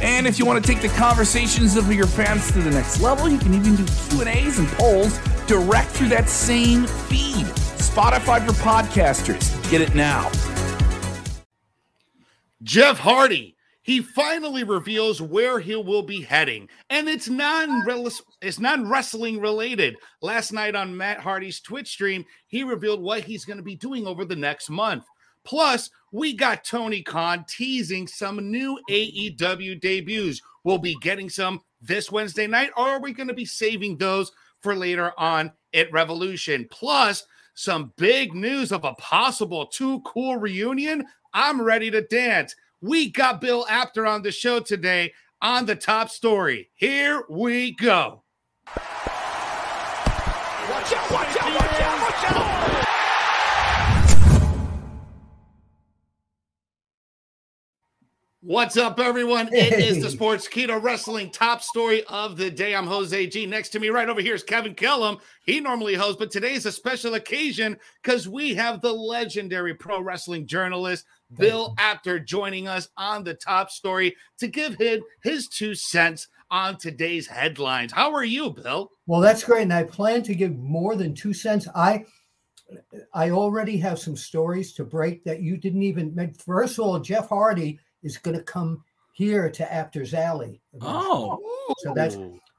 And 0.00 0.26
if 0.26 0.38
you 0.38 0.46
want 0.46 0.64
to 0.64 0.72
take 0.72 0.80
the 0.80 0.88
conversations 0.96 1.76
of 1.76 1.92
your 1.92 2.06
fans 2.06 2.52
to 2.52 2.60
the 2.60 2.70
next 2.70 3.00
level, 3.00 3.28
you 3.28 3.38
can 3.38 3.52
even 3.54 3.74
do 3.74 3.84
Q&As 4.10 4.58
and 4.58 4.68
polls 4.68 5.18
direct 5.46 5.90
through 5.90 6.08
that 6.08 6.28
same 6.28 6.86
feed. 6.86 7.46
Spotify 7.78 8.46
for 8.46 8.52
podcasters. 8.52 9.70
Get 9.70 9.80
it 9.80 9.94
now. 9.94 10.30
Jeff 12.62 12.98
Hardy, 12.98 13.56
he 13.82 14.02
finally 14.02 14.62
reveals 14.62 15.22
where 15.22 15.58
he 15.58 15.74
will 15.74 16.02
be 16.02 16.20
heading, 16.20 16.68
and 16.90 17.08
it's 17.08 17.28
non 17.28 17.84
it's 18.42 18.58
non 18.58 18.88
wrestling 18.88 19.40
related. 19.40 19.96
Last 20.20 20.52
night 20.52 20.76
on 20.76 20.96
Matt 20.96 21.20
Hardy's 21.20 21.60
Twitch 21.60 21.88
stream, 21.88 22.24
he 22.46 22.62
revealed 22.62 23.00
what 23.00 23.24
he's 23.24 23.44
going 23.44 23.56
to 23.56 23.62
be 23.62 23.76
doing 23.76 24.06
over 24.06 24.24
the 24.24 24.36
next 24.36 24.68
month. 24.68 25.04
Plus, 25.44 25.90
we 26.12 26.32
got 26.32 26.64
Tony 26.64 27.02
Khan 27.02 27.44
teasing 27.48 28.06
some 28.06 28.50
new 28.50 28.78
AEW 28.90 29.80
debuts. 29.80 30.40
We'll 30.64 30.78
be 30.78 30.96
getting 31.00 31.28
some 31.28 31.62
this 31.80 32.10
Wednesday 32.10 32.46
night, 32.46 32.70
or 32.76 32.88
are 32.88 33.00
we 33.00 33.12
going 33.12 33.28
to 33.28 33.34
be 33.34 33.44
saving 33.44 33.98
those 33.98 34.32
for 34.60 34.74
later 34.74 35.12
on 35.18 35.52
at 35.74 35.92
Revolution? 35.92 36.66
Plus, 36.70 37.26
some 37.54 37.92
big 37.96 38.34
news 38.34 38.72
of 38.72 38.84
a 38.84 38.94
possible 38.94 39.66
Too 39.66 40.00
Cool 40.02 40.36
reunion. 40.36 41.04
I'm 41.34 41.60
ready 41.60 41.90
to 41.90 42.02
dance. 42.02 42.54
We 42.80 43.10
got 43.10 43.40
Bill 43.40 43.66
Apter 43.68 44.06
on 44.06 44.22
the 44.22 44.30
show 44.30 44.60
today 44.60 45.12
on 45.42 45.66
the 45.66 45.76
top 45.76 46.10
story. 46.10 46.70
Here 46.74 47.24
we 47.28 47.72
go. 47.72 48.22
Watch 50.70 50.92
out, 50.92 51.10
watch 51.10 51.36
out, 51.40 51.57
What's 58.48 58.78
up, 58.78 58.98
everyone? 58.98 59.50
It 59.52 59.74
is 59.74 60.00
the 60.00 60.08
Sportskeeda 60.16 60.82
Wrestling 60.82 61.30
top 61.30 61.60
story 61.60 62.02
of 62.04 62.38
the 62.38 62.50
day. 62.50 62.74
I'm 62.74 62.86
Jose 62.86 63.26
G. 63.26 63.44
Next 63.44 63.68
to 63.68 63.78
me, 63.78 63.90
right 63.90 64.08
over 64.08 64.22
here, 64.22 64.34
is 64.34 64.42
Kevin 64.42 64.74
Kellum. 64.74 65.18
He 65.44 65.60
normally 65.60 65.92
hosts, 65.92 66.16
but 66.18 66.30
today 66.30 66.54
is 66.54 66.64
a 66.64 66.72
special 66.72 67.12
occasion 67.12 67.76
because 68.02 68.26
we 68.26 68.54
have 68.54 68.80
the 68.80 68.90
legendary 68.90 69.74
pro 69.74 70.00
wrestling 70.00 70.46
journalist 70.46 71.04
Bill 71.36 71.74
Apter 71.76 72.20
joining 72.20 72.68
us 72.68 72.88
on 72.96 73.22
the 73.22 73.34
top 73.34 73.70
story 73.70 74.16
to 74.38 74.48
give 74.48 74.76
him 74.76 75.02
his 75.22 75.48
two 75.48 75.74
cents 75.74 76.28
on 76.50 76.78
today's 76.78 77.26
headlines. 77.26 77.92
How 77.92 78.14
are 78.14 78.24
you, 78.24 78.48
Bill? 78.48 78.90
Well, 79.06 79.20
that's 79.20 79.44
great, 79.44 79.64
and 79.64 79.74
I 79.74 79.82
plan 79.82 80.22
to 80.22 80.34
give 80.34 80.56
more 80.56 80.96
than 80.96 81.14
two 81.14 81.34
cents. 81.34 81.68
I 81.74 82.06
I 83.12 83.28
already 83.28 83.76
have 83.76 83.98
some 83.98 84.16
stories 84.16 84.72
to 84.72 84.84
break 84.84 85.22
that 85.24 85.42
you 85.42 85.58
didn't 85.58 85.82
even. 85.82 86.34
First 86.46 86.78
of 86.78 86.86
all, 86.86 86.98
Jeff 86.98 87.28
Hardy 87.28 87.78
is 88.02 88.18
going 88.18 88.36
to 88.36 88.42
come 88.42 88.82
here 89.12 89.50
to 89.50 89.72
Apter's 89.72 90.14
Alley. 90.14 90.60
Oh, 90.80 91.38
so 91.78 91.92
that's 91.94 92.16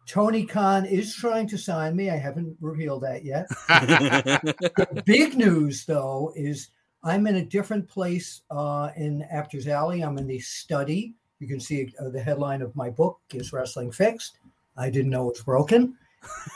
Tony 0.09 0.43
Khan 0.43 0.85
is 0.85 1.15
trying 1.15 1.47
to 1.47 1.57
sign 1.57 1.95
me. 1.95 2.09
I 2.09 2.17
haven't 2.17 2.57
revealed 2.59 3.03
that 3.03 3.23
yet. 3.23 3.47
the 3.67 5.03
big 5.05 5.37
news, 5.37 5.85
though, 5.85 6.33
is 6.35 6.69
I'm 7.03 7.28
in 7.28 7.35
a 7.35 7.45
different 7.45 7.88
place 7.88 8.41
uh, 8.49 8.89
in 8.97 9.22
Apter's 9.31 9.67
Alley. 9.67 10.01
I'm 10.01 10.17
in 10.17 10.28
the 10.28 10.39
study. 10.39 11.13
You 11.39 11.47
can 11.47 11.59
see 11.59 11.94
uh, 11.99 12.09
the 12.09 12.22
headline 12.22 12.61
of 12.61 12.75
my 12.75 12.89
book 12.89 13.19
is 13.33 13.53
Wrestling 13.53 13.91
Fixed. 13.91 14.39
I 14.75 14.89
didn't 14.89 15.11
know 15.11 15.29
it 15.29 15.38
was 15.38 15.44
broken. 15.44 15.95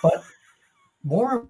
But 0.02 0.24
more 1.04 1.48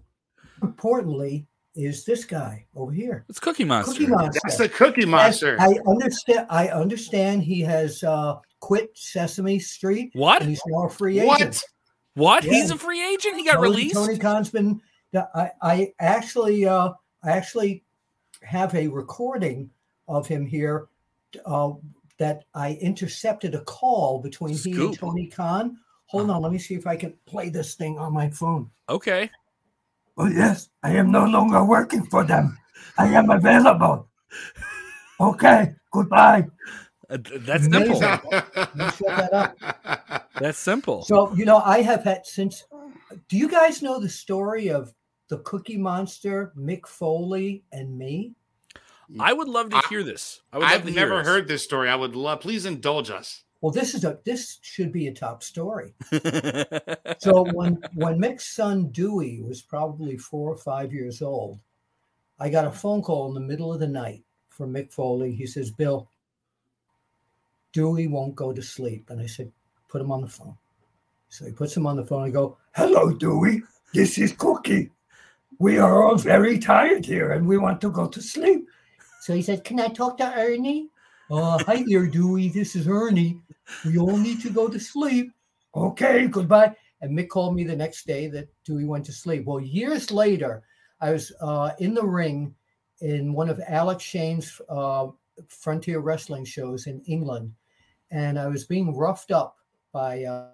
importantly, 0.61 1.47
is 1.75 2.05
this 2.05 2.25
guy 2.25 2.65
over 2.75 2.91
here. 2.91 3.25
It's 3.29 3.39
Cookie 3.39 3.63
Monster. 3.63 3.93
Cookie 3.93 4.07
Monster. 4.07 4.39
That's 4.43 4.57
the 4.57 4.69
Cookie 4.69 5.05
Monster. 5.05 5.57
I 5.59 5.77
understand. 5.87 6.47
I 6.49 6.67
understand 6.67 7.43
he 7.43 7.61
has 7.61 8.03
uh, 8.03 8.37
quit 8.59 8.91
Sesame 8.95 9.59
Street. 9.59 10.11
What? 10.13 10.41
And 10.41 10.49
he's 10.49 10.61
now 10.67 10.85
a 10.85 10.89
free 10.89 11.19
agent. 11.19 11.29
What? 11.29 11.63
What? 12.15 12.43
Yeah. 12.43 12.53
He's 12.53 12.71
a 12.71 12.77
free 12.77 13.03
agent? 13.13 13.37
He 13.37 13.45
got 13.45 13.55
Tony, 13.55 13.69
released? 13.69 13.95
Tony 13.95 14.17
Khan's 14.17 14.49
been. 14.49 14.81
I, 15.15 15.51
I 15.61 15.93
actually, 15.99 16.65
uh, 16.65 16.91
I 17.23 17.31
actually 17.31 17.83
have 18.41 18.73
a 18.75 18.87
recording 18.87 19.69
of 20.07 20.27
him 20.27 20.45
here 20.45 20.87
uh, 21.45 21.71
that 22.17 22.45
I 22.53 22.73
intercepted 22.81 23.55
a 23.55 23.61
call 23.61 24.19
between 24.19 24.55
he 24.55 24.71
and 24.71 24.97
Tony 24.97 25.27
Khan. 25.27 25.77
Hold 26.07 26.29
on, 26.29 26.41
let 26.41 26.51
me 26.51 26.59
see 26.59 26.75
if 26.75 26.85
I 26.85 26.95
can 26.95 27.13
play 27.25 27.49
this 27.49 27.75
thing 27.75 27.97
on 27.97 28.13
my 28.13 28.29
phone. 28.29 28.69
Okay. 28.89 29.29
Oh, 30.17 30.27
yes, 30.27 30.69
I 30.83 30.91
am 30.91 31.11
no 31.11 31.25
longer 31.25 31.63
working 31.63 32.05
for 32.05 32.23
them. 32.23 32.57
I 32.97 33.07
am 33.07 33.29
available. 33.29 34.07
Okay, 35.19 35.73
goodbye. 35.91 36.47
Uh, 37.09 37.17
that's 37.39 37.63
simple. 37.63 37.97
Amazing. 37.97 38.19
You 38.75 38.89
set 38.91 39.31
that 39.31 39.33
up. 39.33 40.29
That's 40.39 40.57
simple. 40.57 41.03
So, 41.03 41.33
you 41.35 41.45
know, 41.45 41.57
I 41.57 41.81
have 41.81 42.03
had 42.03 42.25
since. 42.25 42.63
Do 43.29 43.37
you 43.37 43.47
guys 43.49 43.81
know 43.81 43.99
the 43.99 44.09
story 44.09 44.69
of 44.69 44.93
the 45.29 45.37
Cookie 45.39 45.77
Monster, 45.77 46.53
Mick 46.57 46.87
Foley, 46.87 47.63
and 47.71 47.97
me? 47.97 48.33
I 49.19 49.33
would 49.33 49.47
love 49.47 49.69
to 49.69 49.81
hear 49.89 50.03
this. 50.03 50.41
I 50.51 50.57
would 50.57 50.67
I've 50.67 50.85
to 50.85 50.91
hear 50.91 50.95
never 50.95 51.17
this. 51.19 51.27
heard 51.27 51.47
this 51.47 51.63
story. 51.63 51.89
I 51.89 51.95
would 51.95 52.15
love. 52.15 52.39
Please 52.41 52.65
indulge 52.65 53.09
us. 53.11 53.43
Well, 53.63 53.71
this 53.71 53.95
is 53.95 54.03
a 54.03 54.19
this 54.25 54.59
should 54.61 54.91
be 54.91 55.07
a 55.07 55.13
top 55.13 55.41
story. 55.41 55.95
So 57.19 57.45
when 57.53 57.81
when 57.93 58.19
Mick's 58.19 58.45
son 58.53 58.89
Dewey 58.89 59.41
was 59.41 59.61
probably 59.61 60.17
four 60.17 60.51
or 60.51 60.57
five 60.57 60.91
years 60.91 61.21
old, 61.21 61.59
I 62.37 62.49
got 62.49 62.65
a 62.65 62.71
phone 62.71 63.01
call 63.01 63.29
in 63.29 63.33
the 63.33 63.39
middle 63.39 63.71
of 63.71 63.79
the 63.79 63.87
night 63.87 64.23
from 64.49 64.73
Mick 64.73 64.91
Foley. 64.91 65.33
He 65.33 65.45
says, 65.45 65.71
"Bill, 65.71 66.09
Dewey 67.71 68.07
won't 68.07 68.35
go 68.35 68.51
to 68.51 68.61
sleep," 68.61 69.09
and 69.09 69.21
I 69.21 69.27
said, 69.27 69.49
"Put 69.87 70.01
him 70.01 70.11
on 70.11 70.19
the 70.19 70.27
phone." 70.27 70.57
So 71.29 71.45
he 71.45 71.53
puts 71.53 71.77
him 71.77 71.87
on 71.87 71.95
the 71.95 72.05
phone. 72.05 72.23
I 72.23 72.31
go, 72.31 72.57
"Hello, 72.75 73.13
Dewey. 73.13 73.61
This 73.93 74.17
is 74.17 74.33
Cookie. 74.33 74.91
We 75.59 75.77
are 75.77 76.03
all 76.03 76.17
very 76.17 76.59
tired 76.59 77.05
here, 77.05 77.31
and 77.31 77.47
we 77.47 77.57
want 77.57 77.79
to 77.81 77.91
go 77.91 78.07
to 78.09 78.21
sleep." 78.21 78.67
So 79.21 79.33
he 79.33 79.41
said, 79.41 79.63
"Can 79.63 79.79
I 79.79 79.87
talk 79.87 80.17
to 80.17 80.33
Ernie?" 80.35 80.89
Uh, 81.31 81.57
hi 81.63 81.85
there, 81.87 82.05
Dewey. 82.05 82.49
This 82.49 82.75
is 82.75 82.85
Ernie. 82.85 83.39
We 83.85 83.97
all 83.97 84.17
need 84.17 84.41
to 84.41 84.49
go 84.49 84.67
to 84.67 84.77
sleep. 84.77 85.31
Okay, 85.73 86.27
goodbye. 86.27 86.75
And 87.01 87.17
Mick 87.17 87.29
called 87.29 87.55
me 87.55 87.63
the 87.63 87.75
next 87.75 88.05
day 88.05 88.27
that 88.27 88.49
Dewey 88.65 88.83
went 88.83 89.05
to 89.05 89.13
sleep. 89.13 89.45
Well, 89.45 89.61
years 89.61 90.11
later, 90.11 90.63
I 90.99 91.11
was 91.11 91.31
uh, 91.39 91.71
in 91.79 91.93
the 91.93 92.05
ring 92.05 92.53
in 92.99 93.31
one 93.31 93.49
of 93.49 93.61
Alex 93.67 94.03
Shane's 94.03 94.59
uh, 94.67 95.07
Frontier 95.47 95.99
Wrestling 95.99 96.43
shows 96.43 96.87
in 96.87 97.01
England, 97.07 97.53
and 98.11 98.37
I 98.37 98.47
was 98.47 98.65
being 98.65 98.95
roughed 98.95 99.31
up 99.31 99.55
by 99.93 100.25
uh, 100.25 100.47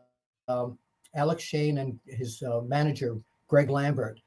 um, 0.47 0.77
Alex 1.15 1.41
Shane 1.41 1.79
and 1.79 1.99
his 2.05 2.43
uh, 2.43 2.61
manager 2.61 3.17
Greg 3.47 3.71
Lambert. 3.71 4.21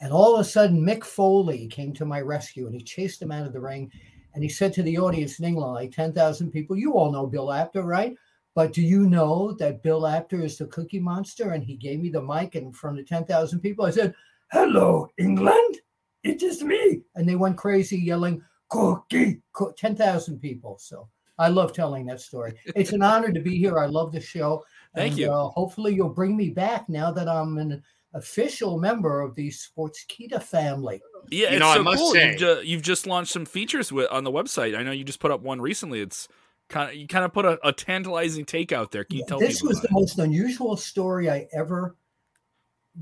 And 0.00 0.12
all 0.12 0.34
of 0.34 0.40
a 0.40 0.44
sudden, 0.48 0.86
Mick 0.86 1.02
Foley 1.02 1.66
came 1.66 1.92
to 1.94 2.04
my 2.04 2.20
rescue, 2.20 2.66
and 2.66 2.74
he 2.74 2.82
chased 2.82 3.20
him 3.20 3.32
out 3.32 3.46
of 3.46 3.52
the 3.52 3.60
ring. 3.60 3.90
And 4.38 4.44
he 4.44 4.48
said 4.48 4.72
to 4.74 4.84
the 4.84 4.98
audience 4.98 5.40
in 5.40 5.46
England, 5.46 5.74
like 5.74 5.90
10,000 5.90 6.52
people, 6.52 6.76
you 6.76 6.92
all 6.92 7.10
know 7.10 7.26
Bill 7.26 7.52
Apter, 7.52 7.82
right? 7.82 8.14
But 8.54 8.72
do 8.72 8.82
you 8.82 9.08
know 9.08 9.50
that 9.54 9.82
Bill 9.82 10.06
Apter 10.06 10.44
is 10.44 10.58
the 10.58 10.66
cookie 10.66 11.00
monster? 11.00 11.54
And 11.54 11.64
he 11.64 11.74
gave 11.74 11.98
me 11.98 12.08
the 12.08 12.22
mic 12.22 12.54
in 12.54 12.70
front 12.70 13.00
of 13.00 13.08
10,000 13.08 13.58
people. 13.58 13.84
I 13.84 13.90
said, 13.90 14.14
Hello, 14.52 15.08
England. 15.18 15.78
It 16.22 16.44
is 16.44 16.62
me. 16.62 17.00
And 17.16 17.28
they 17.28 17.34
went 17.34 17.56
crazy 17.56 17.98
yelling, 17.98 18.40
Cookie, 18.68 19.42
co-, 19.54 19.72
10,000 19.72 20.38
people. 20.38 20.78
So 20.78 21.08
I 21.36 21.48
love 21.48 21.72
telling 21.72 22.06
that 22.06 22.20
story. 22.20 22.54
It's 22.76 22.92
an 22.92 23.02
honor 23.02 23.32
to 23.32 23.40
be 23.40 23.58
here. 23.58 23.80
I 23.80 23.86
love 23.86 24.12
the 24.12 24.20
show. 24.20 24.64
Thank 24.94 25.14
And, 25.14 25.18
you. 25.18 25.32
Uh, 25.32 25.48
hopefully, 25.48 25.96
you'll 25.96 26.10
bring 26.10 26.36
me 26.36 26.50
back 26.50 26.88
now 26.88 27.10
that 27.10 27.28
I'm 27.28 27.58
an 27.58 27.82
official 28.14 28.78
member 28.78 29.20
of 29.20 29.34
the 29.34 29.48
Sportskeeda 29.48 30.40
family. 30.40 31.02
Yeah, 31.30 31.48
You 31.50 31.56
it's 31.56 31.60
know, 31.60 31.68
I 31.68 31.76
so 31.76 31.82
must 31.82 31.98
cool. 31.98 32.12
say- 32.12 32.30
You've, 32.30 32.38
ju- 32.38 32.60
you've 32.64 32.82
just 32.82 33.06
launched 33.06 33.32
some 33.32 33.44
features 33.46 33.92
with 33.92 34.10
on 34.10 34.24
the 34.24 34.32
website. 34.32 34.76
I 34.76 34.82
know 34.82 34.90
you 34.92 35.04
just 35.04 35.20
put 35.20 35.30
up 35.30 35.40
one 35.42 35.60
recently. 35.60 36.00
It's 36.00 36.28
kind 36.68 36.90
of 36.90 36.96
you 36.96 37.06
kind 37.06 37.24
of 37.24 37.32
put 37.32 37.44
a, 37.44 37.58
a 37.66 37.72
tantalizing 37.72 38.44
take 38.44 38.72
out 38.72 38.90
there. 38.90 39.04
Can 39.04 39.18
you 39.18 39.24
tell 39.26 39.38
this 39.38 39.56
people? 39.58 39.68
was 39.68 39.78
about 39.78 39.88
the 39.88 39.94
most 39.94 40.18
unusual 40.18 40.76
story 40.76 41.30
I 41.30 41.46
ever 41.52 41.96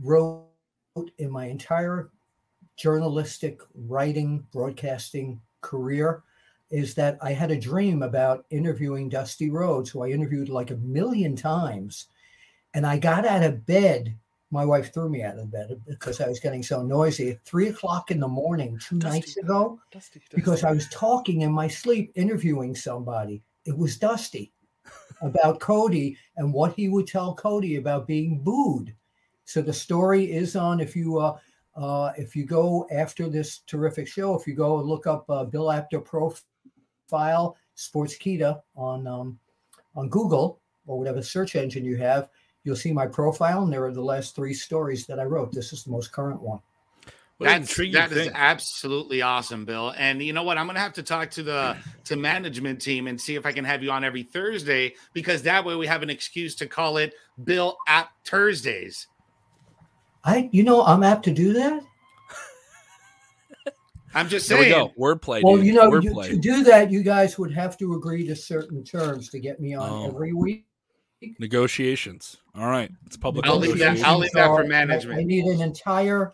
wrote 0.02 0.44
in 1.18 1.30
my 1.30 1.46
entire 1.46 2.10
journalistic 2.76 3.60
writing 3.74 4.44
broadcasting 4.52 5.40
career 5.62 6.22
is 6.70 6.94
that 6.94 7.16
I 7.22 7.32
had 7.32 7.50
a 7.50 7.58
dream 7.58 8.02
about 8.02 8.44
interviewing 8.50 9.08
Dusty 9.08 9.50
Rhodes, 9.50 9.88
who 9.90 10.02
I 10.02 10.08
interviewed 10.08 10.48
like 10.48 10.70
a 10.70 10.76
million 10.76 11.36
times. 11.36 12.06
And 12.74 12.84
I 12.86 12.98
got 12.98 13.24
out 13.24 13.42
of 13.44 13.64
bed. 13.64 14.14
My 14.56 14.64
wife 14.64 14.91
threw 14.91 15.11
me 15.11 15.23
out 15.23 15.38
of 15.38 15.50
bed 15.50 15.82
because 15.87 16.19
I 16.19 16.29
was 16.29 16.41
getting 16.41 16.62
so 16.62 16.81
noisy 16.82 17.32
at 17.32 17.44
three 17.44 17.69
o'clock 17.69 18.11
in 18.11 18.19
the 18.19 18.26
morning 18.26 18.81
two 18.82 18.99
Dusty. 18.99 19.19
nights 19.19 19.37
ago 19.37 19.79
Dusty, 19.93 20.19
Dusty. 20.19 20.35
because 20.35 20.64
I 20.64 20.73
was 20.73 20.88
talking 20.88 21.43
in 21.43 21.53
my 21.53 21.69
sleep, 21.69 22.11
interviewing 22.14 22.75
somebody. 22.75 23.43
It 23.67 23.76
was 23.76 23.99
Dusty 23.99 24.55
about 25.20 25.61
Cody 25.61 26.17
and 26.38 26.55
what 26.55 26.73
he 26.73 26.88
would 26.88 27.06
tell 27.06 27.35
Cody 27.35 27.76
about 27.76 28.06
being 28.06 28.43
booed. 28.43 28.94
So 29.44 29.61
the 29.61 29.75
story 29.75 30.32
is 30.32 30.56
on 30.56 30.81
if 30.81 30.97
you 30.97 31.19
uh, 31.19 31.37
uh, 31.76 32.12
if 32.17 32.35
you 32.35 32.47
go 32.47 32.88
after 32.91 33.29
this 33.29 33.58
terrific 33.67 34.08
show, 34.08 34.35
if 34.41 34.47
you 34.47 34.55
go 34.55 34.79
and 34.79 34.88
look 34.88 35.06
up 35.06 35.29
uh, 35.29 35.44
Bill 35.44 35.70
Apter 35.70 36.00
profile 36.00 37.58
Sportskeeda 37.76 38.62
on 38.75 39.06
um, 39.06 39.38
on 39.94 40.08
Google 40.08 40.62
or 40.87 40.99
whatever 40.99 41.20
search 41.20 41.56
engine 41.56 41.85
you 41.85 41.99
have, 41.99 42.31
you'll 42.66 42.76
see 42.76 42.92
my 42.92 43.06
profile, 43.06 43.62
and 43.62 43.72
there 43.72 43.84
are 43.84 43.92
the 43.92 44.02
last 44.02 44.36
three 44.36 44.52
stories 44.52 45.06
that 45.06 45.18
I 45.18 45.24
wrote. 45.24 45.52
This 45.52 45.72
is 45.72 45.84
the 45.84 45.90
most 45.90 46.12
current 46.12 46.42
one. 46.42 46.60
What 47.38 47.46
That's 47.48 47.68
intriguing 47.70 47.94
that 48.00 48.12
is 48.12 48.26
thing. 48.28 48.32
absolutely 48.34 49.20
awesome, 49.22 49.64
Bill. 49.66 49.92
And 49.98 50.22
you 50.22 50.32
know 50.32 50.42
what? 50.42 50.56
I'm 50.58 50.66
gonna 50.66 50.80
have 50.80 50.94
to 50.94 51.02
talk 51.02 51.30
to 51.32 51.42
the 51.42 51.76
to 52.04 52.16
management 52.16 52.80
team 52.80 53.06
and 53.08 53.20
see 53.20 53.34
if 53.34 53.44
I 53.46 53.52
can 53.52 53.64
have 53.64 53.82
you 53.82 53.90
on 53.90 54.04
every 54.04 54.22
Thursday 54.22 54.94
because 55.12 55.42
that 55.42 55.62
way 55.64 55.76
we 55.76 55.86
have 55.86 56.02
an 56.02 56.08
excuse 56.10 56.54
to 56.56 56.66
call 56.66 56.96
it 56.96 57.12
Bill 57.44 57.76
App 57.88 58.10
Thursdays. 58.24 59.06
I, 60.24 60.48
you 60.50 60.62
know, 60.64 60.82
I'm 60.82 61.02
apt 61.02 61.24
to 61.26 61.32
do 61.32 61.52
that. 61.52 61.82
I'm 64.14 64.28
just 64.28 64.46
saying. 64.46 64.62
There 64.62 64.70
we 64.70 64.74
saying. 64.74 64.92
go. 64.96 65.02
Wordplay. 65.02 65.42
Well, 65.42 65.56
dude. 65.56 65.66
you 65.66 65.72
know, 65.74 65.94
you, 66.00 66.22
to 66.22 66.36
do 66.38 66.64
that, 66.64 66.90
you 66.90 67.02
guys 67.02 67.38
would 67.38 67.52
have 67.52 67.76
to 67.78 67.94
agree 67.94 68.26
to 68.28 68.34
certain 68.34 68.82
terms 68.82 69.28
to 69.30 69.38
get 69.38 69.60
me 69.60 69.74
on 69.74 69.88
Oh. 69.90 70.08
every 70.08 70.32
week. 70.32 70.64
Negotiations. 71.38 72.37
All 72.55 72.69
right. 72.69 72.90
It's 73.06 73.17
public 73.17 73.46
I'll 73.46 73.56
leave 73.56 73.78
that- 73.78 74.02
I'll 74.05 74.19
leave 74.19 74.32
that 74.32 74.46
for 74.46 74.64
management. 74.64 75.19
I, 75.20 75.25
need 75.25 75.44
an 75.46 75.61
entire 75.61 76.32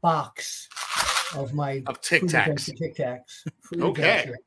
box 0.00 0.68
of 1.36 1.54
my 1.54 1.82
Of 1.86 2.00
Tic 2.00 2.22
Tacs. 2.24 2.66
Tic 2.76 2.96
Tacs. 2.96 3.46
Okay. 3.74 4.18
Adventure. 4.20 4.38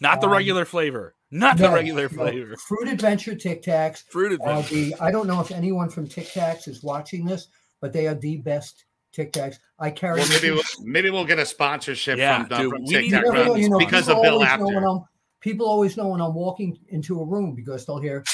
Not 0.00 0.20
the 0.20 0.26
Um, 0.26 0.32
regular 0.32 0.64
flavor. 0.64 1.14
Not 1.30 1.56
the 1.58 1.68
No, 1.68 1.74
regular 1.74 2.04
no, 2.04 2.08
flavor. 2.08 2.56
Fruit 2.68 2.88
Adventure 2.88 3.34
Tic 3.34 3.62
Tacs 3.62 4.04
Fruit 4.10 4.32
are 4.40 4.58
adventure. 4.60 4.74
the. 4.74 4.94
I 5.00 5.10
don't 5.10 5.26
know 5.26 5.40
if 5.40 5.50
anyone 5.50 5.88
from 5.90 6.06
Tic 6.08 6.26
Tacs 6.28 6.68
is 6.68 6.82
watching 6.82 7.24
this, 7.26 7.48
but 7.80 7.92
they 7.92 8.06
are 8.06 8.14
the 8.14 8.38
best 8.38 8.84
Tic 9.12 9.32
Tacs. 9.32 9.58
I 9.78 9.90
carry. 9.90 10.20
Well, 10.20 10.28
maybe 10.28 10.50
we'll, 10.52 10.62
maybe 10.82 11.10
we'll 11.10 11.24
get 11.24 11.38
a 11.38 11.46
sponsorship 11.46 12.18
Yeah, 12.18 12.44
from, 12.46 12.58
dude, 12.58 12.70
from 12.70 12.84
Tic 12.86 13.02
need 13.02 13.10
Tac 13.10 13.24
You 13.24 13.68
know, 13.68 13.78
because 13.78 14.06
people 14.06 14.18
of 14.18 14.22
Bill 14.22 14.32
always 14.34 14.48
know 14.48 14.52
Apter. 14.54 14.64
when 14.66 14.84
I'm- 14.84 15.04
people 15.40 15.66
always 15.68 15.96
know 15.96 16.08
when 16.08 16.20
I'm 16.20 16.34
walking 16.34 16.78
into 16.88 17.20
a 17.20 17.24
room 17.24 17.54
because 17.54 17.84
they'll 17.86 18.00
hear 18.00 18.24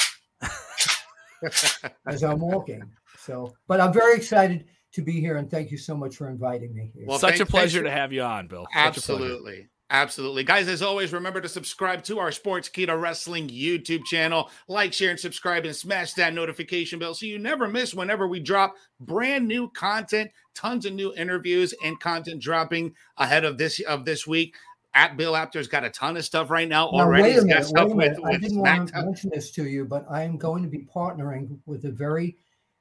as 2.07 2.23
I'm 2.23 2.41
walking. 2.41 2.83
So, 3.19 3.55
but 3.69 3.81
I'm 3.81 3.93
very 3.93 4.17
excited 4.17 4.67
to 4.93 5.03
be 5.03 5.21
here 5.21 5.37
and 5.37 5.51
thank 5.51 5.71
you 5.71 5.79
so 5.79 5.97
much 5.97 6.17
for 6.17 6.29
inviting 6.29 6.75
me 6.75 6.91
here. 6.95 7.05
Well, 7.07 7.19
Such 7.19 7.39
thank- 7.39 7.43
a 7.43 7.47
pleasure 7.47 7.79
thanks 7.81 7.91
to 7.95 7.99
have 8.01 8.13
you 8.13 8.23
on, 8.23 8.47
Bill. 8.47 8.67
Such 8.73 8.75
a 8.75 9.01
pleasure. 9.01 9.25
Absolutely. 9.25 9.69
Absolutely. 9.91 10.43
Guys, 10.43 10.69
as 10.69 10.81
always, 10.81 11.13
remember 11.13 11.39
to 11.43 11.49
subscribe 11.51 12.03
to 12.05 12.19
our 12.19 12.31
Sportskeeda 12.31 12.99
Wrestling 12.99 13.49
YouTube 13.49 14.07
channel. 14.07 14.51
Like, 14.67 14.95
share, 14.95 15.11
and 15.11 15.21
subscribe, 15.21 15.67
and 15.67 15.77
smash 15.77 16.15
that 16.15 16.33
notification 16.33 16.99
bell 16.99 17.13
so 17.13 17.27
you 17.27 17.39
never 17.39 17.69
miss 17.69 17.93
whenever 17.93 18.27
we 18.27 18.41
drop 18.41 18.75
brand 19.01 19.47
new 19.47 19.69
content, 19.73 20.31
tons 20.55 20.87
of 20.87 20.95
new 20.95 21.13
interviews 21.15 21.75
and 21.85 22.01
content 22.01 22.41
dropping 22.41 22.95
ahead 23.19 23.45
of 23.45 23.59
this 23.59 23.81
of 23.81 24.07
this 24.07 24.27
week. 24.27 24.55
At 24.95 25.17
Bill 25.17 25.35
Apter's 25.37 25.69
got 25.69 25.85
a 25.85 25.91
ton 25.91 26.17
of 26.19 26.25
stuff 26.25 26.51
right 26.51 26.69
now 26.69 26.91
Now, 26.93 27.05
already. 27.05 27.23
wait 27.23 27.31
a 27.31 27.35
He's 27.35 27.45
minute, 27.45 27.55
got 27.55 27.59
wait 27.63 27.67
stuff 27.69 27.85
a 27.91 27.95
with, 27.95 28.19
minute. 28.19 28.35
I 28.35 28.37
didn't 28.39 28.59
want 28.59 28.89
to 28.91 29.03
mention 29.05 29.31
this 29.33 29.51
to 29.53 29.65
you, 29.67 29.85
but 29.87 30.05
I 30.11 30.23
am 30.23 30.37
going 30.37 30.63
to 30.63 30.69
be 30.69 30.81
partnering 30.95 31.59
with 31.67 31.85
a 31.87 31.91
very 31.91 32.37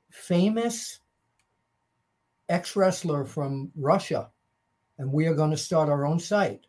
famous 0.10 1.00
ex 2.50 2.76
wrestler 2.76 3.24
from 3.24 3.72
Russia, 3.78 4.30
and 4.98 5.12
we 5.12 5.26
are 5.28 5.34
going 5.34 5.52
to 5.52 5.58
start 5.58 5.88
our 5.88 6.06
own 6.06 6.20
site. 6.20 6.68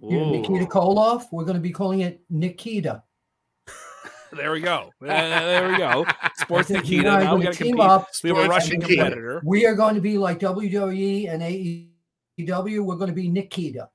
You 0.00 0.18
know, 0.18 0.30
Nikita 0.30 0.64
Koloff, 0.66 1.26
we're 1.30 1.44
going 1.44 1.56
to 1.56 1.60
be 1.62 1.70
calling 1.70 2.00
it 2.00 2.20
Nikita. 2.30 3.02
There 4.34 4.50
we 4.50 4.60
go. 4.60 4.90
Uh, 5.00 5.06
there 5.06 5.68
we 5.70 5.76
go. 5.76 6.04
Sports 6.38 6.68
I 6.68 6.74
think 6.74 6.90
you 6.90 7.02
Nikita. 7.02 7.14
and 7.14 7.16
I 7.16 7.20
are 7.20 7.24
Now 7.24 7.34
we 7.36 7.42
gonna 7.42 7.44
got 7.44 7.52
to 7.52 7.62
team 7.64 7.76
compete. 7.76 7.90
up. 7.90 8.08
We 8.24 8.30
have 8.30 8.38
a 8.38 8.48
Russian 8.48 8.80
competitor. 8.80 9.42
We 9.44 9.64
are 9.64 9.76
going 9.76 9.94
to 9.94 10.00
be 10.00 10.18
like 10.18 10.40
WWE 10.40 11.28
and 11.32 11.40
AEW. 11.40 12.84
We're 12.84 12.96
going 12.96 13.10
to 13.10 13.14
be 13.14 13.28
Nikita. 13.28 13.88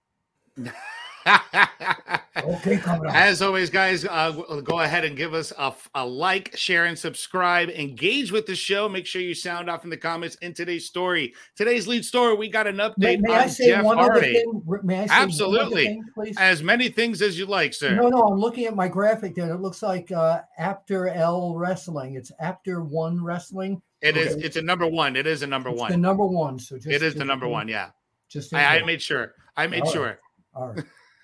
Okay. 2.38 2.80
As 3.14 3.42
always, 3.42 3.70
guys, 3.70 4.06
uh, 4.06 4.32
go 4.64 4.80
ahead 4.80 5.04
and 5.04 5.16
give 5.18 5.34
us 5.34 5.52
a, 5.58 5.74
a 5.94 6.06
like, 6.06 6.56
share, 6.58 6.86
and 6.86 6.98
subscribe. 6.98 7.70
Engage 7.70 8.32
with 8.32 8.46
the 8.46 8.56
show. 8.56 8.88
Make 8.88 9.06
sure 9.06 9.22
you 9.22 9.36
sound 9.36 9.70
off 9.70 9.84
in 9.84 9.90
the 9.90 9.98
comments 9.98 10.36
in 10.36 10.54
today's 10.54 10.86
story. 10.86 11.34
Today's 11.56 11.88
lead 11.88 12.06
story, 12.06 12.36
we 12.36 12.48
got 12.50 12.66
an 12.66 12.78
update 12.78 13.20
may 13.20 13.34
on 13.34 13.40
I 13.42 13.48
say 13.48 13.68
Jeff 13.68 13.84
one 13.84 14.00
other 14.00 14.14
Hardy. 14.14 14.34
thing? 14.34 14.64
May 14.84 15.00
I 15.02 15.06
say 15.08 15.14
Absolutely. 15.16 15.86
thing? 15.86 16.34
As 16.38 16.64
many 16.64 16.88
things 16.90 17.22
as 17.22 17.38
you 17.38 17.46
like, 17.46 17.74
sir. 17.74 17.94
No, 17.96 18.08
no, 18.08 18.22
I'm 18.24 18.40
looking 18.40 18.66
at 18.66 18.76
my 18.76 18.88
graphic 18.88 19.36
there. 19.36 19.54
It 19.54 19.60
looks 19.60 19.84
like 19.84 20.12
uh, 20.12 20.42
Apter 20.58 21.10
L 21.10 21.56
Wrestling. 21.56 22.16
It's 22.16 22.32
After 22.40 22.82
One 22.84 23.22
Wrestling. 23.22 23.82
It 24.02 24.16
is. 24.16 24.36
Okay. 24.36 24.46
It's 24.46 24.56
a 24.56 24.62
number 24.62 24.88
one. 24.88 25.18
It 25.18 25.28
is 25.28 25.42
a 25.42 25.48
number 25.48 25.70
It's 25.72 25.80
one. 25.80 25.92
the 25.92 25.98
number 25.98 26.26
one. 26.26 26.58
So 26.58 26.78
just 26.78 26.88
it 26.88 26.94
is 26.94 27.02
just 27.02 27.18
the 27.18 27.26
number 27.26 27.48
one. 27.50 27.68
Yeah, 27.68 27.90
Just 28.30 28.54
I, 28.54 28.80
I 28.80 28.84
made 28.86 29.02
sure. 29.02 29.34
I 29.58 29.68
made 29.68 29.82
All 29.82 29.88
right. 29.88 29.94
sure. 29.94 30.08
All 30.08 30.29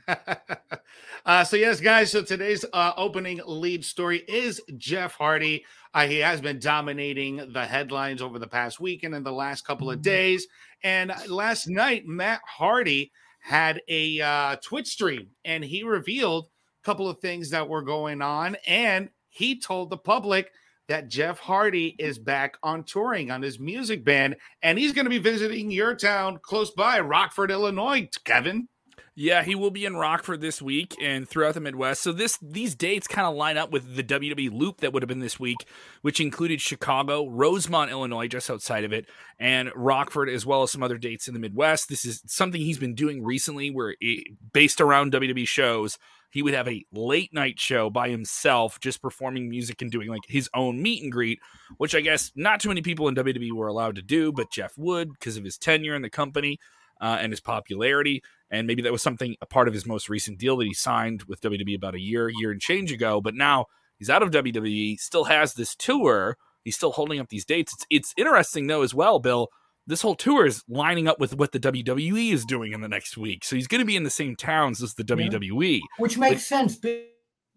uh, 1.26 1.44
so 1.44 1.56
yes, 1.58 1.80
guys. 1.80 2.12
So 2.12 2.22
today's 2.24 2.66
uh, 2.74 2.94
opening 2.98 3.42
lead 3.46 3.84
story 3.84 4.20
is 4.28 4.62
Jeff 4.78 5.14
Hardy. 5.16 5.66
Uh, 5.94 6.08
he 6.08 6.18
has 6.20 6.42
been 6.42 6.60
dominating 6.60 7.52
the 7.54 7.66
headlines 7.66 8.22
over 8.22 8.38
the 8.38 8.48
past 8.48 8.80
week 8.80 9.04
and 9.04 9.16
in 9.16 9.24
the 9.24 9.32
last 9.32 9.66
couple 9.66 9.90
of 9.90 10.00
Mhm. 10.00 10.04
days. 10.04 10.48
And 10.84 11.12
last 11.28 11.68
night, 11.68 12.06
Matt 12.06 12.42
Hardy 12.46 13.12
had 13.40 13.82
a 13.88 14.22
uh, 14.22 14.56
Twitch 14.58 14.88
stream, 14.88 15.30
and 15.44 15.64
he 15.64 15.84
revealed 15.84 16.46
a 16.46 16.86
couple 16.86 17.10
of 17.10 17.20
things 17.20 17.50
that 17.52 17.68
were 17.70 17.82
going 17.82 18.22
on, 18.22 18.56
and 18.68 19.10
he 19.30 19.60
told 19.60 19.90
the 19.90 19.98
public 19.98 20.52
that 20.88 21.08
Jeff 21.08 21.40
Hardy 21.40 21.96
is 21.98 22.20
back 22.20 22.58
on 22.62 22.84
touring 22.84 23.32
on 23.32 23.42
his 23.42 23.60
music 23.60 24.04
band, 24.04 24.36
and 24.62 24.78
he's 24.78 24.94
going 24.94 25.06
to 25.06 25.10
be 25.10 25.18
visiting 25.18 25.72
your 25.72 25.96
town 25.96 26.40
close 26.44 26.72
by, 26.72 27.00
Rockford, 27.00 27.50
Illinois. 27.50 28.08
Kevin. 28.24 28.68
Yeah, 29.18 29.44
he 29.44 29.56
will 29.56 29.72
be 29.72 29.86
in 29.86 29.96
Rockford 29.96 30.42
this 30.42 30.62
week 30.62 30.94
and 31.02 31.28
throughout 31.28 31.54
the 31.54 31.62
Midwest. 31.62 32.04
So 32.04 32.12
this 32.12 32.38
these 32.42 32.76
dates 32.76 33.08
kind 33.08 33.26
of 33.26 33.34
line 33.34 33.58
up 33.58 33.72
with 33.72 33.96
the 33.96 34.04
WWE 34.04 34.52
loop 34.52 34.82
that 34.82 34.92
would 34.92 35.02
have 35.04 35.08
been 35.08 35.20
this 35.20 35.40
week, 35.40 35.66
which 36.02 36.20
included 36.20 36.60
Chicago, 36.60 37.26
Rosemont, 37.30 37.92
Illinois, 37.92 38.28
just 38.28 38.50
outside 38.50 38.84
of 38.84 38.92
it, 38.92 39.06
and 39.40 39.72
Rockford, 39.74 40.30
as 40.30 40.46
well 40.46 40.64
as 40.64 40.72
some 40.72 40.84
other 40.84 40.98
dates 40.98 41.30
in 41.30 41.34
the 41.34 41.40
Midwest. 41.40 41.88
This 41.88 42.04
is 42.04 42.24
something 42.28 42.60
he's 42.60 42.78
been 42.78 42.94
doing 42.94 43.24
recently, 43.24 43.72
where 43.72 43.96
it, 44.02 44.28
based 44.52 44.82
around 44.82 45.14
WWE 45.14 45.48
shows, 45.48 45.98
he 46.30 46.42
would 46.42 46.54
have 46.54 46.68
a 46.68 46.86
late 46.92 47.34
night 47.34 47.58
show 47.58 47.90
by 47.90 48.10
himself, 48.10 48.82
just 48.82 49.02
performing 49.02 49.50
music 49.50 49.82
and 49.82 49.90
doing 49.90 50.10
like 50.10 50.24
his 50.28 50.50
own 50.54 50.82
meet 50.82 51.02
and 51.02 51.12
greet, 51.14 51.40
which 51.78 51.96
I 51.96 52.02
guess 52.02 52.34
not 52.36 52.60
too 52.60 52.68
many 52.68 52.82
people 52.82 53.08
in 53.08 53.16
WWE 53.16 53.54
were 53.54 53.68
allowed 53.68 53.96
to 53.96 54.02
do, 54.02 54.34
but 54.34 54.52
Jeff 54.52 54.78
would 54.78 55.14
because 55.14 55.38
of 55.38 55.46
his 55.46 55.58
tenure 55.58 55.96
in 55.96 56.02
the 56.02 56.10
company 56.10 56.60
uh, 57.00 57.18
and 57.20 57.32
his 57.32 57.40
popularity. 57.40 58.22
And 58.56 58.68
maybe 58.68 58.82
that 58.84 58.92
was 58.92 59.02
something 59.02 59.36
a 59.42 59.46
part 59.46 59.68
of 59.68 59.74
his 59.74 59.86
most 59.86 60.08
recent 60.10 60.38
deal 60.38 60.56
that 60.58 60.66
he 60.66 60.74
signed 60.74 61.24
with 61.24 61.42
WWE 61.42 61.76
about 61.76 61.94
a 61.94 62.00
year, 62.00 62.30
year 62.30 62.52
and 62.52 62.62
change 62.62 62.92
ago. 62.92 63.20
But 63.20 63.36
now 63.36 63.66
he's 64.00 64.10
out 64.10 64.24
of 64.24 64.32
WWE, 64.32 64.98
still 64.98 65.26
has 65.26 65.54
this 65.54 65.76
tour. 65.76 66.38
He's 66.64 66.76
still 66.76 66.94
holding 66.94 67.20
up 67.20 67.30
these 67.30 67.46
dates. 67.46 67.74
It's 67.74 67.86
it's 67.90 68.14
interesting 68.18 68.68
though 68.68 68.82
as 68.82 68.94
well, 68.94 69.20
Bill. 69.20 69.50
This 69.88 70.02
whole 70.02 70.16
tour 70.16 70.46
is 70.48 70.64
lining 70.68 71.08
up 71.08 71.20
with 71.20 71.36
what 71.36 71.52
the 71.52 71.60
WWE 71.60 72.32
is 72.32 72.44
doing 72.46 72.72
in 72.72 72.82
the 72.82 72.88
next 72.88 73.18
week. 73.18 73.44
So 73.44 73.56
he's 73.56 73.68
going 73.68 73.80
to 73.80 73.86
be 73.86 73.96
in 73.96 74.04
the 74.04 74.10
same 74.10 74.36
towns 74.36 74.82
as 74.82 74.96
the 74.96 75.06
Yeah. 75.08 75.16
WWE. 75.28 75.82
Which 76.00 76.18
makes 76.18 76.48
sense 76.48 76.80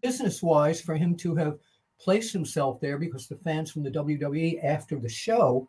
business 0.03 0.43
wise 0.43 0.81
for 0.81 0.95
him 0.95 1.17
to 1.19 1.35
have 1.37 1.59
placed 2.01 2.33
himself 2.33 2.81
there 2.81 2.99
because 2.99 3.29
the 3.29 3.37
fans 3.37 3.71
from 3.71 3.83
the 3.83 3.91
WWE 3.91 4.63
after 4.63 4.99
the 4.99 5.09
show, 5.09 5.69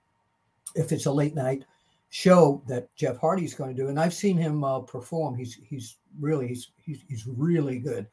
if 0.75 0.91
it's 0.91 1.05
a 1.05 1.11
late 1.11 1.35
night 1.35 1.63
show 2.09 2.61
that 2.67 2.93
Jeff 2.95 3.17
Hardy's 3.17 3.53
going 3.53 3.75
to 3.75 3.81
do, 3.81 3.89
and 3.89 3.99
I've 3.99 4.13
seen 4.13 4.37
him 4.37 4.63
uh, 4.63 4.79
perform. 4.79 5.35
He's 5.35 5.59
he's 5.63 5.97
really 6.19 6.47
he's 6.47 6.71
he's, 6.77 7.03
he's 7.07 7.27
really 7.27 7.79
good. 7.79 8.07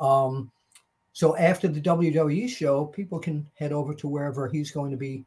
Um, 0.00 0.50
so 1.12 1.36
after 1.36 1.66
the 1.66 1.80
WWE 1.80 2.48
show, 2.48 2.86
people 2.86 3.18
can 3.18 3.44
head 3.54 3.72
over 3.72 3.92
to 3.94 4.06
wherever 4.06 4.46
he's 4.46 4.70
going 4.70 4.92
to 4.92 4.96
be 4.96 5.24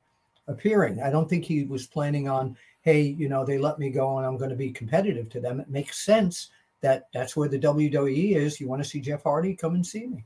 appearing. 0.47 1.01
I 1.01 1.09
don't 1.09 1.29
think 1.29 1.43
he 1.43 1.65
was 1.65 1.87
planning 1.87 2.29
on, 2.29 2.55
hey, 2.81 3.01
you 3.01 3.27
know, 3.27 3.43
they 3.43 3.57
let 3.57 3.77
me 3.77 3.89
go 3.89 4.17
and 4.17 4.25
I'm 4.25 4.37
going 4.37 4.51
to 4.51 4.55
be 4.55 4.71
competitive 4.71 5.29
to 5.31 5.41
them. 5.41 5.59
It 5.59 5.69
makes 5.69 6.05
sense 6.05 6.49
that 6.81 7.09
that's 7.13 7.35
where 7.35 7.49
the 7.49 7.59
WWE 7.59 8.35
is. 8.35 8.59
You 8.59 8.67
want 8.67 8.81
to 8.81 8.87
see 8.89 9.01
Jeff 9.01 9.23
Hardy? 9.23 9.55
Come 9.55 9.75
and 9.75 9.85
see 9.85 10.07
me. 10.07 10.23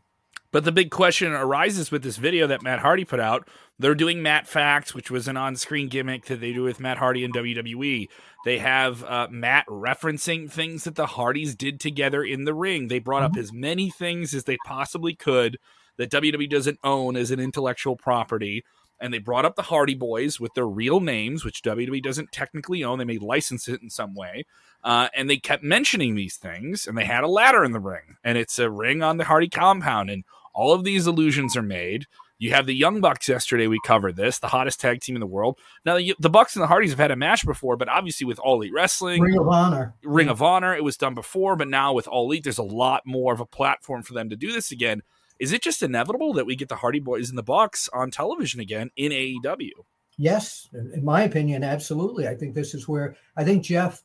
But 0.56 0.64
the 0.64 0.72
big 0.72 0.90
question 0.90 1.34
arises 1.34 1.92
with 1.92 2.02
this 2.02 2.16
video 2.16 2.48
that 2.48 2.62
Matt 2.62 2.80
Hardy 2.80 3.04
put 3.04 3.20
out. 3.20 3.46
They're 3.78 3.94
doing 3.94 4.24
Matt 4.24 4.48
Facts, 4.48 4.94
which 4.94 5.12
was 5.12 5.28
an 5.28 5.36
on 5.36 5.58
screen 5.58 5.90
gimmick 5.90 6.28
that 6.28 6.40
they 6.40 6.54
do 6.54 6.64
with 6.64 6.80
Matt 6.80 6.98
Hardy 6.98 7.26
and 7.26 7.34
WWE. 7.34 8.08
They 8.46 8.60
have 8.60 9.04
uh, 9.04 9.28
Matt 9.30 9.68
referencing 9.68 10.50
things 10.50 10.86
that 10.86 10.96
the 10.96 11.08
Hardys 11.08 11.56
did 11.56 11.82
together 11.82 12.24
in 12.24 12.46
the 12.46 12.54
ring. 12.54 12.88
They 12.88 13.00
brought 13.00 13.24
up 13.24 13.36
as 13.36 13.52
many 13.52 13.90
things 13.90 14.34
as 14.34 14.46
they 14.46 14.56
possibly 14.66 15.14
could 15.14 15.58
that 15.98 16.10
WWE 16.10 16.50
doesn't 16.50 16.80
own 16.86 17.18
as 17.18 17.32
an 17.32 17.42
intellectual 17.42 17.98
property. 17.98 18.64
and 18.98 19.14
they 19.14 19.20
brought 19.20 19.44
up 19.44 19.58
the 19.58 19.64
Hardy 19.64 19.94
Boyz 19.94 20.40
with 20.40 20.54
their 20.54 20.66
real 20.66 21.02
names, 21.02 21.44
which 21.44 21.64
WWE 21.64 22.02
doesn't 22.02 22.32
technically 22.32 22.82
own. 22.82 22.98
They 22.98 23.04
may 23.04 23.18
license 23.18 23.68
it 23.68 23.82
in 23.82 23.90
some 23.90 24.16
way. 24.16 24.46
Uh, 24.86 25.10
and 25.14 25.30
they 25.30 25.36
kept 25.36 25.64
mentioning 25.64 26.16
these 26.16 26.38
things, 26.38 26.88
and 26.88 26.98
they 26.98 27.04
had 27.04 27.26
a 27.26 27.28
ladder 27.28 27.66
in 27.66 27.74
the 27.74 27.80
ring, 27.82 28.16
and 28.24 28.38
it's 28.38 28.58
a 28.58 28.70
ring 28.70 29.04
on 29.04 29.18
the 29.18 29.26
Hardy 29.26 29.50
compound, 29.50 30.10
and 30.10 30.24
all 30.56 30.74
of 30.74 30.84
these 30.84 31.06
illusions 31.06 31.56
are 31.56 31.62
made. 31.62 32.08
You 32.38 32.52
have 32.52 32.66
the 32.66 32.76
Young 32.76 33.00
Bucks 33.00 33.30
yesterday. 33.30 33.68
We 33.68 33.80
covered 33.86 34.16
this, 34.16 34.40
the 34.40 34.48
hottest 34.48 34.82
tag 34.82 35.02
team 35.02 35.16
in 35.16 35.20
the 35.22 35.28
world. 35.28 35.58
Now 35.86 35.98
the, 35.98 36.16
the 36.20 36.30
Bucks 36.30 36.56
and 36.56 36.64
the 36.64 36.68
Hardys 36.68 36.90
have 36.90 37.00
had 37.00 37.12
a 37.12 37.16
match 37.16 37.46
before, 37.46 37.78
but 37.78 37.88
obviously 37.88 38.26
with 38.26 38.40
All 38.40 38.56
Elite 38.56 38.74
Wrestling, 38.74 39.22
Ring 39.22 39.38
of 39.38 39.48
Honor, 39.48 39.96
Ring 40.04 40.28
of 40.28 40.42
Honor, 40.42 40.76
it 40.76 40.84
was 40.84 40.98
done 40.98 41.14
before, 41.14 41.56
but 41.56 41.68
now 41.68 41.94
with 41.94 42.08
All 42.08 42.26
Elite, 42.26 42.44
there's 42.44 42.58
a 42.58 42.64
lot 42.64 43.04
more 43.06 43.34
of 43.34 43.40
a 43.40 43.46
platform 43.46 44.02
for 44.02 44.14
them 44.14 44.30
to 44.30 44.36
do 44.36 44.52
this 44.52 44.72
again. 44.72 45.02
Is 45.40 45.52
it 45.52 45.62
just 45.62 45.84
inevitable 45.84 46.34
that 46.34 46.46
we 46.46 46.56
get 46.56 46.70
the 46.70 46.78
Hardy 46.78 47.02
Boyz 47.02 47.30
and 47.30 47.38
the 47.38 47.44
Bucks 47.44 47.90
on 47.94 48.12
television 48.12 48.60
again 48.60 48.90
in 48.96 49.12
AEW? 49.12 49.72
Yes, 50.18 50.70
in 50.74 51.04
my 51.04 51.24
opinion, 51.24 51.64
absolutely. 51.64 52.28
I 52.28 52.36
think 52.36 52.56
this 52.56 52.74
is 52.74 52.88
where 52.88 53.18
I 53.36 53.44
think 53.44 53.64
Jeff 53.64 54.02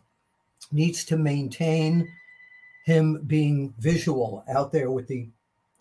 needs 0.73 1.05
to 1.05 1.17
maintain 1.17 2.09
him 2.85 3.23
being 3.27 3.75
visual 3.79 4.45
out 4.53 4.73
there 4.73 4.91
with 4.91 5.07
the 5.07 5.29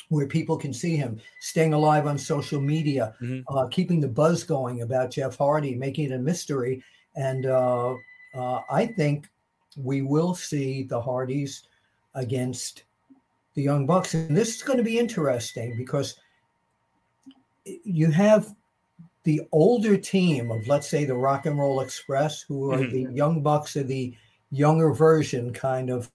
where 0.09 0.27
people 0.27 0.57
can 0.57 0.73
see 0.73 0.95
him, 0.95 1.19
staying 1.39 1.73
alive 1.73 2.07
on 2.07 2.17
social 2.17 2.59
media, 2.59 3.15
mm-hmm. 3.21 3.41
uh, 3.55 3.67
keeping 3.67 3.99
the 3.99 4.07
buzz 4.07 4.43
going 4.43 4.81
about 4.81 5.11
Jeff 5.11 5.37
Hardy, 5.37 5.75
making 5.75 6.05
it 6.05 6.15
a 6.15 6.19
mystery. 6.19 6.83
And 7.15 7.45
uh, 7.45 7.95
uh, 8.33 8.61
I 8.69 8.87
think 8.87 9.29
we 9.77 10.01
will 10.01 10.33
see 10.33 10.83
the 10.83 10.99
Hardys 10.99 11.67
against 12.15 12.83
the 13.53 13.61
Young 13.61 13.85
Bucks. 13.85 14.15
And 14.15 14.35
this 14.35 14.55
is 14.55 14.63
going 14.63 14.77
to 14.77 14.83
be 14.83 14.97
interesting 14.99 15.77
because 15.77 16.19
you 17.65 18.09
have 18.09 18.55
the 19.23 19.41
older 19.51 19.95
team 19.95 20.49
of, 20.49 20.67
let's 20.67 20.89
say, 20.89 21.05
the 21.05 21.15
Rock 21.15 21.45
and 21.45 21.57
Roll 21.57 21.81
Express, 21.81 22.41
who 22.41 22.71
are 22.71 22.79
mm-hmm. 22.79 23.09
the 23.09 23.13
Young 23.13 23.43
Bucks 23.43 23.75
of 23.75 23.87
the 23.87 24.15
younger 24.51 24.91
version 24.91 25.53
kind 25.53 25.91
of 25.91 26.09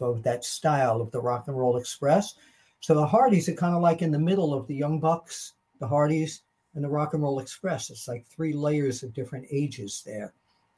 of 0.00 0.22
that 0.22 0.44
style 0.44 1.00
of 1.00 1.10
the 1.10 1.20
Rock 1.20 1.48
and 1.48 1.58
Roll 1.58 1.76
Express. 1.76 2.34
So 2.80 2.94
the 2.94 3.06
Hardys 3.06 3.48
are 3.48 3.54
kind 3.54 3.74
of 3.74 3.82
like 3.82 4.02
in 4.02 4.12
the 4.12 4.18
middle 4.18 4.54
of 4.54 4.66
the 4.66 4.74
Young 4.74 5.00
Bucks, 5.00 5.54
the 5.80 5.86
Hardys, 5.86 6.42
and 6.74 6.84
the 6.84 6.88
Rock 6.88 7.14
and 7.14 7.22
Roll 7.22 7.40
Express. 7.40 7.90
It's 7.90 8.08
like 8.08 8.26
three 8.26 8.52
layers 8.52 9.02
of 9.02 9.14
different 9.14 9.46
ages 9.50 10.02
there. 10.06 10.32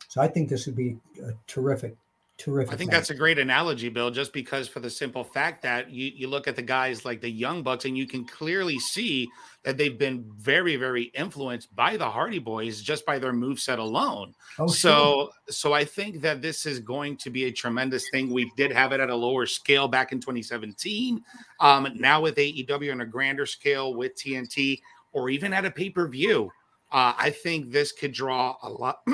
So 0.09 0.21
I 0.21 0.29
think 0.29 0.49
this 0.49 0.67
would 0.67 0.77
be 0.77 0.97
a 1.23 1.33
terrific 1.47 1.97
terrific. 2.41 2.73
I 2.73 2.77
think 2.77 2.91
that's 2.91 3.11
a 3.11 3.15
great 3.15 3.39
analogy, 3.39 3.89
Bill, 3.89 4.11
just 4.11 4.33
because 4.33 4.67
for 4.67 4.81
the 4.81 4.91
simple 4.91 5.23
fact 5.23 5.63
that 5.63 5.91
you, 5.91 6.11
you 6.15 6.27
look 6.27 6.49
at 6.49 6.57
the 6.57 6.63
guys 6.63 7.05
like 7.05 7.21
the 7.21 7.31
Young 7.31 7.63
Bucks 7.63 7.85
and 7.85 7.97
you 7.97 8.07
can 8.07 8.25
clearly 8.25 8.79
see 8.79 9.29
that 9.63 9.77
they've 9.77 9.99
been 9.99 10.25
very, 10.39 10.77
very 10.77 11.05
influenced 11.15 11.75
by 11.77 11.97
the 11.97 12.09
Hardy 12.09 12.41
Boyz 12.41 12.83
just 12.83 13.05
by 13.05 13.19
their 13.19 13.33
move 13.33 13.61
set 13.61 13.79
alone. 13.79 14.35
Oh, 14.59 14.67
so, 14.67 14.73
sure. 14.73 15.31
so 15.49 15.73
I 15.73 15.85
think 15.85 16.23
that 16.23 16.41
this 16.41 16.65
is 16.65 16.81
going 16.81 17.19
to 17.19 17.31
be 17.31 17.45
a 17.45 17.53
tremendous 17.53 18.09
thing. 18.11 18.33
We 18.33 18.51
did 18.57 18.73
have 18.73 18.93
it 18.93 19.01
at 19.01 19.11
a 19.11 19.17
lower 19.17 19.47
scale 19.47 19.87
back 19.87 20.11
in 20.11 20.21
2017. 20.21 21.23
Um, 21.61 21.89
now 21.95 22.23
with 22.23 22.37
AEW 22.37 22.93
on 22.93 23.03
a 23.03 23.07
grander 23.07 23.47
scale 23.47 23.95
with 23.95 24.17
TNT 24.17 24.81
or 25.13 25.29
even 25.29 25.53
at 25.53 25.67
a 25.67 25.71
pay 25.71 25.91
per 25.91 26.09
view, 26.09 26.51
uh, 26.91 27.13
I 27.17 27.31
think 27.31 27.71
this 27.71 27.93
could 27.93 28.13
draw 28.13 28.57
a 28.63 28.71
lot. 28.71 29.03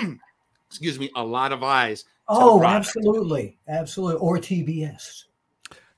excuse 0.68 0.98
me, 0.98 1.10
a 1.16 1.24
lot 1.24 1.52
of 1.52 1.62
eyes 1.62 2.04
Oh, 2.28 2.62
absolutely, 2.64 3.58
absolutely, 3.68 4.20
or 4.20 4.38
TBS. 4.38 5.24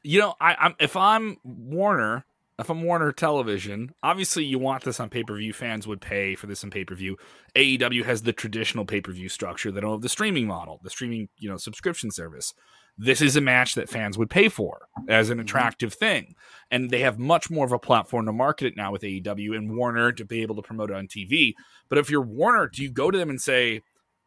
You 0.02 0.20
know, 0.20 0.34
I, 0.40 0.54
I'm 0.58 0.74
if 0.78 0.96
I'm 0.96 1.38
Warner, 1.42 2.24
if 2.58 2.70
I'm 2.70 2.82
Warner 2.82 3.12
Television, 3.12 3.94
obviously 4.02 4.44
you 4.44 4.58
want 4.58 4.84
this 4.84 5.00
on 5.00 5.10
pay 5.10 5.22
per 5.22 5.36
view. 5.36 5.52
Fans 5.52 5.86
would 5.86 6.00
pay 6.00 6.34
for 6.34 6.46
this 6.46 6.64
on 6.64 6.70
pay 6.70 6.84
per 6.84 6.94
view. 6.94 7.16
AEW 7.54 8.04
has 8.04 8.22
the 8.22 8.32
traditional 8.32 8.84
pay 8.84 9.00
per 9.00 9.12
view 9.12 9.28
structure. 9.28 9.70
They 9.70 9.80
don't 9.80 9.92
have 9.92 10.02
the 10.02 10.08
streaming 10.08 10.46
model, 10.46 10.80
the 10.82 10.90
streaming 10.90 11.28
you 11.38 11.48
know 11.48 11.56
subscription 11.56 12.10
service. 12.10 12.52
This 13.00 13.20
is 13.20 13.36
a 13.36 13.40
match 13.40 13.76
that 13.76 13.88
fans 13.88 14.18
would 14.18 14.28
pay 14.28 14.48
for 14.48 14.88
as 15.08 15.30
an 15.30 15.36
mm-hmm. 15.36 15.42
attractive 15.42 15.94
thing, 15.94 16.34
and 16.70 16.90
they 16.90 17.00
have 17.00 17.18
much 17.18 17.48
more 17.48 17.64
of 17.64 17.72
a 17.72 17.78
platform 17.78 18.26
to 18.26 18.32
market 18.32 18.66
it 18.66 18.76
now 18.76 18.90
with 18.90 19.02
AEW 19.02 19.56
and 19.56 19.76
Warner 19.76 20.10
to 20.12 20.24
be 20.24 20.42
able 20.42 20.56
to 20.56 20.62
promote 20.62 20.90
it 20.90 20.96
on 20.96 21.06
TV. 21.06 21.54
But 21.88 21.98
if 21.98 22.10
you're 22.10 22.22
Warner, 22.22 22.66
do 22.66 22.82
you 22.82 22.90
go 22.90 23.10
to 23.10 23.18
them 23.18 23.30
and 23.30 23.40
say? 23.40 23.82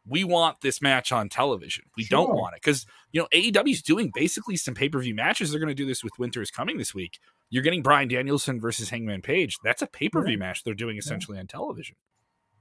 We 0.06 0.24
want 0.24 0.60
this 0.62 0.82
match 0.82 1.12
on 1.12 1.28
television. 1.28 1.84
We 1.96 2.04
sure. 2.04 2.18
don't 2.18 2.34
want 2.36 2.54
it 2.56 2.62
because 2.62 2.86
you 3.12 3.20
know 3.20 3.28
AEW 3.32 3.70
is 3.70 3.82
doing 3.82 4.10
basically 4.14 4.56
some 4.56 4.74
pay 4.74 4.88
per 4.88 5.00
view 5.00 5.14
matches. 5.14 5.50
They're 5.50 5.60
going 5.60 5.68
to 5.68 5.74
do 5.74 5.86
this 5.86 6.02
with 6.02 6.18
Winter 6.18 6.42
is 6.42 6.50
coming 6.50 6.78
this 6.78 6.94
week. 6.94 7.18
You're 7.50 7.62
getting 7.62 7.82
Bryan 7.82 8.08
Danielson 8.08 8.60
versus 8.60 8.90
Hangman 8.90 9.22
Page. 9.22 9.56
That's 9.62 9.82
a 9.82 9.86
pay 9.86 10.08
per 10.08 10.22
view 10.22 10.32
yeah. 10.32 10.38
match 10.38 10.64
they're 10.64 10.74
doing 10.74 10.98
essentially 10.98 11.36
yeah. 11.36 11.42
on 11.42 11.46
television. 11.46 11.96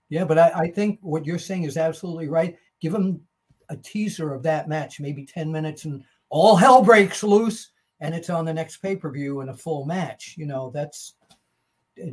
Yeah, 0.10 0.26
but 0.26 0.38
I, 0.38 0.52
I, 0.54 0.68
think 0.72 1.00
what 1.02 1.26
you're 1.26 1.40
saying 1.40 1.64
is 1.64 1.78
absolutely 1.78 2.28
right. 2.28 2.58
Give 2.82 2.92
them 2.92 3.22
a 3.70 3.78
teaser 3.78 4.34
of 4.34 4.44
that 4.44 4.68
match, 4.68 5.00
maybe 5.00 5.26
ten 5.26 5.52
minutes, 5.52 5.86
and 5.86 6.04
all 6.30 6.56
hell 6.56 6.84
breaks 6.84 7.24
loose, 7.24 7.72
and 8.02 8.14
it's 8.14 8.30
on 8.30 8.46
the 8.46 8.54
next 8.54 8.78
pay 8.78 8.96
per 8.96 9.10
view 9.10 9.42
in 9.42 9.50
a 9.50 9.58
full 9.58 9.86
match. 9.86 10.36
You 10.38 10.46
know, 10.46 10.70
that's 10.74 11.16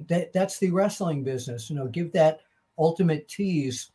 that 0.08 0.32
that's 0.32 0.58
the 0.58 0.70
wrestling 0.70 1.24
business. 1.24 1.68
You 1.68 1.76
know, 1.76 1.88
give 1.88 2.12
that 2.12 2.40
ultimate 2.78 3.28
tease 3.28 3.90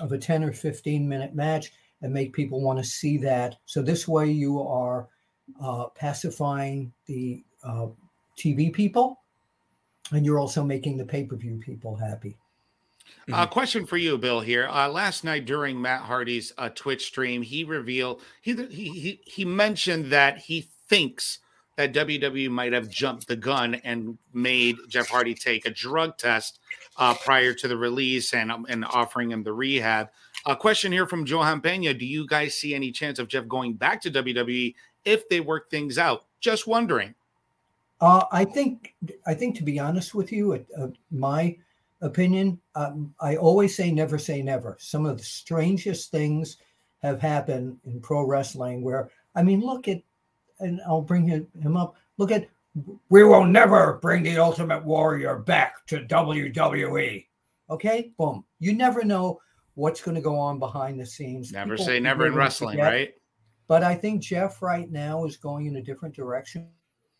of 0.00 0.12
a 0.12 0.18
10 0.18 0.44
or 0.44 0.52
15 0.52 1.08
minute 1.08 1.34
match 1.34 1.72
and 2.02 2.12
make 2.12 2.32
people 2.32 2.60
want 2.60 2.78
to 2.78 2.84
see 2.84 3.16
that. 3.18 3.56
So 3.64 3.82
this 3.82 4.06
way 4.06 4.30
you 4.30 4.60
are 4.60 5.08
uh, 5.62 5.86
pacifying 5.94 6.92
the 7.06 7.44
uh, 7.64 7.88
TV 8.38 8.72
people 8.72 9.20
and 10.12 10.24
you're 10.24 10.38
also 10.38 10.62
making 10.62 10.96
the 10.96 11.04
pay-per-view 11.04 11.58
people 11.58 11.96
happy. 11.96 12.36
A 13.28 13.36
uh, 13.36 13.46
question 13.46 13.86
for 13.86 13.96
you, 13.96 14.18
Bill. 14.18 14.40
Here, 14.40 14.66
uh, 14.68 14.88
last 14.88 15.24
night 15.24 15.46
during 15.46 15.80
Matt 15.80 16.02
Hardy's 16.02 16.52
uh, 16.58 16.70
Twitch 16.74 17.06
stream, 17.06 17.42
he 17.42 17.62
revealed 17.62 18.20
he, 18.40 18.54
he 18.66 19.20
he 19.24 19.44
mentioned 19.44 20.06
that 20.06 20.38
he 20.38 20.68
thinks 20.88 21.38
that 21.76 21.92
WWE 21.92 22.50
might 22.50 22.72
have 22.72 22.88
jumped 22.88 23.28
the 23.28 23.36
gun 23.36 23.76
and 23.76 24.18
made 24.32 24.76
Jeff 24.88 25.08
Hardy 25.08 25.34
take 25.34 25.66
a 25.66 25.70
drug 25.70 26.16
test 26.16 26.58
uh, 26.96 27.14
prior 27.14 27.52
to 27.54 27.68
the 27.68 27.76
release 27.76 28.32
and 28.34 28.50
um, 28.50 28.66
and 28.68 28.84
offering 28.84 29.30
him 29.30 29.42
the 29.42 29.52
rehab. 29.52 30.08
A 30.46 30.56
question 30.56 30.92
here 30.92 31.06
from 31.06 31.26
Johan 31.26 31.60
Pena: 31.60 31.94
Do 31.94 32.06
you 32.06 32.26
guys 32.26 32.54
see 32.54 32.74
any 32.74 32.90
chance 32.90 33.18
of 33.18 33.28
Jeff 33.28 33.46
going 33.46 33.74
back 33.74 34.00
to 34.02 34.10
WWE 34.10 34.74
if 35.04 35.28
they 35.28 35.40
work 35.40 35.70
things 35.70 35.98
out? 35.98 36.24
Just 36.40 36.66
wondering. 36.66 37.14
Uh, 38.00 38.24
I 38.30 38.44
think 38.44 38.94
I 39.26 39.34
think 39.34 39.56
to 39.56 39.64
be 39.64 39.78
honest 39.78 40.14
with 40.14 40.32
you, 40.32 40.64
uh, 40.78 40.88
my 41.10 41.56
opinion, 42.02 42.60
um, 42.74 43.14
I 43.20 43.36
always 43.36 43.74
say 43.74 43.90
never 43.90 44.18
say 44.18 44.42
never. 44.42 44.76
Some 44.80 45.06
of 45.06 45.18
the 45.18 45.24
strangest 45.24 46.10
things 46.10 46.58
have 47.02 47.20
happened 47.20 47.78
in 47.84 48.00
pro 48.00 48.24
wrestling. 48.24 48.82
Where 48.82 49.10
I 49.34 49.42
mean, 49.42 49.60
look 49.60 49.88
at, 49.88 50.02
and 50.60 50.80
I'll 50.86 51.02
bring 51.02 51.26
him, 51.26 51.76
up. 51.76 51.96
Look 52.18 52.30
at 52.30 52.48
we 53.08 53.24
will 53.24 53.44
never 53.44 53.98
bring 54.02 54.22
the 54.22 54.38
Ultimate 54.38 54.84
Warrior 54.84 55.38
back 55.38 55.86
to 55.86 56.00
WWE. 56.00 57.26
Okay, 57.70 58.12
boom. 58.18 58.44
You 58.58 58.74
never 58.74 59.02
know 59.02 59.40
what's 59.74 60.02
going 60.02 60.14
to 60.14 60.20
go 60.20 60.38
on 60.38 60.58
behind 60.58 61.00
the 61.00 61.06
scenes. 61.06 61.52
Never 61.52 61.74
People 61.74 61.86
say 61.86 62.00
never 62.00 62.26
in 62.26 62.34
wrestling, 62.34 62.76
forget. 62.76 62.92
right? 62.92 63.14
But 63.66 63.82
I 63.82 63.94
think 63.94 64.22
Jeff 64.22 64.62
right 64.62 64.90
now 64.90 65.24
is 65.24 65.36
going 65.36 65.66
in 65.66 65.76
a 65.76 65.82
different 65.82 66.14
direction 66.14 66.68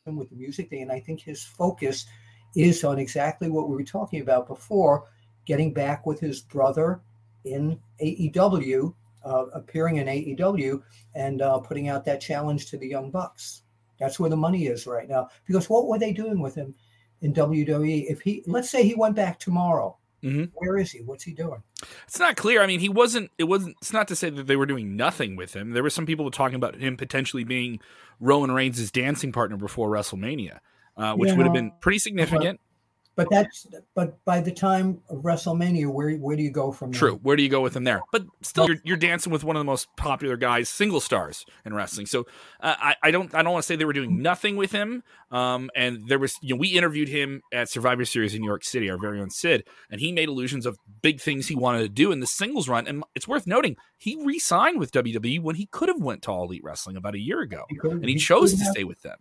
with 0.04 0.30
the 0.30 0.36
music 0.36 0.70
thing, 0.70 0.82
and 0.82 0.92
I 0.92 1.00
think 1.00 1.20
his 1.20 1.42
focus 1.42 2.06
is 2.54 2.84
on 2.84 2.98
exactly 2.98 3.50
what 3.50 3.68
we 3.68 3.74
were 3.74 3.82
talking 3.82 4.20
about 4.20 4.46
before, 4.46 5.04
getting 5.46 5.72
back 5.72 6.06
with 6.06 6.20
his 6.20 6.42
brother 6.42 7.00
in 7.44 7.78
AEW, 8.00 8.94
uh, 9.26 9.46
appearing 9.52 9.96
in 9.96 10.06
AEW, 10.06 10.80
and 11.14 11.42
uh, 11.42 11.58
putting 11.58 11.88
out 11.88 12.04
that 12.04 12.20
challenge 12.20 12.70
to 12.70 12.78
the 12.78 12.86
Young 12.86 13.10
Bucks. 13.10 13.62
That's 13.98 14.20
where 14.20 14.30
the 14.30 14.36
money 14.36 14.66
is 14.66 14.86
right 14.86 15.08
now. 15.08 15.28
Because 15.46 15.68
what 15.68 15.86
were 15.86 15.98
they 15.98 16.12
doing 16.12 16.40
with 16.40 16.54
him 16.54 16.74
in 17.22 17.32
WWE? 17.32 18.04
If 18.08 18.20
he, 18.20 18.42
let's 18.46 18.70
say 18.70 18.82
he 18.82 18.94
went 18.94 19.16
back 19.16 19.38
tomorrow, 19.38 19.96
mm-hmm. 20.22 20.44
where 20.54 20.76
is 20.76 20.90
he? 20.90 21.00
What's 21.00 21.24
he 21.24 21.32
doing? 21.32 21.62
It's 22.06 22.18
not 22.18 22.36
clear. 22.36 22.62
I 22.62 22.66
mean, 22.66 22.80
he 22.80 22.88
wasn't. 22.88 23.30
It 23.38 23.44
wasn't. 23.44 23.76
It's 23.80 23.92
not 23.92 24.08
to 24.08 24.16
say 24.16 24.30
that 24.30 24.46
they 24.46 24.56
were 24.56 24.66
doing 24.66 24.96
nothing 24.96 25.36
with 25.36 25.54
him. 25.54 25.70
There 25.70 25.82
were 25.82 25.90
some 25.90 26.06
people 26.06 26.30
talking 26.30 26.56
about 26.56 26.76
him 26.76 26.96
potentially 26.96 27.44
being 27.44 27.80
Roman 28.20 28.50
Reigns' 28.52 28.90
dancing 28.90 29.32
partner 29.32 29.56
before 29.56 29.90
WrestleMania, 29.90 30.58
uh, 30.96 31.14
which 31.14 31.30
yeah. 31.30 31.36
would 31.36 31.46
have 31.46 31.54
been 31.54 31.72
pretty 31.80 31.98
significant. 31.98 32.60
But 33.16 33.30
that's 33.30 33.66
but 33.94 34.22
by 34.26 34.42
the 34.42 34.52
time 34.52 35.00
of 35.08 35.22
WrestleMania, 35.22 35.86
where 35.90 36.12
where 36.16 36.36
do 36.36 36.42
you 36.42 36.50
go 36.50 36.70
from 36.70 36.92
there? 36.92 36.98
True. 36.98 37.20
Where 37.22 37.34
do 37.34 37.42
you 37.42 37.48
go 37.48 37.62
with 37.62 37.74
him 37.74 37.84
there? 37.84 38.02
But 38.12 38.26
still, 38.42 38.66
you're, 38.66 38.76
you're 38.84 38.96
dancing 38.98 39.32
with 39.32 39.42
one 39.42 39.56
of 39.56 39.60
the 39.60 39.64
most 39.64 39.88
popular 39.96 40.36
guys, 40.36 40.68
single 40.68 41.00
stars 41.00 41.46
in 41.64 41.72
wrestling. 41.72 42.06
So 42.06 42.26
uh, 42.60 42.74
I 42.78 42.96
I 43.02 43.10
don't 43.10 43.34
I 43.34 43.42
don't 43.42 43.54
want 43.54 43.62
to 43.62 43.66
say 43.66 43.74
they 43.74 43.86
were 43.86 43.94
doing 43.94 44.20
nothing 44.20 44.56
with 44.56 44.70
him. 44.70 45.02
Um, 45.30 45.70
and 45.74 46.06
there 46.08 46.18
was 46.18 46.36
you 46.42 46.54
know 46.54 46.58
we 46.58 46.68
interviewed 46.68 47.08
him 47.08 47.40
at 47.54 47.70
Survivor 47.70 48.04
Series 48.04 48.34
in 48.34 48.42
New 48.42 48.48
York 48.48 48.64
City, 48.64 48.90
our 48.90 48.98
very 48.98 49.18
own 49.18 49.30
Sid, 49.30 49.64
and 49.90 49.98
he 49.98 50.12
made 50.12 50.28
illusions 50.28 50.66
of 50.66 50.78
big 51.00 51.18
things 51.18 51.48
he 51.48 51.56
wanted 51.56 51.80
to 51.80 51.88
do 51.88 52.12
in 52.12 52.20
the 52.20 52.26
singles 52.26 52.68
run. 52.68 52.86
And 52.86 53.02
it's 53.14 53.26
worth 53.26 53.46
noting 53.46 53.76
he 53.96 54.22
re-signed 54.22 54.78
with 54.78 54.92
WWE 54.92 55.40
when 55.40 55.56
he 55.56 55.66
could 55.66 55.88
have 55.88 56.02
went 56.02 56.22
to 56.22 56.30
All 56.30 56.44
Elite 56.44 56.62
Wrestling 56.62 56.96
about 56.96 57.14
a 57.14 57.18
year 57.18 57.40
ago, 57.40 57.64
he 57.70 57.78
and 57.82 58.04
he, 58.04 58.16
chose 58.16 58.52
to 58.52 58.64
stay 58.64 58.84
with 58.84 59.00
them. 59.00 59.16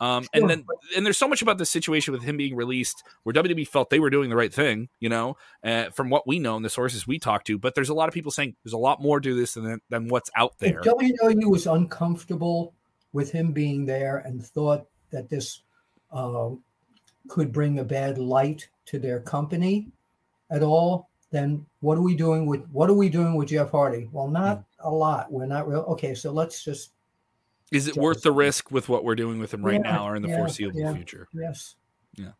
Um, 0.00 0.26
and 0.32 0.48
then 0.48 0.64
and 0.96 1.04
there's 1.04 1.18
so 1.18 1.26
much 1.26 1.42
about 1.42 1.58
this 1.58 1.70
situation 1.70 2.12
with 2.12 2.22
him 2.22 2.36
being 2.36 2.54
released 2.54 3.02
where 3.24 3.32
WWE 3.32 3.66
felt 3.66 3.90
they 3.90 3.98
were 3.98 4.10
doing 4.10 4.30
the 4.30 4.36
right 4.36 4.52
thing, 4.52 4.88
you 5.00 5.08
know, 5.08 5.36
uh, 5.64 5.90
from 5.90 6.08
what 6.08 6.26
we 6.26 6.38
know 6.38 6.56
and 6.56 6.64
the 6.64 6.70
sources 6.70 7.06
we 7.06 7.18
talked 7.18 7.46
to. 7.48 7.58
But 7.58 7.74
there's 7.74 7.88
a 7.88 7.94
lot 7.94 8.08
of 8.08 8.14
people 8.14 8.30
saying 8.30 8.54
there's 8.64 8.72
a 8.72 8.78
lot 8.78 9.02
more 9.02 9.20
to 9.20 9.34
this 9.34 9.54
than 9.54 9.80
than 9.88 10.08
what's 10.08 10.30
out 10.36 10.58
there. 10.58 10.78
If 10.78 10.84
WWE 10.84 11.50
was 11.50 11.66
uncomfortable 11.66 12.74
with 13.12 13.32
him 13.32 13.52
being 13.52 13.86
there 13.86 14.18
and 14.18 14.44
thought 14.44 14.86
that 15.10 15.28
this 15.28 15.62
uh, 16.12 16.50
could 17.28 17.52
bring 17.52 17.80
a 17.80 17.84
bad 17.84 18.18
light 18.18 18.68
to 18.86 18.98
their 18.98 19.20
company 19.20 19.88
at 20.50 20.62
all, 20.62 21.08
then 21.30 21.66
what 21.80 21.98
are 21.98 22.02
we 22.02 22.14
doing 22.14 22.46
with 22.46 22.64
what 22.70 22.88
are 22.88 22.94
we 22.94 23.08
doing 23.08 23.34
with 23.34 23.48
Jeff 23.48 23.70
Hardy? 23.70 24.08
Well, 24.12 24.28
not 24.28 24.58
mm-hmm. 24.58 24.88
a 24.88 24.90
lot. 24.90 25.32
We're 25.32 25.46
not 25.46 25.68
real. 25.68 25.80
Okay, 25.80 26.14
so 26.14 26.30
let's 26.30 26.64
just 26.64 26.92
is 27.72 27.88
it 27.88 27.96
worth 27.96 28.22
the 28.22 28.32
risk 28.32 28.70
with 28.70 28.88
what 28.88 29.04
we're 29.04 29.14
doing 29.14 29.38
with 29.38 29.52
him 29.52 29.64
right 29.64 29.80
yeah, 29.84 29.92
now 29.92 30.08
or 30.08 30.16
in 30.16 30.22
the 30.22 30.28
yeah, 30.28 30.38
foreseeable 30.38 30.80
yeah, 30.80 30.94
future? 30.94 31.28
Yes. 31.32 31.74
Yeah. 32.16 32.30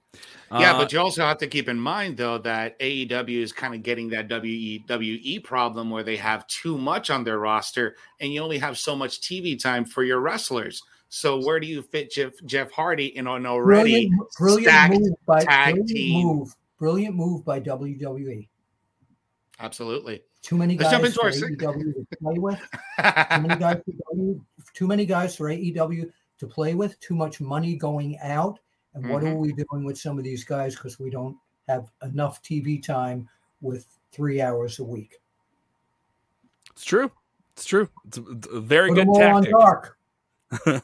Yeah, 0.50 0.74
uh, 0.74 0.78
but 0.78 0.92
you 0.92 0.98
also 0.98 1.22
have 1.22 1.38
to 1.38 1.46
keep 1.46 1.68
in 1.68 1.78
mind 1.78 2.16
though 2.16 2.38
that 2.38 2.78
AEW 2.80 3.42
is 3.42 3.52
kind 3.52 3.74
of 3.74 3.82
getting 3.82 4.08
that 4.10 4.28
WWE 4.28 5.44
problem 5.44 5.90
where 5.90 6.02
they 6.02 6.16
have 6.16 6.46
too 6.46 6.78
much 6.78 7.10
on 7.10 7.22
their 7.22 7.38
roster 7.38 7.96
and 8.20 8.32
you 8.32 8.42
only 8.42 8.58
have 8.58 8.78
so 8.78 8.96
much 8.96 9.20
TV 9.20 9.60
time 9.60 9.84
for 9.84 10.02
your 10.02 10.20
wrestlers. 10.20 10.82
So 11.10 11.44
where 11.44 11.60
do 11.60 11.66
you 11.66 11.82
fit 11.82 12.10
Jeff, 12.10 12.32
Jeff 12.44 12.70
Hardy 12.70 13.16
in 13.16 13.26
an 13.26 13.46
already 13.46 14.10
brilliant, 14.38 14.66
brilliant 14.68 15.00
move 15.00 15.26
by, 15.26 15.44
tag 15.44 15.74
brilliant 15.74 15.88
team? 15.88 16.26
Move, 16.26 16.54
brilliant 16.78 17.14
move 17.14 17.44
by 17.44 17.60
WWE. 17.60 18.48
Absolutely. 19.60 20.22
Too 20.42 20.56
many 20.56 20.76
guys 20.76 21.14
for 21.14 21.30
AEW 21.30 21.56
to 21.56 22.16
play 22.22 22.38
with. 22.38 22.58
too 22.58 23.42
many 23.42 23.56
guys 23.56 23.80
for 23.84 23.92
too 24.78 24.86
many 24.86 25.04
guys 25.04 25.34
for 25.34 25.50
AEW 25.50 26.08
to 26.38 26.46
play 26.46 26.74
with, 26.74 26.98
too 27.00 27.16
much 27.16 27.40
money 27.40 27.74
going 27.74 28.16
out. 28.20 28.60
And 28.94 29.02
mm-hmm. 29.02 29.12
what 29.12 29.24
are 29.24 29.26
mm-hmm. 29.26 29.40
we 29.40 29.52
doing 29.52 29.84
with 29.84 29.98
some 29.98 30.18
of 30.18 30.24
these 30.24 30.44
guys 30.44 30.76
because 30.76 31.00
we 31.00 31.10
don't 31.10 31.36
have 31.68 31.90
enough 32.04 32.40
TV 32.44 32.80
time 32.80 33.28
with 33.60 33.86
three 34.12 34.40
hours 34.40 34.78
a 34.78 34.84
week? 34.84 35.16
It's 36.70 36.84
true. 36.84 37.10
It's 37.54 37.64
true. 37.64 37.88
It's 38.06 38.18
a 38.18 38.60
very 38.60 38.90
Put 38.90 39.06
good 39.06 39.14
tactic. 39.14 39.52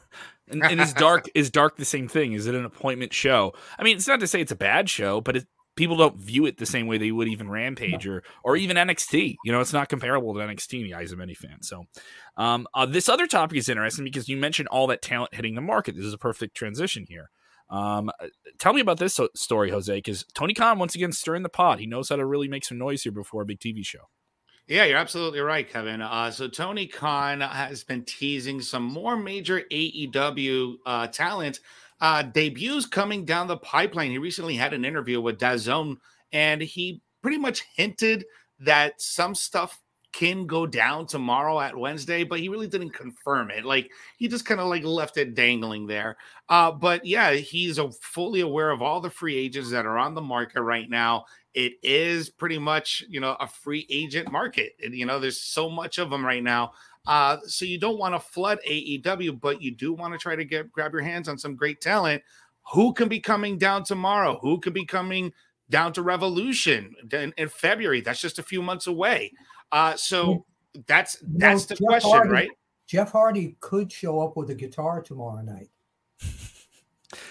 and, 0.49 0.63
and 0.63 0.81
is 0.81 0.93
dark 0.93 1.27
is 1.33 1.49
dark 1.49 1.77
the 1.77 1.85
same 1.85 2.09
thing? 2.09 2.33
Is 2.33 2.47
it 2.47 2.53
an 2.53 2.65
appointment 2.65 3.13
show? 3.13 3.53
I 3.79 3.83
mean, 3.83 3.95
it's 3.95 4.09
not 4.09 4.19
to 4.19 4.27
say 4.27 4.41
it's 4.41 4.51
a 4.51 4.57
bad 4.57 4.89
show, 4.89 5.21
but 5.21 5.37
it, 5.37 5.47
people 5.75 5.97
don't 5.97 6.17
view 6.17 6.45
it 6.45 6.57
the 6.57 6.65
same 6.65 6.87
way 6.87 6.97
they 6.97 7.11
would 7.11 7.27
even 7.27 7.49
Rampage 7.49 8.07
or 8.07 8.23
or 8.43 8.55
even 8.55 8.77
NXT. 8.77 9.35
You 9.43 9.51
know, 9.51 9.59
it's 9.59 9.73
not 9.73 9.89
comparable 9.89 10.33
to 10.33 10.39
NXT 10.39 10.81
in 10.81 10.83
the 10.83 10.93
eyes 10.93 11.11
of 11.11 11.19
any 11.19 11.33
fan. 11.33 11.61
So, 11.61 11.85
um, 12.37 12.67
uh, 12.73 12.85
this 12.85 13.09
other 13.09 13.27
topic 13.27 13.57
is 13.57 13.69
interesting 13.69 14.05
because 14.05 14.29
you 14.29 14.37
mentioned 14.37 14.69
all 14.69 14.87
that 14.87 15.01
talent 15.01 15.33
hitting 15.33 15.55
the 15.55 15.61
market. 15.61 15.95
This 15.95 16.05
is 16.05 16.13
a 16.13 16.17
perfect 16.17 16.55
transition 16.55 17.05
here. 17.07 17.29
Um, 17.69 18.09
uh, 18.19 18.27
tell 18.59 18.73
me 18.73 18.81
about 18.81 18.99
this 18.99 19.19
story, 19.35 19.71
Jose, 19.71 19.93
because 19.93 20.23
Tony 20.33 20.53
Khan 20.53 20.79
once 20.79 20.95
again 20.95 21.11
stirring 21.11 21.43
the 21.43 21.49
pot. 21.49 21.79
He 21.79 21.87
knows 21.87 22.09
how 22.09 22.15
to 22.15 22.25
really 22.25 22.47
make 22.47 22.63
some 22.63 22.77
noise 22.77 23.03
here 23.03 23.11
before 23.11 23.41
a 23.41 23.45
big 23.45 23.59
TV 23.59 23.85
show. 23.85 24.09
Yeah, 24.67 24.85
you're 24.85 24.97
absolutely 24.97 25.41
right, 25.41 25.69
Kevin. 25.69 26.01
Uh, 26.01 26.31
so 26.31 26.47
Tony 26.47 26.87
Khan 26.87 27.41
has 27.41 27.83
been 27.83 28.03
teasing 28.03 28.61
some 28.61 28.83
more 28.83 29.15
major 29.15 29.61
AEW 29.71 30.77
uh, 30.85 31.07
talent 31.07 31.59
uh, 32.01 32.23
debuts 32.23 32.85
coming 32.85 33.25
down 33.25 33.47
the 33.47 33.57
pipeline. 33.57 34.11
He 34.11 34.17
recently 34.17 34.55
had 34.55 34.73
an 34.73 34.85
interview 34.85 35.21
with 35.21 35.39
DAZN, 35.39 35.97
and 36.31 36.61
he 36.61 37.01
pretty 37.21 37.37
much 37.37 37.63
hinted 37.75 38.25
that 38.59 39.01
some 39.01 39.35
stuff 39.35 39.79
can 40.15 40.47
go 40.47 40.65
down 40.65 41.05
tomorrow 41.05 41.59
at 41.59 41.75
Wednesday, 41.75 42.23
but 42.23 42.39
he 42.39 42.47
really 42.47 42.67
didn't 42.67 42.91
confirm 42.91 43.51
it. 43.51 43.65
Like 43.65 43.91
he 44.17 44.29
just 44.29 44.45
kind 44.45 44.61
of 44.61 44.67
like 44.67 44.85
left 44.85 45.17
it 45.17 45.35
dangling 45.35 45.87
there. 45.87 46.15
Uh, 46.47 46.71
but 46.71 47.05
yeah, 47.05 47.33
he's 47.33 47.79
a, 47.79 47.91
fully 47.91 48.39
aware 48.39 48.71
of 48.71 48.81
all 48.81 49.01
the 49.01 49.09
free 49.09 49.35
agents 49.35 49.71
that 49.71 49.85
are 49.85 49.97
on 49.97 50.13
the 50.13 50.21
market 50.21 50.61
right 50.61 50.89
now. 50.89 51.25
It 51.53 51.73
is 51.83 52.29
pretty 52.29 52.57
much 52.57 53.03
you 53.09 53.19
know 53.19 53.35
a 53.41 53.47
free 53.47 53.85
agent 53.89 54.31
market. 54.31 54.71
And, 54.81 54.95
you 54.95 55.05
know, 55.05 55.19
there's 55.19 55.41
so 55.41 55.69
much 55.69 55.97
of 55.97 56.09
them 56.09 56.25
right 56.25 56.43
now. 56.43 56.71
Uh, 57.07 57.37
so 57.45 57.65
you 57.65 57.77
don't 57.77 57.97
want 57.97 58.15
to 58.15 58.19
flood 58.19 58.59
AEW, 58.67 59.39
but 59.39 59.61
you 59.61 59.71
do 59.71 59.93
want 59.93 60.13
to 60.13 60.17
try 60.17 60.35
to 60.35 60.45
get 60.45 60.71
grab 60.71 60.91
your 60.91 61.01
hands 61.01 61.27
on 61.27 61.37
some 61.37 61.55
great 61.55 61.81
talent. 61.81 62.21
Who 62.73 62.93
can 62.93 63.07
be 63.07 63.19
coming 63.19 63.57
down 63.57 63.83
tomorrow? 63.83 64.39
Who 64.41 64.59
can 64.59 64.73
be 64.73 64.85
coming 64.85 65.31
down 65.69 65.93
to 65.93 66.01
Revolution 66.01 66.95
in, 67.11 67.33
in 67.37 67.49
February? 67.49 68.01
That's 68.01 68.19
just 68.19 68.39
a 68.39 68.43
few 68.43 68.61
months 68.61 68.87
away. 68.87 69.33
Uh, 69.71 69.95
so 69.95 70.45
that's 70.87 71.17
that's 71.37 71.65
the 71.65 71.75
Jeff 71.75 71.87
question, 71.87 72.11
Hardy, 72.11 72.29
right? 72.29 72.49
Jeff 72.87 73.11
Hardy 73.11 73.55
could 73.59 73.91
show 73.91 74.19
up 74.19 74.35
with 74.35 74.49
a 74.49 74.55
guitar 74.55 75.01
tomorrow 75.01 75.41
night. 75.41 75.69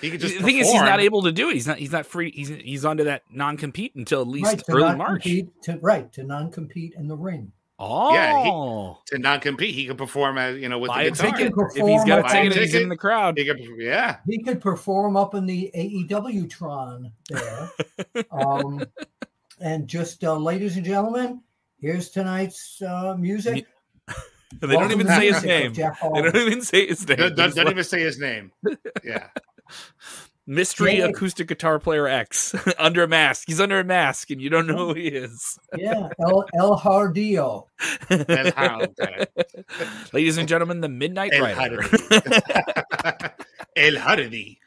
He 0.01 0.11
could 0.11 0.21
just 0.21 0.39
the 0.39 0.43
thing 0.43 0.59
is, 0.59 0.71
he's 0.71 0.81
not 0.81 1.01
able 1.01 1.23
to 1.23 1.33
do 1.33 1.49
it. 1.51 1.55
He's 1.55 1.67
not. 1.67 1.79
He's 1.79 1.93
not 1.93 2.07
free. 2.07 2.31
He's 2.31 2.49
he's 2.49 2.85
under 2.85 3.05
that 3.05 3.23
non 3.31 3.57
compete 3.57 3.95
until 3.95 4.21
at 4.21 4.29
least 4.29 4.47
right, 4.47 4.63
early 4.69 4.97
March. 4.97 5.25
To, 5.25 5.79
right 5.81 6.13
to 6.13 6.23
non 6.23 6.51
compete 6.51 6.95
in 6.97 7.09
the 7.09 7.17
ring. 7.17 7.53
Oh, 7.87 8.15
yeah. 8.15 8.43
He, 8.45 9.17
to 9.17 9.23
non 9.23 9.41
compete, 9.41 9.75
he 9.75 9.87
could 9.87 9.99
perform 9.99 10.39
as 10.39 10.59
you 10.59 10.69
know 10.69 10.79
with 10.79 10.89
Buy 10.89 11.05
the 11.05 11.11
guitar. 11.11 11.37
Ticket. 11.37 11.53
If 11.75 11.87
he's 11.87 12.05
got 12.05 12.31
a 12.31 12.33
ticket, 12.33 12.57
he's 12.57 12.75
in 12.75 12.89
the 12.89 12.97
crowd. 12.97 13.37
He 13.37 13.45
could, 13.45 13.61
yeah, 13.79 14.19
he 14.27 14.43
could 14.43 14.61
perform 14.61 15.17
up 15.17 15.35
in 15.35 15.45
the 15.47 15.71
AEW 15.77 16.49
Tron 16.49 17.13
there. 17.29 17.71
um, 18.31 18.83
and 19.61 19.87
just, 19.87 20.25
uh, 20.25 20.37
ladies 20.37 20.77
and 20.77 20.85
gentlemen, 20.85 21.43
here's 21.81 22.09
tonight's 22.11 22.81
uh, 22.83 23.17
music. 23.19 23.67
they 24.61 24.67
don't 24.69 24.91
even 24.91 25.07
say 25.07 25.33
his 25.33 25.45
name. 25.45 25.73
They 25.75 25.83
don't 25.83 26.37
even 26.37 26.63
say 26.63 26.87
his 26.87 27.07
name. 27.07 27.19
Don't, 27.19 27.37
don't, 27.37 27.55
don't 27.55 27.71
even 27.71 27.85
say 27.85 28.01
his 28.01 28.19
name. 28.19 28.51
Yeah. 29.05 29.29
Mystery 30.47 30.99
yeah. 30.99 31.07
acoustic 31.07 31.49
guitar 31.49 31.79
player 31.79 32.07
X 32.07 32.55
under 32.79 33.03
a 33.03 33.09
mask. 33.09 33.45
He's 33.47 33.61
under 33.61 33.81
a 33.81 33.85
mask, 33.85 34.31
and 34.31 34.43
you 34.43 34.51
don't 34.51 34.67
know 34.67 34.89
who 34.89 34.95
he 34.95 35.09
is. 35.09 35.59
yeah, 35.77 36.09
El, 36.21 36.45
El 36.55 36.79
Hardillo. 36.79 37.69
Ladies 40.13 40.37
and 40.37 40.47
gentlemen, 40.47 40.83
the 40.83 40.89
Midnight 40.89 41.33
El 41.33 41.43
Rider. 41.43 41.83
El 43.77 43.99
Hardy. 43.99 44.61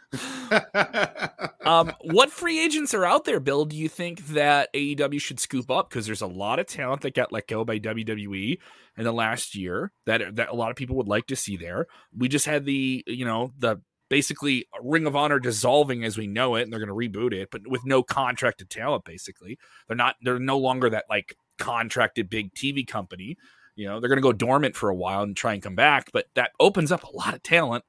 um, 1.65 1.91
what 2.01 2.31
free 2.31 2.63
agents 2.63 2.95
are 2.95 3.05
out 3.05 3.25
there, 3.25 3.39
Bill? 3.39 3.65
Do 3.65 3.75
you 3.75 3.89
think 3.89 4.25
that 4.27 4.73
AEW 4.73 5.21
should 5.21 5.39
scoop 5.39 5.69
up? 5.69 5.89
Because 5.89 6.07
there's 6.07 6.21
a 6.21 6.27
lot 6.27 6.57
of 6.57 6.65
talent 6.65 7.01
that 7.01 7.13
got 7.13 7.31
let 7.31 7.47
go 7.47 7.63
by 7.63 7.77
WWE 7.77 8.57
in 8.97 9.03
the 9.03 9.11
last 9.11 9.53
year 9.53 9.91
that 10.07 10.37
that 10.37 10.49
a 10.49 10.55
lot 10.55 10.71
of 10.71 10.75
people 10.75 10.95
would 10.95 11.07
like 11.07 11.27
to 11.27 11.35
see 11.35 11.55
there. 11.55 11.85
We 12.17 12.29
just 12.29 12.47
had 12.47 12.65
the 12.65 13.03
you 13.05 13.25
know 13.25 13.53
the 13.59 13.79
basically 14.09 14.67
Ring 14.81 15.05
of 15.05 15.15
Honor 15.15 15.39
dissolving 15.39 16.03
as 16.03 16.17
we 16.17 16.27
know 16.27 16.55
it, 16.55 16.63
and 16.63 16.71
they're 16.71 16.83
going 16.83 16.87
to 16.89 17.19
reboot 17.19 17.33
it, 17.33 17.49
but 17.51 17.67
with 17.67 17.85
no 17.85 18.03
contracted 18.03 18.69
talent. 18.69 19.05
Basically, 19.05 19.57
they're 19.87 19.97
not. 19.97 20.15
They're 20.21 20.39
no 20.39 20.57
longer 20.57 20.89
that 20.89 21.05
like 21.09 21.35
contracted 21.57 22.29
big 22.29 22.53
TV 22.53 22.85
company. 22.87 23.37
You 23.75 23.87
know, 23.87 23.99
they're 23.99 24.09
going 24.09 24.17
to 24.17 24.23
go 24.23 24.33
dormant 24.33 24.75
for 24.75 24.89
a 24.89 24.95
while 24.95 25.21
and 25.21 25.35
try 25.35 25.53
and 25.53 25.61
come 25.61 25.75
back, 25.75 26.09
but 26.11 26.25
that 26.35 26.51
opens 26.59 26.91
up 26.91 27.03
a 27.03 27.15
lot 27.15 27.33
of 27.33 27.43
talent. 27.43 27.83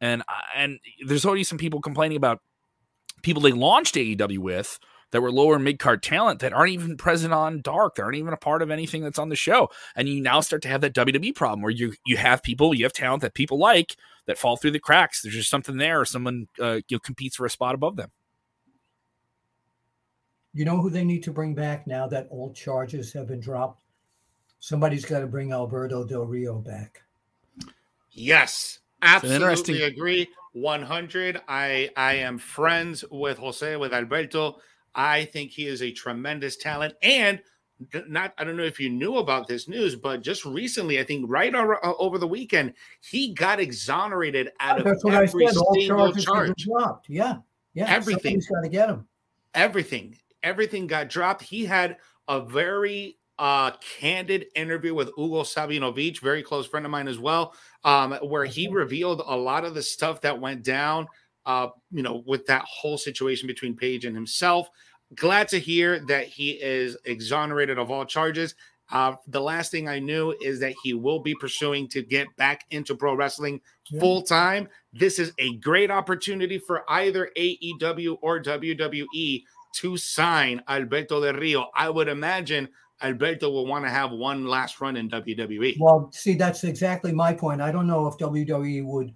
And 0.00 0.22
uh, 0.22 0.40
and 0.54 0.78
there's 1.06 1.24
already 1.24 1.44
some 1.44 1.58
people 1.58 1.80
complaining 1.80 2.16
about 2.16 2.40
people 3.22 3.42
they 3.42 3.52
launched 3.52 3.94
AEW 3.94 4.38
with 4.38 4.78
that 5.12 5.20
were 5.20 5.32
lower 5.32 5.58
mid 5.58 5.78
card 5.78 6.02
talent 6.02 6.40
that 6.40 6.52
aren't 6.52 6.72
even 6.72 6.96
present 6.96 7.32
on 7.32 7.60
Dark. 7.60 7.96
They 7.96 8.02
aren't 8.02 8.16
even 8.16 8.32
a 8.32 8.38
part 8.38 8.62
of 8.62 8.70
anything 8.70 9.02
that's 9.02 9.18
on 9.18 9.28
the 9.28 9.36
show. 9.36 9.68
And 9.96 10.08
you 10.08 10.20
now 10.20 10.40
start 10.40 10.62
to 10.62 10.68
have 10.68 10.80
that 10.82 10.94
WWE 10.94 11.34
problem 11.34 11.62
where 11.62 11.70
you 11.70 11.94
you 12.06 12.16
have 12.16 12.42
people, 12.42 12.74
you 12.74 12.84
have 12.84 12.92
talent 12.92 13.22
that 13.22 13.34
people 13.34 13.58
like 13.58 13.96
that 14.26 14.38
fall 14.38 14.56
through 14.56 14.72
the 14.72 14.78
cracks. 14.78 15.22
There's 15.22 15.34
just 15.34 15.50
something 15.50 15.76
there, 15.76 16.00
or 16.00 16.04
someone 16.04 16.48
uh, 16.60 16.80
you 16.88 16.96
know, 16.96 17.00
competes 17.00 17.36
for 17.36 17.46
a 17.46 17.50
spot 17.50 17.74
above 17.74 17.96
them. 17.96 18.10
You 20.52 20.64
know 20.64 20.80
who 20.80 20.90
they 20.90 21.04
need 21.04 21.22
to 21.24 21.32
bring 21.32 21.54
back 21.54 21.86
now 21.86 22.08
that 22.08 22.26
all 22.30 22.52
charges 22.52 23.12
have 23.12 23.28
been 23.28 23.40
dropped? 23.40 23.82
Somebody's 24.58 25.04
got 25.04 25.20
to 25.20 25.26
bring 25.26 25.52
Alberto 25.52 26.04
Del 26.04 26.24
Rio 26.24 26.58
back. 26.58 27.02
Yes, 28.12 28.80
absolutely 29.00 29.82
agree. 29.82 30.28
100. 30.52 31.40
I 31.48 31.90
I 31.96 32.14
am 32.14 32.38
friends 32.38 33.04
with 33.10 33.38
Jose 33.38 33.76
with 33.76 33.94
Alberto. 33.94 34.58
I 34.94 35.24
think 35.24 35.50
he 35.50 35.66
is 35.66 35.82
a 35.82 35.92
tremendous 35.92 36.56
talent. 36.56 36.94
And 37.02 37.40
not, 38.08 38.34
I 38.36 38.44
don't 38.44 38.56
know 38.56 38.62
if 38.62 38.78
you 38.78 38.90
knew 38.90 39.16
about 39.16 39.48
this 39.48 39.68
news, 39.68 39.96
but 39.96 40.22
just 40.22 40.44
recently, 40.44 41.00
I 41.00 41.04
think 41.04 41.24
right 41.28 41.54
over, 41.54 41.84
uh, 41.84 41.94
over 41.98 42.18
the 42.18 42.28
weekend, 42.28 42.74
he 43.00 43.32
got 43.32 43.58
exonerated 43.60 44.50
out 44.60 44.80
of 44.80 44.86
every 45.10 45.46
single 45.48 46.12
charge. 46.14 46.56
Dropped. 46.64 47.08
Yeah. 47.08 47.36
Yeah. 47.74 47.86
Everything. 47.88 48.40
Somebody's 48.40 48.48
got 48.48 48.60
to 48.62 48.68
get 48.68 48.90
him. 48.90 49.08
Everything. 49.54 50.16
Everything 50.42 50.86
got 50.86 51.08
dropped. 51.08 51.42
He 51.42 51.64
had 51.64 51.96
a 52.28 52.40
very 52.40 53.16
uh, 53.38 53.70
candid 53.98 54.46
interview 54.54 54.94
with 54.94 55.08
Hugo 55.16 55.42
Savinovich, 55.42 56.20
very 56.20 56.42
close 56.42 56.66
friend 56.66 56.84
of 56.84 56.92
mine 56.92 57.08
as 57.08 57.18
well, 57.18 57.54
um, 57.84 58.12
where 58.22 58.44
he 58.44 58.68
revealed 58.68 59.22
a 59.26 59.36
lot 59.36 59.64
of 59.64 59.74
the 59.74 59.82
stuff 59.82 60.20
that 60.20 60.38
went 60.38 60.62
down 60.62 61.06
uh, 61.46 61.68
you 61.90 62.02
know, 62.02 62.22
with 62.26 62.46
that 62.46 62.64
whole 62.68 62.98
situation 62.98 63.46
between 63.46 63.76
Page 63.76 64.04
and 64.04 64.14
himself. 64.14 64.68
Glad 65.16 65.48
to 65.48 65.58
hear 65.58 66.04
that 66.06 66.26
he 66.26 66.50
is 66.52 66.96
exonerated 67.04 67.78
of 67.78 67.90
all 67.90 68.04
charges. 68.04 68.54
Uh, 68.92 69.14
the 69.28 69.40
last 69.40 69.70
thing 69.70 69.88
I 69.88 69.98
knew 70.00 70.34
is 70.42 70.58
that 70.60 70.74
he 70.82 70.94
will 70.94 71.20
be 71.20 71.34
pursuing 71.34 71.88
to 71.88 72.02
get 72.02 72.26
back 72.36 72.64
into 72.70 72.94
pro 72.94 73.14
wrestling 73.14 73.60
Yeah. 73.88 74.00
full 74.00 74.22
time. 74.22 74.68
This 74.92 75.18
is 75.18 75.32
a 75.38 75.56
great 75.58 75.90
opportunity 75.90 76.58
for 76.58 76.84
either 76.88 77.30
AEW 77.36 78.18
or 78.20 78.40
WWE 78.40 79.44
to 79.76 79.96
sign 79.96 80.62
Alberto 80.68 81.20
Del 81.22 81.34
Rio. 81.40 81.66
I 81.74 81.88
would 81.88 82.08
imagine 82.08 82.68
Alberto 83.02 83.48
will 83.50 83.66
want 83.66 83.84
to 83.84 83.90
have 83.90 84.10
one 84.10 84.46
last 84.46 84.80
run 84.80 84.96
in. 84.96 85.08
WWE. 85.08 85.76
Well, 85.80 86.10
see, 86.12 86.34
that's 86.34 86.64
exactly 86.64 87.12
my 87.12 87.32
point. 87.32 87.60
I 87.60 87.70
don't 87.72 87.86
know 87.86 88.06
if 88.08 88.18
WWE 88.18 88.84
would 88.84 89.14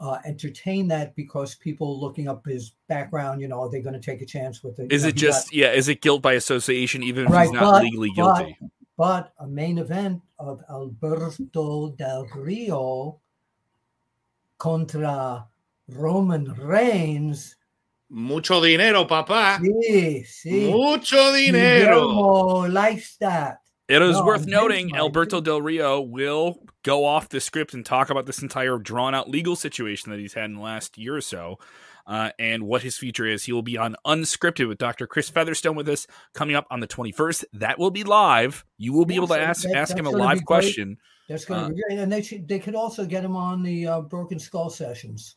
uh, 0.00 0.18
entertain 0.24 0.88
that 0.88 1.14
because 1.16 1.54
people 1.54 1.98
looking 2.00 2.28
up 2.28 2.44
his 2.46 2.72
background, 2.88 3.40
you 3.40 3.48
know, 3.48 3.60
are 3.62 3.70
they 3.70 3.80
going 3.80 3.94
to 3.94 4.00
take 4.00 4.20
a 4.22 4.26
chance 4.26 4.62
with 4.62 4.78
it? 4.78 4.92
Is 4.92 5.02
you 5.02 5.06
know, 5.06 5.08
it 5.08 5.14
he 5.14 5.20
just 5.20 5.54
yeah? 5.54 5.72
Is 5.72 5.88
it 5.88 6.00
guilt 6.02 6.22
by 6.22 6.34
association 6.34 7.02
even 7.02 7.24
if 7.26 7.30
Right, 7.30 7.44
he's 7.44 7.52
not 7.52 7.72
but- 7.72 7.82
legally 7.84 8.10
guilty? 8.10 8.56
got, 8.60 8.70
but 8.96 9.32
a 9.38 9.46
main 9.46 9.78
event 9.78 10.22
of 10.38 10.62
Alberto 10.70 11.88
Del 11.96 12.26
Rio 12.34 13.20
contra 14.58 15.46
Roman 15.88 16.52
Reigns? 16.54 17.56
Mucho 18.08 18.60
dinero, 18.62 19.04
papá. 19.06 19.58
Sí, 19.60 20.24
sí. 20.24 20.70
Mucho 20.70 21.32
dinero. 21.32 22.00
Guillermo 22.08 22.68
likes 22.68 23.16
that. 23.18 23.58
It 23.88 24.00
is 24.02 24.16
No, 24.16 24.24
worth 24.24 24.42
I'm 24.44 24.50
noting 24.50 24.96
Alberto 24.96 25.40
Del 25.40 25.60
Rio 25.60 26.00
will 26.00 26.58
go 26.86 27.04
off 27.04 27.28
the 27.28 27.40
script 27.40 27.74
and 27.74 27.84
talk 27.84 28.08
about 28.10 28.24
this 28.26 28.40
entire 28.40 28.78
drawn 28.78 29.14
out 29.14 29.28
legal 29.28 29.56
situation 29.56 30.10
that 30.10 30.18
he's 30.20 30.32
had 30.34 30.44
in 30.46 30.54
the 30.54 30.60
last 30.62 30.96
year 30.96 31.16
or 31.16 31.20
so. 31.20 31.58
Uh, 32.06 32.30
and 32.38 32.62
what 32.62 32.82
his 32.82 32.96
future 32.96 33.26
is. 33.26 33.42
He 33.44 33.52
will 33.52 33.62
be 33.62 33.76
on 33.76 33.96
Unscripted 34.06 34.68
with 34.68 34.78
Dr. 34.78 35.08
Chris 35.08 35.28
Featherstone 35.28 35.74
with 35.74 35.88
us 35.88 36.06
coming 36.34 36.54
up 36.54 36.64
on 36.70 36.78
the 36.78 36.86
21st. 36.86 37.44
That 37.54 37.80
will 37.80 37.90
be 37.90 38.04
live. 38.04 38.64
You 38.78 38.92
will 38.92 39.04
be 39.06 39.14
Yeah, 39.14 39.18
able 39.22 39.26
to 39.34 39.40
ask 39.40 39.64
that- 39.64 39.74
ask 39.74 39.96
him 39.96 40.06
a 40.06 40.10
live 40.10 40.44
question. 40.44 40.98
That's 41.28 41.44
going 41.44 41.60
Uh, 41.64 41.68
to 41.70 41.74
be 41.74 41.82
great, 41.82 41.98
and 41.98 42.12
they 42.12 42.22
should. 42.22 42.46
They 42.46 42.60
could 42.60 42.76
also 42.76 43.04
get 43.04 43.24
him 43.24 43.34
on 43.34 43.64
the 43.64 43.88
uh, 43.88 44.00
Broken 44.02 44.38
Skull 44.38 44.70
sessions. 44.70 45.34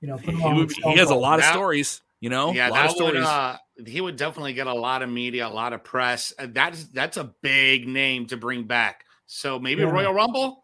You 0.00 0.06
know, 0.06 0.16
put 0.16 0.28
him 0.28 0.36
He, 0.36 0.44
on 0.44 0.54
would- 0.58 0.68
with 0.68 0.76
he 0.76 0.96
has 0.98 1.10
a 1.10 1.14
lot 1.16 1.40
of 1.40 1.44
That- 1.44 1.54
stories, 1.54 2.02
you 2.20 2.30
know? 2.30 2.52
yeah, 2.52 2.68
a 2.68 2.70
lot 2.70 2.86
of 2.86 2.96
that 2.96 3.02
would, 3.04 3.10
stories. 3.14 3.26
uh, 3.26 3.56
he 3.84 4.00
would 4.00 4.14
definitely 4.14 4.52
get 4.52 4.68
a 4.68 4.74
lot 4.74 5.02
of 5.02 5.10
media, 5.10 5.48
a 5.48 5.48
lot 5.48 5.72
of 5.72 5.82
press. 5.82 6.32
Uh, 6.38 6.46
That's 6.48 6.84
that's 6.84 7.16
a 7.16 7.34
big 7.42 7.88
name 7.88 8.26
to 8.26 8.36
bring 8.36 8.62
back. 8.68 9.04
So 9.26 9.58
maybe 9.58 9.82
Yeah. 9.82 9.90
Royal 9.90 10.14
Rumble. 10.14 10.61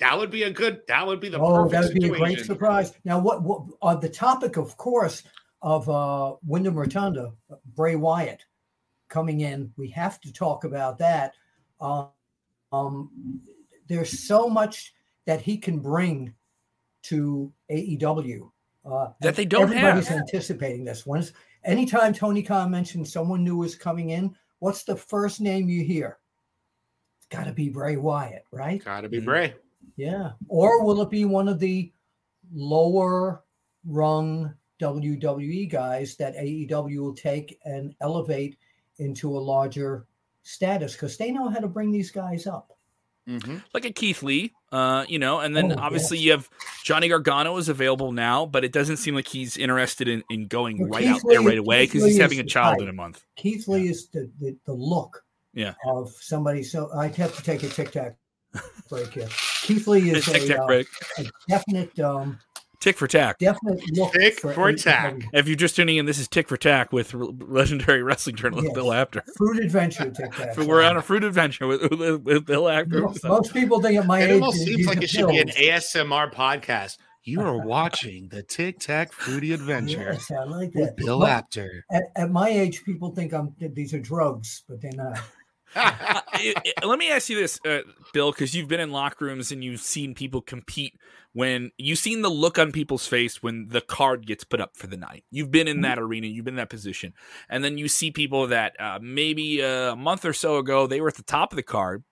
That 0.00 0.16
would 0.16 0.30
be 0.30 0.44
a 0.44 0.50
good. 0.50 0.82
That 0.86 1.06
would 1.06 1.20
be 1.20 1.28
the 1.28 1.38
Oh, 1.40 1.64
perfect 1.64 1.72
that 1.72 1.82
would 1.92 2.00
be 2.00 2.06
a 2.08 2.18
great 2.18 2.40
surprise. 2.44 2.92
Now, 3.04 3.18
what? 3.18 3.42
What? 3.42 3.62
On 3.82 3.98
the 4.00 4.08
topic, 4.08 4.56
of 4.56 4.76
course, 4.76 5.24
of 5.62 5.88
uh, 5.88 6.36
Wyndham 6.46 6.74
Rotunda, 6.76 7.32
Bray 7.74 7.96
Wyatt 7.96 8.44
coming 9.08 9.40
in, 9.40 9.72
we 9.76 9.88
have 9.90 10.20
to 10.20 10.32
talk 10.32 10.64
about 10.64 10.98
that. 10.98 11.32
Uh, 11.80 12.06
um, 12.72 13.40
there's 13.88 14.26
so 14.26 14.48
much 14.48 14.92
that 15.24 15.40
he 15.40 15.56
can 15.58 15.78
bring 15.80 16.32
to 17.04 17.52
AEW 17.70 18.50
uh, 18.84 19.08
That 19.20 19.34
they 19.34 19.44
don't 19.46 19.62
Everybody's 19.62 20.08
have. 20.08 20.18
anticipating 20.18 20.84
this. 20.84 21.06
Once, 21.06 21.32
anytime 21.64 22.12
Tony 22.12 22.42
Khan 22.42 22.70
mentions 22.70 23.12
someone 23.12 23.42
new 23.42 23.62
is 23.62 23.74
coming 23.74 24.10
in, 24.10 24.34
what's 24.58 24.84
the 24.84 24.96
first 24.96 25.40
name 25.40 25.68
you 25.68 25.82
hear? 25.84 26.18
It's 27.18 27.26
got 27.36 27.44
to 27.44 27.52
be 27.52 27.68
Bray 27.68 27.96
Wyatt, 27.96 28.44
right? 28.52 28.84
Got 28.84 29.02
to 29.02 29.08
be 29.08 29.20
Mhm. 29.20 29.24
Bray. 29.24 29.54
Yeah. 29.98 30.30
Or 30.46 30.82
will 30.84 31.02
it 31.02 31.10
be 31.10 31.24
one 31.26 31.48
of 31.48 31.58
the 31.58 31.92
lower 32.54 33.42
rung 33.84 34.54
WWE 34.80 35.68
guys 35.68 36.16
that 36.16 36.36
AEW 36.36 36.98
will 37.00 37.14
take 37.14 37.58
and 37.64 37.94
elevate 38.00 38.56
into 38.98 39.36
a 39.36 39.40
larger 39.40 40.06
status? 40.44 40.92
Because 40.94 41.16
they 41.16 41.30
know 41.32 41.48
how 41.48 41.58
to 41.58 41.68
bring 41.68 41.90
these 41.90 42.10
guys 42.10 42.46
up. 42.46 42.72
Mhm. 43.28 43.62
like 43.74 43.84
a 43.84 43.90
Keith 43.92 44.22
Lee, 44.22 44.54
uh, 44.72 45.04
you 45.06 45.18
know, 45.18 45.40
and 45.40 45.54
then 45.54 45.72
Oh, 45.72 45.76
obviously 45.78 46.16
yes. 46.16 46.24
you 46.24 46.30
have 46.32 46.48
Johnny 46.82 47.08
Gargano 47.08 47.58
is 47.58 47.68
available 47.68 48.10
now, 48.10 48.46
but 48.46 48.64
it 48.64 48.72
doesn't 48.72 48.96
seem 48.96 49.14
like 49.14 49.28
he's 49.28 49.58
interested 49.58 50.08
in, 50.08 50.24
in 50.30 50.46
going 50.46 50.78
Well, 50.78 50.88
right 50.88 51.02
Keith 51.02 51.16
out 51.16 51.22
there 51.28 51.42
right 51.42 51.58
away 51.58 51.84
because 51.84 52.06
he's 52.06 52.16
having 52.16 52.38
a 52.40 52.44
child 52.44 52.80
in 52.80 52.88
a 52.88 52.92
month. 52.94 53.22
Keith 53.36 53.68
Lee 53.68 53.86
is 53.90 54.08
the, 54.08 54.30
the, 54.40 54.56
the 54.64 54.72
look 54.72 55.22
Yeah. 55.52 55.74
of 55.84 56.10
somebody. 56.22 56.62
So 56.62 56.90
I'd 56.94 57.16
have 57.16 57.36
to 57.36 57.42
take 57.42 57.62
a 57.64 57.68
tic 57.68 57.90
tac 57.90 58.16
break 58.88 59.12
here. 59.12 59.28
Keith 59.62 59.86
Lee 59.86 60.10
is 60.10 60.24
Tick 60.24 60.42
a, 60.44 60.46
tack 60.48 60.58
uh, 60.60 60.66
break. 60.66 60.86
a 61.18 61.24
definite, 61.48 61.98
um, 62.00 62.38
Tick 62.80 62.96
for 62.96 63.08
tack. 63.08 63.38
definite 63.38 63.80
look. 63.96 64.12
Tick 64.12 64.38
for 64.40 64.52
AEW. 64.54 64.82
tack. 64.82 65.14
If 65.32 65.48
you're 65.48 65.56
just 65.56 65.74
tuning 65.76 65.96
in, 65.96 66.06
this 66.06 66.18
is 66.18 66.28
Tick 66.28 66.46
for 66.48 66.56
Tack 66.56 66.92
with 66.92 67.12
legendary 67.12 68.02
wrestling 68.04 68.36
journalist 68.36 68.66
Yes. 68.68 68.74
Bill 68.74 68.92
Apter. 68.92 69.24
Fruit 69.36 69.58
adventure 69.58 70.10
tic 70.10 70.30
tac. 70.36 70.56
We're 70.56 70.82
on 70.84 70.96
a 70.96 71.02
fruit 71.02 71.24
adventure 71.24 71.66
with, 71.66 71.90
with, 71.90 72.22
with 72.22 72.46
Bill 72.46 72.68
Apter. 72.68 73.00
Most, 73.02 73.24
most 73.24 73.52
people 73.52 73.80
think 73.82 73.98
at 73.98 74.06
my 74.06 74.20
It 74.20 74.26
age, 74.30 74.40
almost 74.40 74.58
seems 74.64 74.86
like 74.86 75.02
it 75.02 75.10
should 75.10 75.26
be 75.28 75.38
an. 75.38 75.48
ASMR 75.48 76.32
podcast. 76.32 76.98
You 77.24 77.40
are 77.42 77.58
watching 77.66 78.28
the 78.28 78.42
Tic 78.44 78.78
Tac 78.78 79.12
Fruity 79.12 79.52
Adventure 79.54 80.10
Yes, 80.12 80.30
I 80.30 80.44
like 80.44 80.72
with 80.72 80.86
that. 80.86 80.96
Bill 80.96 81.18
Well, 81.18 81.26
Apter. 81.28 81.84
at, 81.90 82.04
at 82.16 82.30
my 82.30 82.48
age, 82.48 82.84
people 82.84 83.10
think 83.10 83.34
I'm 83.34 83.54
these 83.58 83.92
are 83.92 83.98
drugs, 84.00 84.62
but 84.68 84.80
they're 84.80 84.92
not. 84.94 85.18
Uh, 85.74 86.20
let 86.84 86.98
me 86.98 87.10
ask 87.10 87.28
you 87.28 87.36
this, 87.36 87.60
uh, 87.66 87.80
Bill, 88.12 88.32
because 88.32 88.54
you've 88.54 88.68
been 88.68 88.80
in 88.80 88.90
locker 88.90 89.24
rooms 89.24 89.52
and 89.52 89.62
you've 89.62 89.80
seen 89.80 90.14
people 90.14 90.40
compete. 90.40 90.94
When 91.34 91.70
you've 91.76 91.98
seen 91.98 92.22
the 92.22 92.30
look 92.30 92.58
on 92.58 92.72
people's 92.72 93.06
face 93.06 93.42
when 93.42 93.68
the 93.68 93.80
card 93.80 94.26
gets 94.26 94.44
put 94.44 94.60
up 94.60 94.76
for 94.76 94.86
the 94.86 94.96
night, 94.96 95.24
you've 95.30 95.50
been 95.50 95.68
in 95.68 95.82
that 95.82 95.98
arena, 95.98 96.26
you've 96.26 96.44
been 96.44 96.54
in 96.54 96.58
that 96.58 96.70
position, 96.70 97.12
and 97.48 97.62
then 97.62 97.78
you 97.78 97.86
see 97.86 98.10
people 98.10 98.48
that 98.48 98.74
uh, 98.80 98.98
maybe 99.00 99.60
a 99.60 99.94
month 99.94 100.24
or 100.24 100.32
so 100.32 100.56
ago 100.56 100.86
they 100.86 101.00
were 101.00 101.08
at 101.08 101.16
the 101.16 101.22
top 101.22 101.52
of 101.52 101.56
the 101.56 101.62
card, 101.62 102.02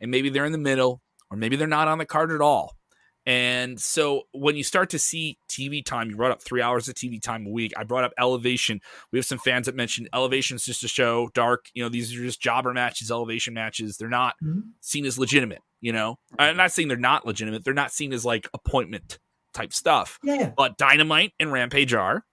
and 0.00 0.10
maybe 0.10 0.30
they're 0.30 0.46
in 0.46 0.52
the 0.52 0.58
middle, 0.58 1.00
or 1.30 1.36
maybe 1.36 1.54
they're 1.54 1.68
not 1.68 1.86
on 1.86 1.98
the 1.98 2.06
card 2.06 2.32
at 2.32 2.40
all. 2.40 2.76
And 3.24 3.80
so 3.80 4.22
when 4.32 4.56
you 4.56 4.64
start 4.64 4.90
to 4.90 4.98
see 4.98 5.38
TV 5.48 5.84
time, 5.84 6.10
you 6.10 6.16
brought 6.16 6.32
up 6.32 6.42
three 6.42 6.60
hours 6.60 6.88
of 6.88 6.94
TV 6.94 7.22
time 7.22 7.46
a 7.46 7.50
week. 7.50 7.72
I 7.76 7.84
brought 7.84 8.02
up 8.04 8.12
Elevation. 8.18 8.80
We 9.12 9.18
have 9.18 9.26
some 9.26 9.38
fans 9.38 9.66
that 9.66 9.76
mentioned 9.76 10.08
Elevation's 10.12 10.64
just 10.64 10.82
a 10.82 10.88
show, 10.88 11.30
dark. 11.32 11.66
You 11.72 11.84
know, 11.84 11.88
these 11.88 12.12
are 12.12 12.20
just 12.22 12.40
jobber 12.42 12.72
matches, 12.72 13.10
Elevation 13.12 13.54
matches. 13.54 13.96
They're 13.96 14.08
not 14.08 14.34
Mhm. 14.42 14.70
seen 14.80 15.06
as 15.06 15.18
legitimate. 15.18 15.60
You 15.80 15.92
know, 15.92 16.18
I'm 16.38 16.56
not 16.56 16.72
saying 16.72 16.88
they're 16.88 16.96
not 16.96 17.24
legitimate. 17.26 17.64
They're 17.64 17.74
not 17.74 17.92
seen 17.92 18.12
as 18.12 18.24
like 18.24 18.48
appointment 18.54 19.18
type 19.54 19.72
stuff. 19.72 20.18
Yeah, 20.22 20.52
But 20.56 20.76
Dynamite 20.78 21.32
and 21.38 21.52
Rampage 21.52 21.92
are, 21.94 22.24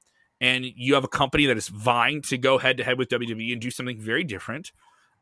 and 0.42 0.66
you 0.66 0.94
have 0.96 1.04
a 1.04 1.08
company 1.10 1.46
that 1.48 1.58
is 1.58 1.68
vying 1.68 2.22
to 2.24 2.38
go 2.38 2.58
head 2.58 2.78
to 2.78 2.84
head 2.84 2.98
with 2.98 3.10
WWE 3.10 3.52
and 3.52 3.62
do 3.62 3.70
something 3.72 4.00
very 4.00 4.24
different. 4.24 4.72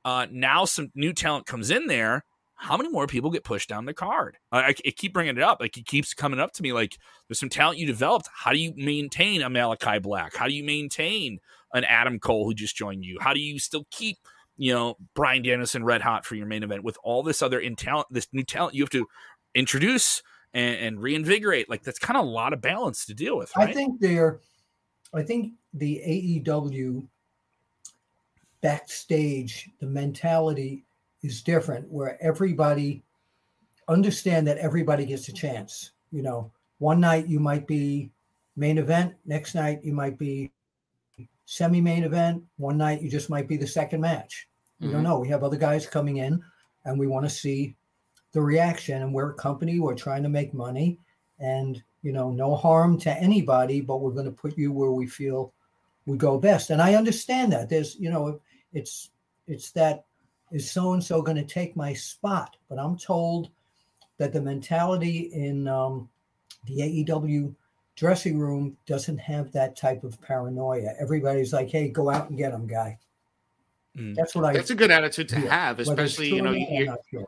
Uh, 0.06 0.28
now 0.32 0.64
some 0.64 0.92
new 0.96 1.12
talent 1.12 1.46
comes 1.46 1.70
in 1.72 1.88
there. 1.88 2.24
How 2.60 2.76
many 2.76 2.90
more 2.90 3.06
people 3.06 3.30
get 3.30 3.44
pushed 3.44 3.70
down 3.70 3.86
the 3.86 3.94
card? 3.94 4.38
I, 4.52 4.60
I, 4.60 4.68
I 4.70 4.74
keep 4.74 5.14
bringing 5.14 5.38
it 5.38 5.44
up. 5.44 5.60
Like 5.60 5.78
it 5.78 5.86
keeps 5.86 6.14
coming 6.16 6.40
up 6.40 6.54
to 6.54 6.64
me. 6.64 6.74
Like 6.74 6.98
there's 7.28 7.40
some 7.40 7.50
talent 7.50 7.78
you 7.78 7.86
developed. 7.86 8.28
How 8.34 8.52
do 8.52 8.58
you 8.58 8.74
maintain 8.76 9.44
a 9.44 9.50
Malachi 9.50 10.00
Black? 10.00 10.36
How 10.36 10.48
do 10.48 10.54
you 10.54 10.64
maintain 10.64 11.40
an 11.74 11.84
Adam 11.84 12.20
Cole 12.20 12.46
who 12.46 12.56
just 12.56 12.76
joined 12.76 13.06
you? 13.06 13.20
How 13.22 13.34
do 13.34 13.40
you 13.40 13.60
still 13.60 13.86
keep 13.92 14.18
you 14.58 14.74
know 14.74 14.96
Bryan 15.14 15.44
Danielson 15.44 15.84
red 15.84 16.02
hot 16.02 16.26
for 16.26 16.34
your 16.34 16.48
main 16.48 16.64
event 16.64 16.84
with 16.84 16.98
all 17.04 17.22
this 17.22 17.44
other 17.44 17.60
in 17.60 17.76
talent, 17.76 18.08
this 18.10 18.28
new 18.34 18.44
talent 18.44 18.74
you 18.74 18.82
have 18.82 18.90
to 18.90 19.08
introduce 19.54 20.24
and, 20.52 20.76
and 20.78 21.02
reinvigorate? 21.02 21.70
Like 21.70 21.84
that's 21.84 22.00
kind 22.00 22.18
of 22.18 22.26
a 22.26 22.30
lot 22.30 22.54
of 22.54 22.62
balance 22.62 23.06
to 23.06 23.14
deal 23.14 23.38
with, 23.38 23.52
right? 23.56 23.70
I 23.70 23.74
think 23.74 24.02
they're. 24.02 24.40
I 25.14 25.22
think 25.22 25.54
the 25.74 26.02
AEW 26.44 27.08
backstage, 28.62 29.70
the 29.80 29.86
mentality 29.86 30.87
is 31.24 31.42
different, 31.42 31.90
where 31.90 32.22
everybody 32.22 33.04
understand 33.88 34.46
that 34.48 34.58
everybody 34.58 35.06
gets 35.06 35.28
a 35.30 35.34
chance. 35.34 35.92
You 36.12 36.22
know, 36.22 36.52
one 36.80 37.00
night 37.00 37.28
you 37.28 37.40
might 37.40 37.68
be 37.68 38.12
main 38.56 38.78
event, 38.78 39.16
next 39.26 39.56
night 39.56 39.80
you 39.84 39.94
might 39.94 40.18
be 40.18 40.52
semi-main 41.46 42.04
event, 42.04 42.44
one 42.58 42.78
night 42.78 43.02
you 43.02 43.10
just 43.10 43.30
might 43.30 43.48
be 43.48 43.58
the 43.58 43.68
second 43.68 44.02
match. 44.02 44.48
We 44.80 44.90
don't 44.92 45.02
Mhm. 45.02 45.04
know. 45.04 45.20
We 45.20 45.30
have 45.30 45.44
other 45.44 45.58
guys 45.58 45.88
coming 45.88 46.18
in, 46.18 46.44
and 46.86 47.00
we 47.00 47.08
want 47.08 47.26
to 47.26 47.30
see 47.30 47.76
the 48.34 48.42
reaction. 48.42 49.02
And 49.02 49.14
we're 49.14 49.32
a 49.32 49.34
company. 49.34 49.80
We're 49.80 49.96
trying 49.96 50.24
to 50.24 50.30
make 50.30 50.54
money, 50.54 51.00
and 51.40 51.82
you 52.04 52.12
know, 52.12 52.30
no 52.32 52.56
harm 52.56 52.98
to 53.00 53.12
anybody, 53.12 53.82
but 53.82 54.02
we're 54.02 54.12
going 54.12 54.26
to 54.26 54.32
put 54.32 54.58
you 54.58 54.72
where 54.72 54.92
we 54.92 55.08
feel 55.08 55.52
we 56.06 56.16
go 56.16 56.38
best. 56.38 56.70
And 56.70 56.82
I 56.82 56.94
understand 56.96 57.52
that. 57.52 57.70
There's, 57.70 57.96
you 57.96 58.10
know, 58.10 58.40
it's 58.72 59.10
it's 59.48 59.72
that 59.72 60.06
is 60.52 60.70
so 60.72 60.94
and 60.94 61.04
so 61.04 61.22
going 61.22 61.38
to 61.38 61.44
take 61.44 61.76
my 61.76 61.94
spot? 61.94 62.58
But 62.70 62.80
I'm 62.80 62.98
told 62.98 63.50
that 64.18 64.34
the 64.34 64.42
mentality 64.42 65.30
in 65.34 65.68
um, 65.68 66.10
the 66.66 66.80
AEW 67.06 67.54
dressing 67.96 68.38
room 68.40 68.78
doesn't 68.86 69.18
have 69.18 69.52
that 69.52 69.76
type 69.76 70.04
of 70.04 70.22
paranoia. 70.22 70.94
Everybody's 71.00 71.54
like, 71.54 71.70
"Hey, 71.70 71.90
go 71.90 72.10
out 72.10 72.30
and 72.30 72.38
get 72.38 72.54
him, 72.54 72.68
guy." 72.68 72.98
Mm. 73.98 74.16
That's 74.16 74.36
what 74.36 74.46
I. 74.46 74.54
That's 74.54 74.70
a 74.70 74.76
good 74.76 74.92
attitude 74.92 75.30
to 75.30 75.40
Yeah. 75.40 75.50
have, 75.50 75.80
especially 75.80 76.30
you 76.30 76.42
know, 76.42 76.52
you 76.52 76.86
not 76.86 77.00
sure. 77.10 77.26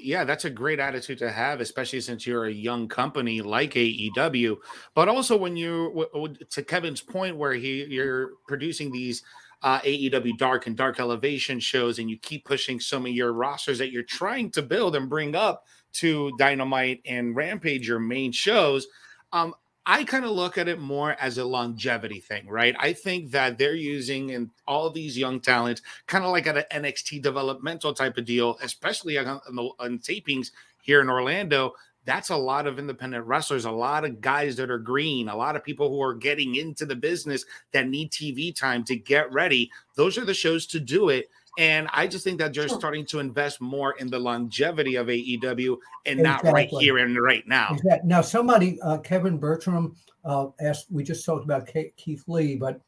yeah, 0.00 0.24
that's 0.24 0.44
a 0.44 0.50
great 0.50 0.78
attitude 0.80 1.18
to 1.18 1.30
have, 1.30 1.60
especially 1.60 2.00
since 2.00 2.26
you're 2.26 2.46
a 2.46 2.52
young 2.52 2.88
company 2.88 3.40
like 3.42 3.74
AEW. 3.74 4.56
But 4.94 5.08
also 5.08 5.36
when 5.36 5.56
you, 5.56 5.88
w- 5.88 6.08
w- 6.12 6.34
to 6.50 6.62
Kevin's 6.62 7.00
point, 7.00 7.36
where 7.36 7.52
he 7.54 7.84
you're 7.84 8.32
producing 8.46 8.90
these 8.92 9.22
uh, 9.62 9.80
AEW 9.80 10.36
Dark 10.38 10.66
and 10.66 10.76
Dark 10.76 10.98
Elevation 10.98 11.60
shows, 11.60 11.98
and 11.98 12.10
you 12.10 12.18
keep 12.18 12.44
pushing 12.44 12.80
some 12.80 13.06
of 13.06 13.12
your 13.12 13.32
rosters 13.32 13.78
that 13.78 13.92
you're 13.92 14.02
trying 14.02 14.50
to 14.50 14.62
build 14.62 14.96
and 14.96 15.08
bring 15.08 15.34
up 15.34 15.64
to 15.94 16.32
Dynamite 16.38 17.00
and 17.06 17.36
Rampage, 17.36 17.86
your 17.86 18.00
main 18.00 18.32
shows. 18.32 18.86
Um, 19.32 19.54
I 19.84 20.04
kind 20.04 20.24
of 20.24 20.30
look 20.30 20.58
at 20.58 20.68
it 20.68 20.78
more 20.78 21.16
as 21.20 21.38
a 21.38 21.44
longevity 21.44 22.20
thing, 22.20 22.46
right? 22.48 22.74
I 22.78 22.92
think 22.92 23.32
that 23.32 23.58
they're 23.58 23.74
using 23.74 24.30
and 24.30 24.50
all 24.66 24.90
these 24.90 25.18
young 25.18 25.40
talents, 25.40 25.82
kind 26.06 26.24
of 26.24 26.30
like 26.30 26.46
at 26.46 26.56
an 26.56 26.82
NXT 26.84 27.20
developmental 27.20 27.92
type 27.92 28.16
of 28.16 28.24
deal, 28.24 28.58
especially 28.62 29.18
on, 29.18 29.26
on, 29.26 29.56
the, 29.56 29.70
on 29.80 29.98
tapings 29.98 30.52
here 30.82 31.00
in 31.00 31.10
Orlando. 31.10 31.74
That's 32.04 32.30
a 32.30 32.36
lot 32.36 32.66
of 32.66 32.78
independent 32.78 33.26
wrestlers, 33.26 33.64
a 33.64 33.70
lot 33.70 34.04
of 34.04 34.20
guys 34.20 34.56
that 34.56 34.70
are 34.70 34.78
green, 34.78 35.28
a 35.28 35.36
lot 35.36 35.54
of 35.54 35.62
people 35.62 35.88
who 35.88 36.02
are 36.02 36.14
getting 36.14 36.56
into 36.56 36.84
the 36.84 36.96
business 36.96 37.44
that 37.72 37.88
need 37.88 38.10
TV 38.10 38.54
time 38.54 38.84
to 38.84 38.96
get 38.96 39.32
ready. 39.32 39.70
Those 39.94 40.18
are 40.18 40.24
the 40.24 40.34
shows 40.34 40.66
to 40.68 40.80
do 40.80 41.10
it. 41.10 41.30
And 41.58 41.86
I 41.92 42.06
just 42.06 42.24
think 42.24 42.38
that 42.38 42.54
they're 42.54 42.68
sure. 42.68 42.78
starting 42.78 43.04
to 43.06 43.18
invest 43.18 43.60
more 43.60 43.92
in 43.98 44.08
the 44.08 44.18
longevity 44.18 44.96
of 44.96 45.08
AEW 45.08 45.76
and 46.06 46.20
exactly. 46.20 46.22
not 46.22 46.44
right 46.54 46.68
here 46.68 46.98
and 46.98 47.16
right 47.20 47.46
now. 47.46 47.68
Exactly. 47.72 48.08
Now, 48.08 48.22
somebody, 48.22 48.80
uh, 48.80 48.98
Kevin 48.98 49.36
Bertram, 49.36 49.94
uh, 50.24 50.46
asked, 50.60 50.86
we 50.90 51.04
just 51.04 51.26
talked 51.26 51.44
about 51.44 51.66
K- 51.66 51.92
Keith 51.96 52.24
Lee, 52.26 52.56
but 52.56 52.80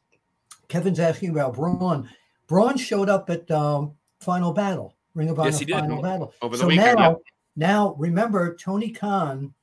Kevin's 0.67 0.99
asking 0.99 1.29
about 1.29 1.53
Braun. 1.53 2.09
Braun 2.47 2.75
showed 2.75 3.07
up 3.09 3.29
at 3.29 3.49
um, 3.51 3.93
Final 4.19 4.51
Battle, 4.51 4.95
Ring 5.13 5.29
of 5.29 5.39
Honor 5.39 5.51
yes, 5.51 5.63
Final 5.63 5.97
did. 5.97 6.03
Battle. 6.03 6.33
Over 6.41 6.57
the 6.57 6.61
so 6.61 6.67
weekend. 6.67 6.97
Now, 6.97 7.19
now, 7.55 7.95
remember, 7.97 8.55
Tony 8.55 8.91
Khan 8.91 9.53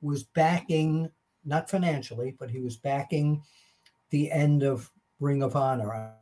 was 0.00 0.22
backing, 0.22 1.10
not 1.44 1.68
financially, 1.68 2.36
but 2.38 2.50
he 2.50 2.60
was 2.60 2.76
backing 2.76 3.42
the 4.10 4.30
end 4.30 4.62
of 4.62 4.90
Ring 5.18 5.42
of 5.42 5.56
Honor. 5.56 6.12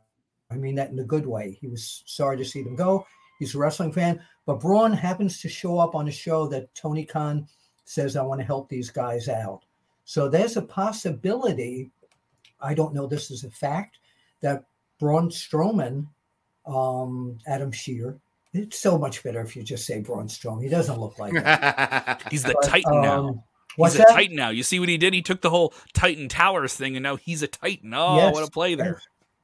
I 0.51 0.55
mean 0.55 0.75
that 0.75 0.91
in 0.91 0.99
a 0.99 1.03
good 1.03 1.25
way. 1.25 1.57
He 1.59 1.67
was 1.67 2.03
sorry 2.05 2.37
to 2.37 2.45
see 2.45 2.63
them 2.63 2.75
go. 2.75 3.05
He's 3.39 3.53
a 3.53 3.57
wrestling 3.57 3.91
fan, 3.91 4.21
but 4.45 4.61
Braun 4.61 4.93
happens 4.93 5.41
to 5.41 5.49
show 5.49 5.77
up 5.77 5.93
on 5.93 6.07
a 6.07 6.11
show 6.11 6.47
that 6.47 6.73
Tony 6.73 7.05
Khan 7.05 7.47
says, 7.83 8.15
I 8.15 8.23
want 8.23 8.39
to 8.39 8.45
help 8.45 8.69
these 8.69 8.89
guys 8.89 9.27
out. 9.27 9.61
So 10.05 10.29
there's 10.29 10.55
a 10.55 10.61
possibility, 10.61 11.91
I 12.61 12.73
don't 12.73 12.93
know 12.93 13.07
this 13.07 13.31
is 13.31 13.43
a 13.43 13.49
fact, 13.49 13.99
that 14.41 14.63
Braun 14.99 15.29
Strowman, 15.29 16.07
um, 16.65 17.37
Adam 17.45 17.71
Scherr, 17.71 18.19
it's 18.55 18.79
so 18.79 18.97
much 18.97 19.23
better 19.23 19.41
if 19.41 19.55
you 19.55 19.63
just 19.63 19.85
say 19.85 19.99
Braun 19.99 20.27
Strowman. 20.27 20.63
He 20.63 20.69
doesn't 20.69 20.99
look 20.99 21.19
like 21.19 21.33
that. 21.33 22.23
he's 22.31 22.43
the 22.43 22.53
but, 22.53 22.67
Titan 22.67 22.95
um, 22.95 23.01
now. 23.01 23.43
He's 23.77 23.95
a 23.95 23.99
that? 23.99 24.09
Titan 24.09 24.35
now. 24.35 24.49
You 24.49 24.63
see 24.63 24.79
what 24.79 24.89
he 24.89 24.97
did? 24.97 25.13
He 25.13 25.21
took 25.21 25.41
the 25.41 25.49
whole 25.49 25.73
Titan 25.93 26.29
Towers 26.29 26.75
thing, 26.75 26.95
and 26.95 27.03
now 27.03 27.17
he's 27.17 27.43
a 27.43 27.47
Titan. 27.47 27.93
Oh, 27.93 28.15
yes, 28.17 28.33
what 28.33 28.47
a 28.47 28.51
play 28.51 28.75
there! 28.75 29.01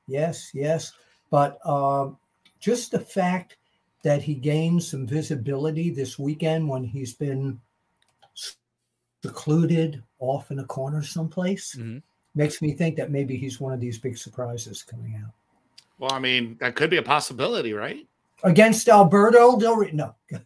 Yes, 0.07 0.51
yes. 0.53 0.93
But 1.29 1.65
um, 1.65 2.17
just 2.59 2.91
the 2.91 2.99
fact 2.99 3.57
that 4.03 4.21
he 4.21 4.33
gained 4.33 4.83
some 4.83 5.05
visibility 5.05 5.89
this 5.89 6.17
weekend 6.17 6.67
when 6.67 6.83
he's 6.83 7.13
been 7.13 7.59
secluded 9.23 10.01
off 10.19 10.51
in 10.51 10.59
a 10.59 10.65
corner 10.65 11.03
someplace 11.03 11.75
mm-hmm. 11.75 11.99
makes 12.33 12.61
me 12.61 12.73
think 12.73 12.95
that 12.95 13.11
maybe 13.11 13.37
he's 13.37 13.59
one 13.59 13.73
of 13.73 13.79
these 13.79 13.99
big 13.99 14.17
surprises 14.17 14.81
coming 14.81 15.21
out. 15.23 15.31
Well, 15.99 16.11
I 16.11 16.19
mean, 16.19 16.57
that 16.59 16.75
could 16.75 16.89
be 16.89 16.97
a 16.97 17.03
possibility, 17.03 17.73
right? 17.73 18.07
Against 18.43 18.87
Alberto 18.89 19.59
Del 19.59 19.75
Rio. 19.75 19.91
No. 19.93 20.15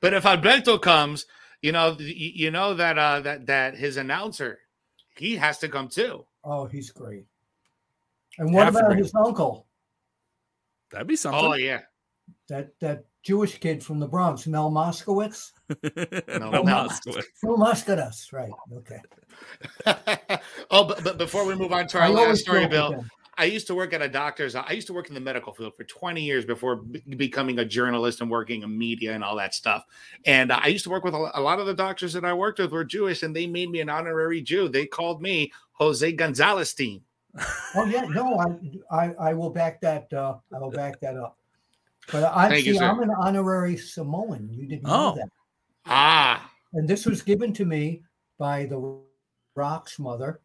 but 0.00 0.14
if 0.14 0.26
Alberto 0.26 0.78
comes, 0.78 1.26
you 1.62 1.72
know, 1.72 1.96
you 1.98 2.50
know 2.50 2.74
that 2.74 2.98
uh, 2.98 3.20
that 3.20 3.46
that 3.46 3.76
his 3.76 3.96
announcer, 3.96 4.58
he 5.16 5.36
has 5.36 5.58
to 5.58 5.68
come 5.68 5.88
too. 5.88 6.24
Oh, 6.42 6.66
he's 6.66 6.90
great. 6.90 7.26
And 8.38 8.52
what 8.52 8.68
about 8.68 8.96
his 8.96 9.14
uncle? 9.14 9.66
That'd 10.90 11.06
be 11.06 11.16
something. 11.16 11.40
Oh 11.44 11.54
yeah, 11.54 11.82
that 12.48 12.72
that 12.80 13.04
Jewish 13.22 13.58
kid 13.58 13.84
from 13.84 13.98
the 13.98 14.08
Bronx, 14.08 14.46
Mel 14.46 14.70
Moskowitz. 14.70 15.52
no, 15.68 16.50
Mel 16.50 16.64
Moskowitz. 16.64 17.24
Mel 17.42 17.58
Moskowitz, 17.58 18.32
right? 18.32 18.50
Okay. 18.74 19.00
oh, 20.70 20.84
but, 20.84 21.04
but 21.04 21.18
before 21.18 21.46
we 21.46 21.54
move 21.54 21.72
on 21.72 21.86
to 21.88 21.98
our 21.98 22.04
I 22.04 22.08
last 22.08 22.40
story, 22.40 22.66
Bill, 22.66 23.04
I 23.40 23.44
used 23.44 23.66
to 23.68 23.74
work 23.74 23.94
at 23.94 24.02
a 24.02 24.08
doctor's. 24.08 24.54
I 24.54 24.72
used 24.72 24.86
to 24.88 24.92
work 24.92 25.08
in 25.08 25.14
the 25.14 25.20
medical 25.20 25.54
field 25.54 25.74
for 25.74 25.84
20 25.84 26.22
years 26.22 26.44
before 26.44 26.76
b- 26.76 27.02
becoming 27.16 27.58
a 27.58 27.64
journalist 27.64 28.20
and 28.20 28.30
working 28.30 28.62
in 28.62 28.78
media 28.78 29.14
and 29.14 29.24
all 29.24 29.34
that 29.36 29.54
stuff. 29.54 29.86
And 30.26 30.52
I 30.52 30.66
used 30.66 30.84
to 30.84 30.90
work 30.90 31.04
with 31.04 31.14
a, 31.14 31.30
a, 31.34 31.40
lot 31.40 31.58
of 31.58 31.64
the 31.64 31.72
doctors 31.72 32.12
that 32.12 32.24
I 32.26 32.34
worked 32.34 32.58
with 32.58 32.70
were 32.70 32.84
Jewish, 32.84 33.22
and 33.22 33.34
they 33.34 33.46
made 33.46 33.70
me 33.70 33.80
an 33.80 33.88
honorary 33.88 34.42
Jew. 34.42 34.68
They 34.68 34.84
called 34.84 35.22
me 35.22 35.52
Jose 35.72 36.12
Gonzalez 36.12 36.74
team. 36.74 37.00
oh 37.74 37.86
yeah, 37.86 38.02
no, 38.10 38.38
I, 38.90 39.04
I, 39.04 39.14
I 39.30 39.32
will 39.32 39.50
back 39.50 39.80
that. 39.80 40.12
Uh, 40.12 40.36
I 40.54 40.58
will 40.58 40.70
back 40.70 41.00
that 41.00 41.16
up. 41.16 41.38
But 42.12 42.30
I'm 42.34 42.52
see, 42.60 42.72
you, 42.72 42.78
I'm 42.78 43.00
an 43.00 43.10
honorary 43.18 43.78
Samoan. 43.78 44.50
You 44.52 44.66
didn't 44.66 44.86
oh. 44.86 44.90
know 44.90 45.14
that. 45.16 45.30
Ah. 45.86 46.50
And 46.74 46.86
this 46.86 47.06
was 47.06 47.22
given 47.22 47.54
to 47.54 47.64
me 47.64 48.02
by 48.38 48.66
the 48.66 49.00
Rock's 49.54 49.98
mother. 49.98 50.40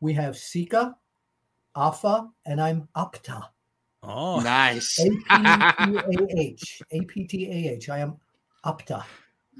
We 0.00 0.12
have 0.12 0.36
Sika, 0.36 0.94
Afa, 1.76 2.28
and 2.46 2.60
I'm 2.60 2.88
Apta. 2.96 3.42
Oh, 4.02 4.40
nice. 4.40 4.98
A 4.98 5.10
P 5.10 5.16
T 5.28 5.98
A 6.08 6.40
H. 6.40 6.82
A 6.90 7.00
P 7.02 7.24
T 7.26 7.46
A 7.46 7.72
H. 7.74 7.88
I 7.90 7.98
am 7.98 8.16
Apta. 8.64 9.04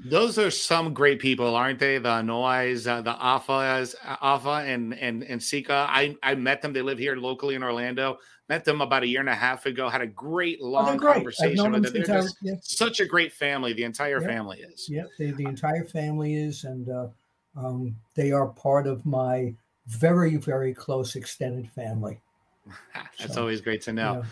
Those 0.05 0.37
are 0.37 0.51
some 0.51 0.93
great 0.93 1.19
people, 1.19 1.55
aren't 1.55 1.79
they? 1.79 1.97
The 1.97 2.21
Noais, 2.21 2.87
uh, 2.87 3.01
the 3.01 3.13
Afas, 3.13 3.95
Afa, 4.21 4.63
and 4.65 4.93
and 4.95 5.23
and 5.23 5.41
Sika. 5.41 5.87
I 5.89 6.15
I 6.23 6.35
met 6.35 6.61
them. 6.61 6.73
They 6.73 6.81
live 6.81 6.97
here 6.97 7.15
locally 7.15 7.55
in 7.55 7.63
Orlando. 7.63 8.17
Met 8.49 8.63
them 8.63 8.81
about 8.81 9.03
a 9.03 9.07
year 9.07 9.19
and 9.19 9.29
a 9.29 9.35
half 9.35 9.65
ago. 9.65 9.89
Had 9.89 10.01
a 10.01 10.07
great 10.07 10.59
oh, 10.61 10.69
long 10.69 10.95
oh, 10.95 10.97
great. 10.97 11.13
conversation 11.15 11.71
with 11.71 11.83
them. 11.83 11.93
They're 11.93 12.03
just 12.03 12.37
yeah. 12.41 12.55
such 12.61 12.99
a 12.99 13.05
great 13.05 13.33
family. 13.33 13.73
The 13.73 13.83
entire 13.83 14.21
yep. 14.21 14.29
family 14.29 14.59
is. 14.59 14.87
Yeah, 14.89 15.03
the 15.19 15.45
entire 15.45 15.85
family 15.85 16.35
is, 16.35 16.63
and 16.63 16.89
uh, 16.89 17.07
um, 17.55 17.95
they 18.15 18.31
are 18.31 18.47
part 18.47 18.87
of 18.87 19.05
my 19.05 19.53
very 19.87 20.35
very 20.37 20.73
close 20.73 21.15
extended 21.15 21.69
family. 21.71 22.19
That's 23.19 23.35
so, 23.35 23.41
always 23.41 23.61
great 23.61 23.81
to 23.83 23.93
know. 23.93 24.21
Yeah. 24.23 24.29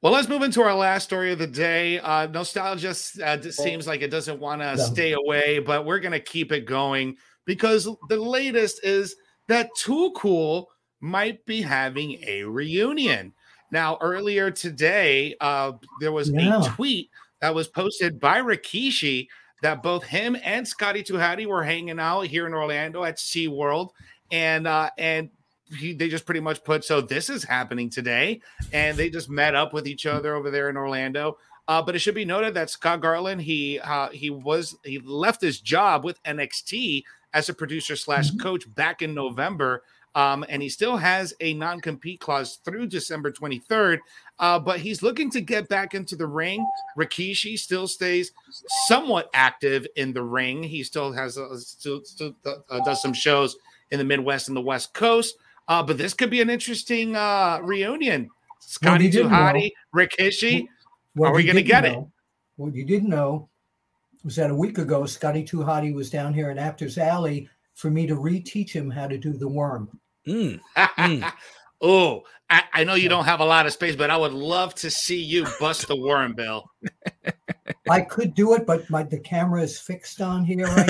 Well, 0.00 0.12
let's 0.12 0.28
move 0.28 0.42
into 0.42 0.62
our 0.62 0.74
last 0.74 1.04
story 1.04 1.32
of 1.32 1.40
the 1.40 1.46
day. 1.46 1.98
Uh, 1.98 2.28
nostalgia 2.28 2.94
uh, 3.24 3.42
seems 3.42 3.86
like 3.88 4.00
it 4.00 4.12
doesn't 4.12 4.38
want 4.38 4.62
to 4.62 4.76
no. 4.76 4.82
stay 4.82 5.12
away, 5.12 5.58
but 5.58 5.84
we're 5.84 5.98
going 5.98 6.12
to 6.12 6.20
keep 6.20 6.52
it 6.52 6.66
going 6.66 7.16
because 7.46 7.88
the 8.08 8.16
latest 8.16 8.84
is 8.84 9.16
that 9.48 9.74
Too 9.74 10.12
Cool 10.14 10.70
might 11.00 11.44
be 11.46 11.62
having 11.62 12.22
a 12.24 12.44
reunion. 12.44 13.32
Now, 13.72 13.98
earlier 14.00 14.52
today, 14.52 15.34
uh, 15.40 15.72
there 16.00 16.12
was 16.12 16.30
yeah. 16.30 16.60
a 16.60 16.68
tweet 16.68 17.10
that 17.40 17.54
was 17.54 17.66
posted 17.66 18.20
by 18.20 18.40
Rikishi 18.40 19.26
that 19.62 19.82
both 19.82 20.04
him 20.04 20.36
and 20.44 20.66
Scotty 20.66 21.02
2 21.02 21.14
Hotty 21.14 21.46
were 21.46 21.64
hanging 21.64 21.98
out 21.98 22.26
here 22.26 22.46
in 22.46 22.54
Orlando 22.54 23.02
at 23.02 23.16
SeaWorld. 23.16 23.90
And 24.30 24.66
uh, 24.66 24.90
and 24.98 25.30
he, 25.76 25.92
they 25.92 26.08
just 26.08 26.24
pretty 26.24 26.40
much 26.40 26.64
put 26.64 26.84
so 26.84 27.00
this 27.00 27.28
is 27.30 27.44
happening 27.44 27.90
today, 27.90 28.40
and 28.72 28.96
they 28.96 29.10
just 29.10 29.28
met 29.28 29.54
up 29.54 29.72
with 29.72 29.86
each 29.86 30.06
other 30.06 30.34
over 30.34 30.50
there 30.50 30.70
in 30.70 30.76
Orlando. 30.76 31.38
Uh, 31.66 31.82
but 31.82 31.94
it 31.94 31.98
should 31.98 32.14
be 32.14 32.24
noted 32.24 32.54
that 32.54 32.70
Scott 32.70 33.02
Garland 33.02 33.42
he 33.42 33.78
uh, 33.80 34.08
he 34.08 34.30
was 34.30 34.76
he 34.84 34.98
left 35.00 35.40
his 35.40 35.60
job 35.60 36.04
with 36.04 36.22
NXT 36.22 37.04
as 37.34 37.48
a 37.48 37.54
producer 37.54 37.96
slash 37.96 38.28
mm-hmm. 38.28 38.40
coach 38.40 38.74
back 38.74 39.02
in 39.02 39.14
November. 39.14 39.82
Um, 40.14 40.44
and 40.48 40.62
he 40.62 40.68
still 40.68 40.96
has 40.96 41.34
a 41.40 41.54
non 41.54 41.80
compete 41.80 42.20
clause 42.20 42.58
through 42.64 42.86
December 42.86 43.30
23rd. 43.30 43.98
Uh, 44.38 44.58
but 44.58 44.80
he's 44.80 45.02
looking 45.02 45.30
to 45.30 45.40
get 45.40 45.68
back 45.68 45.94
into 45.94 46.16
the 46.16 46.26
ring. 46.26 46.64
Rikishi 46.96 47.58
still 47.58 47.86
stays 47.86 48.32
somewhat 48.86 49.28
active 49.34 49.86
in 49.96 50.12
the 50.12 50.22
ring. 50.22 50.62
He 50.62 50.82
still 50.82 51.12
has 51.12 51.36
uh, 51.36 51.56
still, 51.58 52.02
still 52.04 52.34
uh, 52.46 52.80
does 52.84 53.02
some 53.02 53.12
shows 53.12 53.56
in 53.90 53.98
the 53.98 54.04
Midwest 54.04 54.48
and 54.48 54.56
the 54.56 54.62
West 54.62 54.94
Coast. 54.94 55.36
Uh, 55.68 55.82
but 55.82 55.98
this 55.98 56.14
could 56.14 56.30
be 56.30 56.40
an 56.40 56.50
interesting 56.50 57.14
uh, 57.14 57.60
reunion. 57.62 58.30
Scotty 58.60 59.04
well, 59.04 59.24
2 59.24 59.28
Hotty, 59.28 59.70
Rikishi. 59.94 60.66
Are 61.22 61.32
we 61.32 61.44
going 61.44 61.56
to 61.56 61.62
get 61.62 61.84
know, 61.84 61.90
it? 61.90 62.06
What 62.56 62.74
you 62.74 62.84
didn't 62.84 63.08
know 63.08 63.48
was 64.24 64.36
that 64.36 64.50
a 64.50 64.54
week 64.54 64.78
ago, 64.78 65.06
Scotty 65.06 65.42
2 65.44 65.58
Hotty 65.58 65.94
was 65.94 66.10
down 66.10 66.34
here 66.34 66.50
in 66.50 66.58
Apter's 66.58 66.98
Alley 66.98 67.48
for 67.74 67.90
me 67.90 68.06
to 68.06 68.14
reteach 68.14 68.70
him 68.70 68.90
how 68.90 69.06
to 69.06 69.16
do 69.16 69.32
the 69.32 69.48
worm. 69.48 69.88
Mm. 70.26 70.60
mm. 70.76 71.32
oh, 71.80 72.22
I, 72.50 72.62
I, 72.72 72.84
know 72.84 72.94
you 72.94 73.08
don't 73.08 73.24
have 73.24 73.40
a 73.40 73.44
lot 73.44 73.66
of 73.66 73.72
space, 73.72 73.94
but 73.94 74.10
I 74.10 74.16
would 74.16 74.32
love 74.32 74.74
to 74.76 74.90
see 74.90 75.22
you 75.22 75.46
bust 75.60 75.86
the 75.86 75.96
worm, 75.96 76.34
Bill. 76.34 76.68
I 77.90 78.00
could 78.02 78.34
do 78.34 78.54
it, 78.54 78.66
but 78.66 78.88
my 78.90 79.02
the 79.02 79.18
camera 79.18 79.62
is 79.62 79.78
fixed 79.78 80.20
on 80.20 80.44
here 80.44 80.66
right 80.66 80.86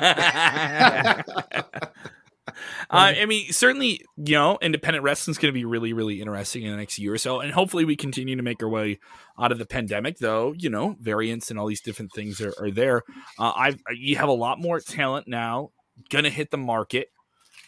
now. 0.00 1.22
uh, 2.90 3.12
I 3.16 3.26
mean, 3.26 3.52
certainly, 3.52 4.04
you 4.16 4.34
know, 4.34 4.58
independent 4.60 5.04
wrestling 5.04 5.32
is 5.32 5.38
going 5.38 5.52
to 5.52 5.58
be 5.58 5.64
really, 5.64 5.92
really 5.92 6.20
interesting 6.20 6.62
in 6.62 6.70
the 6.70 6.76
next 6.76 6.98
year 6.98 7.14
or 7.14 7.18
so, 7.18 7.40
and 7.40 7.52
hopefully, 7.52 7.84
we 7.84 7.96
continue 7.96 8.36
to 8.36 8.42
make 8.42 8.62
our 8.62 8.68
way 8.68 8.98
out 9.38 9.52
of 9.52 9.58
the 9.58 9.66
pandemic. 9.66 10.18
Though, 10.18 10.52
you 10.52 10.70
know, 10.70 10.96
variants 11.00 11.50
and 11.50 11.58
all 11.58 11.66
these 11.66 11.80
different 11.80 12.12
things 12.12 12.40
are, 12.40 12.54
are 12.58 12.70
there. 12.70 13.02
Uh, 13.38 13.52
I've 13.54 13.82
you 13.94 14.16
have 14.16 14.28
a 14.28 14.32
lot 14.32 14.60
more 14.60 14.80
talent 14.80 15.28
now, 15.28 15.70
going 16.10 16.24
to 16.24 16.30
hit 16.30 16.50
the 16.50 16.58
market. 16.58 17.08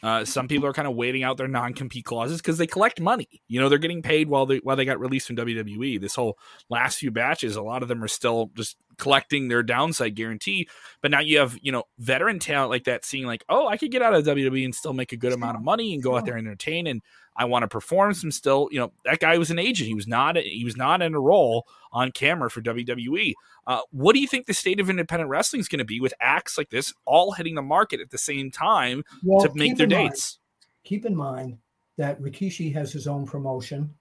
Uh, 0.04 0.22
some 0.22 0.48
people 0.48 0.66
are 0.66 0.74
kind 0.74 0.86
of 0.86 0.94
waiting 0.94 1.22
out 1.22 1.38
their 1.38 1.48
non-compete 1.48 2.04
clauses 2.04 2.36
because 2.36 2.58
they 2.58 2.66
collect 2.66 3.00
money. 3.00 3.40
You 3.48 3.58
know, 3.58 3.70
they're 3.70 3.78
getting 3.78 4.02
paid 4.02 4.28
while 4.28 4.44
they 4.44 4.58
while 4.58 4.76
they 4.76 4.84
got 4.84 5.00
released 5.00 5.26
from 5.26 5.36
WWE. 5.36 5.98
This 5.98 6.14
whole 6.14 6.36
last 6.68 6.98
few 6.98 7.10
batches, 7.10 7.56
a 7.56 7.62
lot 7.62 7.82
of 7.82 7.88
them 7.88 8.04
are 8.04 8.08
still 8.08 8.50
just 8.54 8.76
collecting 8.98 9.48
their 9.48 9.62
downside 9.62 10.14
guarantee. 10.14 10.68
But 11.02 11.10
now 11.10 11.20
you 11.20 11.38
have 11.38 11.58
you 11.60 11.72
know 11.72 11.84
veteran 11.98 12.38
talent 12.38 12.70
like 12.70 12.84
that, 12.84 13.04
seeing 13.04 13.26
like, 13.26 13.44
oh, 13.48 13.66
I 13.66 13.76
could 13.76 13.90
get 13.90 14.02
out 14.02 14.14
of 14.14 14.24
WWE 14.24 14.64
and 14.64 14.74
still 14.74 14.92
make 14.92 15.12
a 15.12 15.16
good 15.16 15.32
amount 15.32 15.56
of 15.56 15.62
money 15.62 15.94
and 15.94 16.02
go 16.02 16.16
out 16.16 16.24
there 16.24 16.36
and 16.36 16.46
entertain 16.46 16.86
and 16.86 17.02
I 17.36 17.46
want 17.46 17.62
to 17.62 17.68
perform 17.68 18.14
some 18.14 18.30
still. 18.30 18.68
You 18.70 18.78
know, 18.80 18.92
that 19.04 19.18
guy 19.18 19.36
was 19.38 19.50
an 19.50 19.58
agent. 19.58 19.88
He 19.88 19.94
was 19.94 20.06
not. 20.06 20.36
He 20.36 20.64
was 20.64 20.76
not 20.76 21.02
in 21.02 21.14
a 21.14 21.20
role 21.20 21.66
on 21.92 22.12
camera 22.12 22.50
for 22.50 22.62
WWE. 22.62 23.32
Uh, 23.66 23.80
what 23.90 24.14
do 24.14 24.20
you 24.20 24.28
think 24.28 24.46
the 24.46 24.54
state 24.54 24.78
of 24.78 24.90
independent 24.90 25.30
wrestling 25.30 25.60
is 25.60 25.68
going 25.68 25.78
to 25.78 25.84
be 25.84 26.00
with 26.00 26.14
acts 26.20 26.56
like 26.56 26.70
this 26.70 26.92
all 27.04 27.32
hitting 27.32 27.54
the 27.54 27.62
market 27.62 28.00
at 28.00 28.10
the 28.10 28.18
same 28.18 28.50
time 28.50 29.02
well, 29.24 29.44
to 29.44 29.52
make 29.54 29.76
their 29.76 29.86
dates? 29.86 30.38
Mind, 30.38 30.84
keep 30.84 31.06
in 31.06 31.16
mind 31.16 31.58
that 31.96 32.20
Rikishi 32.20 32.72
has 32.74 32.92
his 32.92 33.06
own 33.06 33.26
promotion 33.26 33.94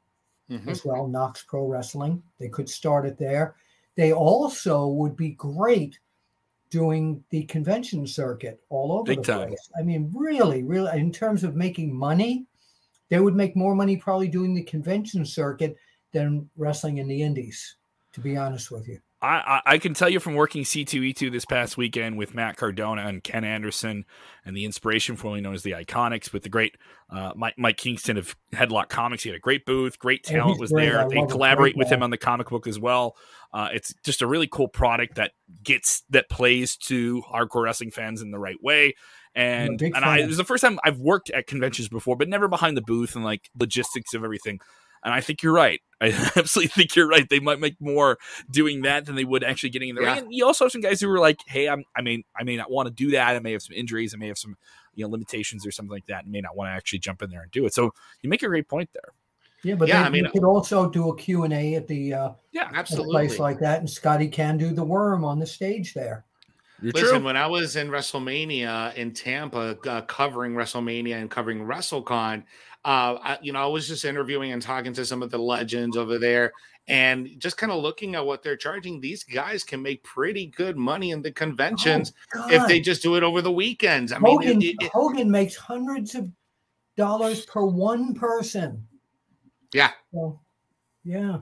mm-hmm. 0.49 0.69
as 0.69 0.85
well, 0.85 1.07
KnokX 1.07 1.47
Pro 1.47 1.65
Wrestling. 1.65 2.21
They 2.39 2.49
could 2.49 2.69
start 2.69 3.05
it 3.05 3.17
there. 3.17 3.55
They 3.95 4.13
also 4.13 4.87
would 4.87 5.15
be 5.15 5.31
great 5.31 5.99
doing 6.69 7.23
the 7.29 7.43
convention 7.43 8.07
circuit 8.07 8.59
all 8.69 8.91
over 8.91 9.03
Big 9.03 9.23
the 9.23 9.31
time. 9.31 9.47
place. 9.49 9.69
I 9.77 9.83
mean, 9.83 10.11
really, 10.13 10.63
really, 10.63 10.99
in 10.99 11.11
terms 11.11 11.43
of 11.43 11.55
making 11.55 11.95
money, 11.95 12.47
they 13.09 13.19
would 13.19 13.35
make 13.35 13.55
more 13.55 13.75
money 13.75 13.95
probably 13.95 14.27
doing 14.27 14.55
the 14.55 14.63
convention 14.63 15.25
circuit 15.25 15.77
than 16.13 16.49
wrestling 16.57 16.97
in 16.97 17.07
the 17.07 17.21
indies, 17.21 17.75
to 18.13 18.21
be 18.21 18.35
honest 18.37 18.71
with 18.71 18.87
you. 18.87 18.99
I, 19.23 19.61
I 19.65 19.77
can 19.77 19.93
tell 19.93 20.09
you 20.09 20.19
from 20.19 20.35
working 20.35 20.63
C2E2 20.63 21.31
this 21.31 21.45
past 21.45 21.77
weekend 21.77 22.17
with 22.17 22.35
Matt 22.35 22.57
Cardona 22.57 23.03
and 23.03 23.23
Ken 23.23 23.45
Anderson 23.45 24.03
and 24.45 24.55
the 24.55 24.65
inspiration 24.65 25.15
formerly 25.15 25.39
known 25.39 25.53
as 25.53 25.63
the 25.63 25.71
Iconics 25.71 26.33
with 26.33 26.43
the 26.43 26.49
great 26.49 26.75
uh, 27.09 27.31
Mike, 27.33 27.53
Mike, 27.57 27.77
Kingston 27.77 28.17
of 28.17 28.35
Headlock 28.53 28.89
Comics. 28.89 29.23
He 29.23 29.29
had 29.29 29.37
a 29.37 29.39
great 29.39 29.65
booth, 29.65 29.97
great 29.97 30.23
talent 30.23 30.59
was 30.59 30.73
great. 30.73 30.89
there. 30.89 31.07
they 31.07 31.25
collaborate 31.27 31.77
with 31.77 31.89
him 31.89 32.03
on 32.03 32.09
the 32.09 32.17
comic 32.17 32.49
book 32.49 32.67
as 32.67 32.77
well. 32.77 33.15
Uh, 33.53 33.69
it's 33.71 33.93
just 34.03 34.21
a 34.21 34.27
really 34.27 34.47
cool 34.47 34.67
product 34.67 35.15
that 35.15 35.31
gets 35.63 36.03
that 36.09 36.29
plays 36.29 36.75
to 36.75 37.21
hardcore 37.21 37.63
wrestling 37.63 37.91
fans 37.91 38.21
in 38.21 38.31
the 38.31 38.39
right 38.39 38.61
way. 38.61 38.93
And 39.35 39.81
and 39.81 39.97
I 39.97 40.19
it 40.19 40.27
was 40.27 40.37
the 40.37 40.43
first 40.43 40.61
time 40.61 40.79
I've 40.83 40.99
worked 40.99 41.29
at 41.29 41.47
conventions 41.47 41.87
before, 41.87 42.17
but 42.17 42.27
never 42.27 42.49
behind 42.49 42.75
the 42.75 42.81
booth 42.81 43.15
and 43.15 43.23
like 43.23 43.49
logistics 43.57 44.13
of 44.13 44.23
everything. 44.23 44.59
And 45.03 45.13
I 45.13 45.21
think 45.21 45.43
you're 45.43 45.53
right. 45.53 45.81
I 46.01 46.07
absolutely 46.35 46.67
think 46.67 46.95
you're 46.95 47.07
right. 47.07 47.27
They 47.29 47.39
might 47.39 47.59
make 47.59 47.79
more 47.79 48.17
doing 48.49 48.81
that 48.81 49.05
than 49.05 49.15
they 49.15 49.23
would 49.23 49.43
actually 49.43 49.69
getting 49.69 49.89
in 49.89 49.95
the 49.95 50.01
yeah. 50.01 50.15
ring. 50.15 50.23
And 50.23 50.33
you 50.33 50.45
also 50.45 50.65
have 50.65 50.71
some 50.71 50.81
guys 50.81 50.99
who 50.99 51.07
were 51.07 51.19
like, 51.19 51.39
"Hey, 51.47 51.69
I'm, 51.69 51.85
I 51.95 52.01
mean, 52.01 52.23
I 52.37 52.43
may 52.43 52.57
not 52.57 52.69
want 52.69 52.87
to 52.87 52.93
do 52.93 53.11
that. 53.11 53.35
I 53.35 53.39
may 53.39 53.53
have 53.53 53.61
some 53.61 53.75
injuries. 53.75 54.13
I 54.13 54.17
may 54.17 54.27
have 54.27 54.37
some, 54.37 54.57
you 54.95 55.05
know, 55.05 55.09
limitations 55.09 55.65
or 55.65 55.71
something 55.71 55.91
like 55.91 56.07
that, 56.07 56.23
and 56.23 56.31
may 56.31 56.41
not 56.41 56.57
want 56.57 56.69
to 56.69 56.73
actually 56.73 56.99
jump 56.99 57.21
in 57.21 57.29
there 57.29 57.43
and 57.43 57.51
do 57.51 57.65
it." 57.65 57.73
So 57.73 57.93
you 58.21 58.29
make 58.29 58.43
a 58.43 58.47
great 58.47 58.67
point 58.67 58.89
there. 58.93 59.13
Yeah, 59.63 59.75
but 59.75 59.87
yeah, 59.87 60.01
they, 60.01 60.07
I 60.07 60.09
mean, 60.09 60.25
you 60.25 60.31
could 60.31 60.43
also 60.43 60.89
do 60.89 61.09
a 61.09 61.15
Q 61.15 61.43
and 61.43 61.53
A 61.53 61.75
at 61.75 61.87
the 61.87 62.13
uh, 62.13 62.29
yeah, 62.51 62.69
absolutely 62.73 63.13
place 63.13 63.39
like 63.39 63.59
that, 63.59 63.79
and 63.79 63.89
Scotty 63.89 64.27
can 64.27 64.57
do 64.57 64.73
the 64.73 64.83
worm 64.83 65.23
on 65.23 65.39
the 65.39 65.47
stage 65.47 65.93
there. 65.93 66.25
You're 66.81 66.91
Listen, 66.91 67.09
true. 67.09 67.25
when 67.25 67.37
I 67.37 67.47
was 67.47 67.77
in 67.77 67.87
WrestleMania 67.87 68.93
in 68.95 69.13
Tampa, 69.13 69.77
uh, 69.87 70.01
covering 70.01 70.53
WrestleMania 70.53 71.15
and 71.15 71.31
covering 71.31 71.59
WrestleCon, 71.59 72.43
uh, 72.85 73.17
I, 73.21 73.37
you 73.41 73.53
know, 73.53 73.63
I 73.63 73.67
was 73.67 73.87
just 73.87 74.05
interviewing 74.05 74.51
and 74.51 74.61
talking 74.61 74.93
to 74.93 75.05
some 75.05 75.23
of 75.23 75.31
the 75.31 75.37
legends 75.37 75.97
over 75.97 76.17
there, 76.17 76.51
and 76.87 77.29
just 77.37 77.57
kind 77.57 77.71
of 77.71 77.81
looking 77.81 78.15
at 78.15 78.25
what 78.25 78.43
they're 78.43 78.57
charging. 78.57 78.99
These 78.99 79.23
guys 79.23 79.63
can 79.63 79.81
make 79.81 80.03
pretty 80.03 80.47
good 80.47 80.77
money 80.77 81.11
in 81.11 81.21
the 81.21 81.31
conventions 81.31 82.13
oh, 82.35 82.49
if 82.49 82.67
they 82.67 82.79
just 82.79 83.01
do 83.01 83.15
it 83.15 83.23
over 83.23 83.41
the 83.41 83.51
weekends. 83.51 84.11
I 84.11 84.19
Hogan, 84.19 84.59
mean, 84.59 84.61
it, 84.61 84.75
it, 84.81 84.91
Hogan 84.91 85.31
makes 85.31 85.55
hundreds 85.55 86.15
of 86.15 86.29
dollars 86.97 87.45
per 87.45 87.63
one 87.65 88.13
person. 88.13 88.85
Yeah. 89.73 89.91
So, 90.13 90.39
yeah. 91.03 91.39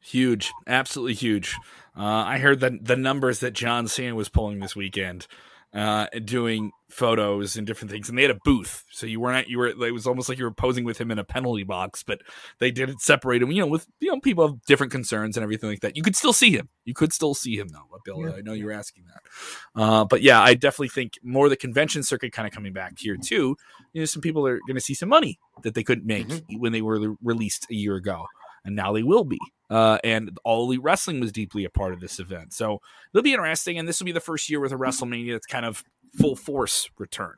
Huge, 0.00 0.52
absolutely 0.66 1.14
huge. 1.14 1.56
Uh, 1.96 2.04
I 2.04 2.38
heard 2.38 2.60
that 2.60 2.84
the 2.84 2.96
numbers 2.96 3.40
that 3.40 3.52
John 3.52 3.86
Cena 3.86 4.14
was 4.14 4.28
pulling 4.28 4.60
this 4.60 4.74
weekend, 4.74 5.26
uh, 5.72 6.06
doing 6.24 6.72
photos 6.88 7.56
and 7.56 7.66
different 7.66 7.90
things, 7.90 8.08
and 8.08 8.18
they 8.18 8.22
had 8.22 8.30
a 8.32 8.38
booth, 8.44 8.84
so 8.90 9.06
you 9.06 9.20
weren't 9.20 9.48
you 9.48 9.58
were 9.58 9.68
it 9.68 9.92
was 9.92 10.06
almost 10.06 10.28
like 10.28 10.36
you 10.38 10.44
were 10.44 10.50
posing 10.50 10.84
with 10.84 11.00
him 11.00 11.10
in 11.10 11.18
a 11.18 11.24
penalty 11.24 11.62
box, 11.62 12.02
but 12.02 12.20
they 12.58 12.70
did 12.72 12.90
it 12.90 13.00
separate 13.00 13.42
him, 13.42 13.52
you 13.52 13.62
know, 13.62 13.68
with 13.68 13.86
you 14.00 14.10
know 14.10 14.18
people 14.20 14.46
have 14.46 14.60
different 14.62 14.90
concerns 14.90 15.36
and 15.36 15.44
everything 15.44 15.70
like 15.70 15.80
that. 15.80 15.96
You 15.96 16.02
could 16.02 16.16
still 16.16 16.32
see 16.32 16.50
him, 16.50 16.68
you 16.84 16.94
could 16.94 17.12
still 17.12 17.34
see 17.34 17.56
him 17.56 17.68
though. 17.68 17.86
But 17.90 18.00
Bill, 18.04 18.20
yeah. 18.20 18.36
I 18.36 18.40
know 18.40 18.52
you 18.52 18.66
were 18.66 18.72
asking 18.72 19.04
that, 19.04 19.80
uh, 19.80 20.04
but 20.04 20.22
yeah, 20.22 20.40
I 20.40 20.54
definitely 20.54 20.88
think 20.88 21.18
more 21.22 21.48
the 21.48 21.56
convention 21.56 22.02
circuit 22.02 22.32
kind 22.32 22.48
of 22.48 22.52
coming 22.52 22.72
back 22.72 22.98
here 22.98 23.16
too. 23.16 23.56
You 23.92 24.02
know, 24.02 24.06
some 24.06 24.22
people 24.22 24.46
are 24.46 24.58
going 24.66 24.76
to 24.76 24.80
see 24.80 24.94
some 24.94 25.08
money 25.08 25.38
that 25.62 25.74
they 25.74 25.84
couldn't 25.84 26.06
make 26.06 26.26
mm-hmm. 26.26 26.58
when 26.58 26.72
they 26.72 26.82
were 26.82 27.14
released 27.22 27.66
a 27.70 27.74
year 27.74 27.94
ago 27.94 28.26
and 28.64 28.76
now 28.76 28.92
they 28.92 29.02
will 29.02 29.24
be. 29.24 29.38
Uh, 29.68 29.98
and 30.02 30.36
All 30.44 30.64
Elite 30.64 30.82
Wrestling 30.82 31.20
was 31.20 31.32
deeply 31.32 31.64
a 31.64 31.70
part 31.70 31.92
of 31.92 32.00
this 32.00 32.18
event. 32.18 32.52
So 32.52 32.80
it'll 33.14 33.22
be 33.22 33.32
interesting. 33.32 33.78
And 33.78 33.88
this 33.88 34.00
will 34.00 34.06
be 34.06 34.12
the 34.12 34.20
first 34.20 34.50
year 34.50 34.60
with 34.60 34.72
a 34.72 34.76
WrestleMania 34.76 35.32
that's 35.32 35.46
kind 35.46 35.64
of 35.64 35.84
full 36.18 36.34
force 36.34 36.90
return 36.98 37.36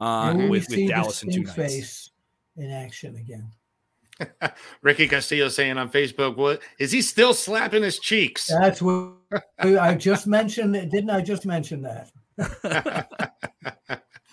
uh, 0.00 0.34
with, 0.48 0.68
with 0.68 0.88
Dallas 0.88 1.22
and 1.22 1.32
two 1.32 1.42
nights. 1.42 1.54
Face 1.54 2.10
in 2.56 2.70
action 2.70 3.16
again. 3.16 3.50
Ricky 4.82 5.08
Castillo 5.08 5.48
saying 5.48 5.78
on 5.78 5.90
Facebook, 5.90 6.36
"What 6.36 6.60
is 6.78 6.92
he 6.92 7.02
still 7.02 7.34
slapping 7.34 7.82
his 7.82 7.98
cheeks?" 7.98 8.48
That's 8.48 8.82
what 8.82 9.14
I 9.58 9.94
just 9.94 10.26
mentioned. 10.26 10.74
Didn't 10.74 11.10
I 11.10 11.20
just 11.20 11.46
mention 11.46 11.82
that? 11.82 12.10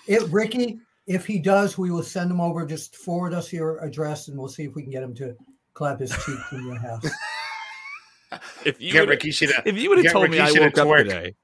it, 0.07 0.23
Ricky, 0.29 0.79
if 1.07 1.25
he 1.25 1.39
does, 1.39 1.77
we 1.77 1.91
will 1.91 2.03
send 2.03 2.29
him 2.29 2.41
over. 2.41 2.65
Just 2.65 2.95
forward 2.97 3.33
us 3.33 3.53
your 3.53 3.79
address, 3.79 4.27
and 4.27 4.37
we'll 4.37 4.47
see 4.47 4.65
if 4.65 4.75
we 4.75 4.83
can 4.83 4.91
get 4.91 5.03
him 5.03 5.15
to 5.15 5.35
clap 5.79 5.99
his 6.01 6.11
cheek 6.11 6.39
in 6.51 6.65
your 6.67 6.77
house. 6.77 7.05
if 8.65 8.81
you 8.81 9.89
would 9.89 10.03
have 10.03 10.11
told 10.11 10.29
me 10.29 10.37
I 10.37 10.51
woke 10.51 10.77
up 10.77 10.97
today, 10.97 11.35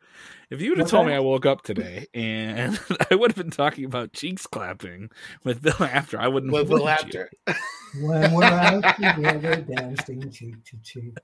if 0.50 0.62
you 0.62 0.72
would 0.72 0.80
have 0.80 0.90
told 0.90 1.08
me 1.08 1.14
I 1.14 1.20
woke 1.20 1.46
up 1.46 1.62
today 1.62 2.08
and 2.14 2.78
I 3.10 3.16
would 3.16 3.32
have 3.32 3.38
been 3.38 3.50
talking 3.50 3.86
about 3.86 4.12
cheeks 4.12 4.46
clapping 4.46 5.10
with 5.46 5.62
Bill 5.62 5.78
Apter, 5.80 6.20
I 6.20 6.28
wouldn't. 6.28 6.52
With 6.52 6.68
Bill 6.68 6.90
Apter. 6.90 7.32
when 8.02 8.34
we're 8.34 8.44
out 8.44 8.96
together, 8.98 9.56
dancing 9.56 10.30
cheek 10.30 10.56
to 10.66 10.78
cheek. 10.84 11.18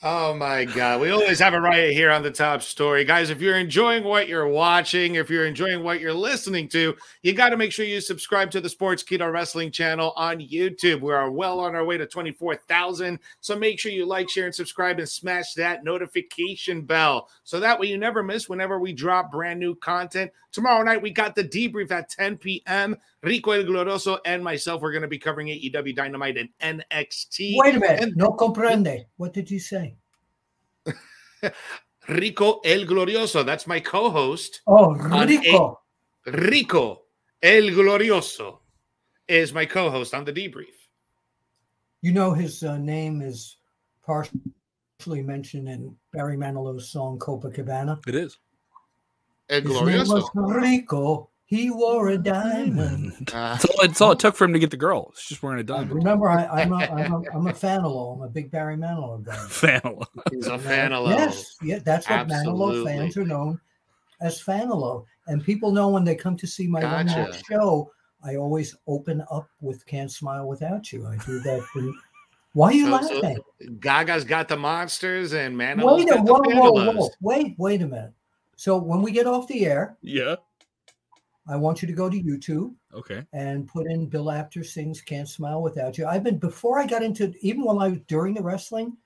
Oh 0.00 0.32
my 0.32 0.64
God. 0.64 1.00
We 1.00 1.10
always 1.10 1.40
have 1.40 1.54
a 1.54 1.60
riot 1.60 1.92
here 1.92 2.12
on 2.12 2.22
the 2.22 2.30
top 2.30 2.62
story. 2.62 3.04
Guys, 3.04 3.30
if 3.30 3.40
you're 3.40 3.56
enjoying 3.56 4.04
what 4.04 4.28
you're 4.28 4.46
watching, 4.46 5.16
if 5.16 5.28
you're 5.28 5.44
enjoying 5.44 5.82
what 5.82 5.98
you're 5.98 6.14
listening 6.14 6.68
to, 6.68 6.94
you 7.22 7.32
got 7.32 7.48
to 7.48 7.56
make 7.56 7.72
sure 7.72 7.84
you 7.84 8.00
subscribe 8.00 8.48
to 8.52 8.60
the 8.60 8.68
Sportskeeda 8.68 9.32
Wrestling 9.32 9.72
channel 9.72 10.12
on 10.14 10.38
YouTube. 10.38 11.00
We 11.00 11.12
are 11.12 11.32
well 11.32 11.58
on 11.58 11.74
our 11.74 11.84
way 11.84 11.98
to 11.98 12.06
24,000. 12.06 13.18
So 13.40 13.58
make 13.58 13.80
sure 13.80 13.90
you 13.90 14.06
like, 14.06 14.30
share, 14.30 14.44
and 14.44 14.54
subscribe 14.54 15.00
and 15.00 15.08
smash 15.08 15.54
that 15.54 15.82
notification 15.82 16.82
bell 16.82 17.28
so 17.42 17.58
that 17.58 17.80
way 17.80 17.88
you 17.88 17.98
never 17.98 18.22
miss 18.22 18.48
whenever 18.48 18.78
we 18.78 18.92
drop 18.92 19.32
brand 19.32 19.58
new 19.58 19.74
content. 19.74 20.30
Tomorrow 20.52 20.84
night, 20.84 21.02
we 21.02 21.10
got 21.10 21.34
the 21.34 21.44
debrief 21.44 21.90
at 21.90 22.08
10 22.08 22.36
p.m. 22.38 22.96
Rico 23.22 23.50
El 23.52 23.64
Glorioso 23.64 24.18
and 24.24 24.42
myself, 24.42 24.80
we're 24.80 24.92
going 24.92 25.02
to 25.02 25.08
be 25.08 25.18
covering 25.18 25.48
AEW 25.48 25.94
Dynamite 25.94 26.38
and 26.38 26.82
NXT. 26.82 27.56
Wait 27.56 27.74
a 27.74 27.80
minute. 27.80 28.00
And- 28.00 28.16
no 28.16 28.30
comprende. 28.32 29.06
What 29.16 29.32
did 29.32 29.50
you 29.50 29.58
say? 29.58 29.96
Rico 32.08 32.60
El 32.64 32.86
Glorioso. 32.86 33.44
That's 33.44 33.66
my 33.66 33.80
co-host. 33.80 34.62
Oh, 34.66 34.94
Rico. 34.94 35.80
A- 36.26 36.30
Rico 36.30 37.02
El 37.42 37.70
Glorioso 37.70 38.58
is 39.26 39.52
my 39.52 39.66
co-host 39.66 40.14
on 40.14 40.24
the 40.24 40.32
debrief. 40.32 40.74
You 42.00 42.12
know 42.12 42.32
his 42.32 42.62
uh, 42.62 42.78
name 42.78 43.20
is 43.20 43.56
partially 44.06 45.22
mentioned 45.22 45.68
in 45.68 45.94
Barry 46.12 46.36
Manilow's 46.36 46.88
song 46.88 47.18
Copacabana. 47.18 47.98
It 48.06 48.14
is. 48.14 48.38
El 49.50 49.62
Glorioso. 49.62 50.28
Rico 50.34 51.30
he 51.48 51.70
wore 51.70 52.10
a 52.10 52.18
diamond. 52.18 53.30
Uh, 53.32 53.56
that's, 53.56 53.64
all, 53.64 53.76
that's 53.80 54.00
all 54.02 54.12
it 54.12 54.18
took 54.18 54.36
for 54.36 54.44
him 54.44 54.52
to 54.52 54.58
get 54.58 54.70
the 54.70 54.76
girl. 54.76 55.08
It's 55.12 55.28
just 55.28 55.42
wearing 55.42 55.58
a 55.58 55.64
diamond. 55.64 55.94
Remember, 55.94 56.28
I, 56.28 56.60
am 56.60 56.72
a, 56.72 56.76
I'm, 56.76 57.12
a, 57.14 57.22
I'm 57.32 57.46
a 57.46 57.52
Fanilow. 57.54 58.16
I'm 58.16 58.22
a 58.22 58.28
big 58.28 58.50
Barry 58.50 58.76
Manilow 58.76 59.24
guy. 59.24 59.32
Fanilow. 59.32 60.06
He's 60.30 60.46
a 60.46 60.50
Fanilow. 60.58 61.08
Yes, 61.08 61.56
yeah, 61.62 61.78
that's 61.82 62.06
what 62.06 62.18
Absolutely. 62.18 62.84
Manilow 62.84 62.84
fans 62.84 63.16
are 63.16 63.24
known 63.24 63.60
as 64.20 64.42
Fanilow. 64.42 65.06
And 65.26 65.42
people 65.42 65.72
know 65.72 65.88
when 65.88 66.04
they 66.04 66.14
come 66.14 66.36
to 66.36 66.46
see 66.46 66.66
my 66.66 66.82
gotcha. 66.82 67.32
show, 67.48 67.90
I 68.22 68.36
always 68.36 68.76
open 68.86 69.24
up 69.30 69.48
with 69.62 69.86
"Can't 69.86 70.12
Smile 70.12 70.46
Without 70.46 70.92
You." 70.92 71.06
I 71.06 71.16
do 71.24 71.40
that. 71.40 71.62
For, 71.72 71.82
why 72.52 72.68
are 72.68 72.72
you 72.74 72.86
so, 72.86 72.90
laughing? 72.90 73.38
So 73.60 73.68
Gaga's 73.80 74.24
got 74.24 74.48
the 74.48 74.56
monsters 74.58 75.32
and 75.32 75.56
Manilow's 75.56 76.04
wait 76.04 76.10
a, 76.10 76.20
whoa, 76.20 76.40
whoa, 76.44 76.92
whoa, 76.92 77.10
wait, 77.22 77.54
wait 77.56 77.80
a 77.80 77.86
minute. 77.86 78.12
So 78.56 78.76
when 78.76 79.00
we 79.00 79.12
get 79.12 79.26
off 79.26 79.48
the 79.48 79.64
air, 79.64 79.96
yeah, 80.02 80.36
I 81.48 81.56
want 81.56 81.80
you 81.80 81.88
to 81.88 81.94
go 81.94 82.10
to 82.10 82.22
YouTube. 82.22 82.74
Okay. 82.94 83.24
And 83.32 83.66
put 83.66 83.90
in 83.90 84.06
Bill 84.06 84.30
Apter 84.30 84.62
sings 84.62 85.00
Can't 85.00 85.28
Smile 85.28 85.62
Without 85.62 85.96
You. 85.96 86.06
I've 86.06 86.22
been 86.22 86.38
before 86.38 86.78
I 86.78 86.86
got 86.86 87.02
into 87.02 87.32
even 87.40 87.64
while 87.64 87.80
I 87.80 87.88
was 87.88 87.98
during 88.06 88.34
the 88.34 88.42
wrestling 88.42 88.96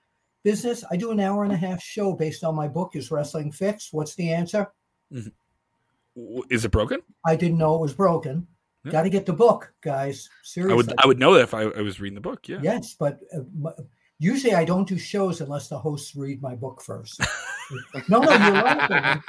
business, 0.43 0.85
I 0.91 0.97
do 0.97 1.11
an 1.11 1.21
hour 1.21 1.45
and 1.45 1.53
a 1.53 1.57
half 1.57 1.81
show 1.81 2.13
based 2.13 2.45
on 2.45 2.55
my 2.55 2.69
book 2.69 2.97
is 2.97 3.11
Wrestling 3.11 3.53
Fix. 3.53 3.93
What's 3.93 4.15
the 4.15 4.33
answer? 4.33 4.69
Mm-hmm. 5.13 6.41
Is 6.51 6.65
it 6.65 6.71
broken? 6.71 7.01
I 7.25 7.37
didn't 7.37 7.59
know 7.59 7.77
it 7.77 7.81
was 7.81 7.95
broken. 7.95 8.47
Yeah. 8.85 8.93
Got 8.93 9.03
to 9.03 9.11
get 9.11 9.27
the 9.27 9.33
book, 9.33 9.73
guys. 9.81 10.29
Seriously. 10.43 10.73
I 10.73 10.77
would 10.77 10.95
I 10.99 11.07
would 11.07 11.19
know 11.19 11.35
that 11.35 11.43
if 11.43 11.55
I, 11.55 11.63
I 11.63 11.81
was 11.81 12.01
reading 12.01 12.17
the 12.17 12.21
book. 12.21 12.49
Yeah. 12.49 12.59
Yes, 12.63 12.97
but 12.99 13.21
uh, 13.35 13.71
usually 14.19 14.55
I 14.55 14.65
don't 14.65 14.89
do 14.89 14.99
shows 14.99 15.41
unless 15.41 15.69
the 15.69 15.79
hosts 15.79 16.17
read 16.17 16.43
my 16.43 16.55
book 16.57 16.83
first. 16.83 17.21
no, 18.09 18.21
no, 18.21 18.31
you're 18.33 18.53
laughing. 18.53 19.23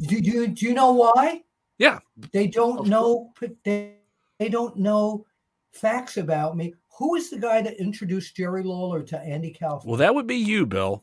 Do, 0.00 0.20
do, 0.20 0.46
do 0.48 0.66
you 0.66 0.74
know 0.74 0.92
why? 0.92 1.42
Yeah. 1.78 1.98
They 2.32 2.46
don't 2.46 2.80
Of 2.80 2.88
know. 2.88 3.32
They, 3.64 3.94
they 4.38 4.48
don't 4.48 4.76
know 4.76 5.26
facts 5.72 6.16
about 6.16 6.56
me. 6.56 6.74
Who 6.98 7.14
is 7.14 7.28
the 7.30 7.38
guy 7.38 7.60
that 7.62 7.78
introduced 7.80 8.36
Jerry 8.36 8.62
Lawler 8.62 9.02
to 9.02 9.18
Andy 9.18 9.52
Kaufman? 9.52 9.90
Well, 9.90 9.98
that 9.98 10.14
would 10.14 10.26
be 10.26 10.36
you, 10.36 10.64
Bill. 10.64 11.02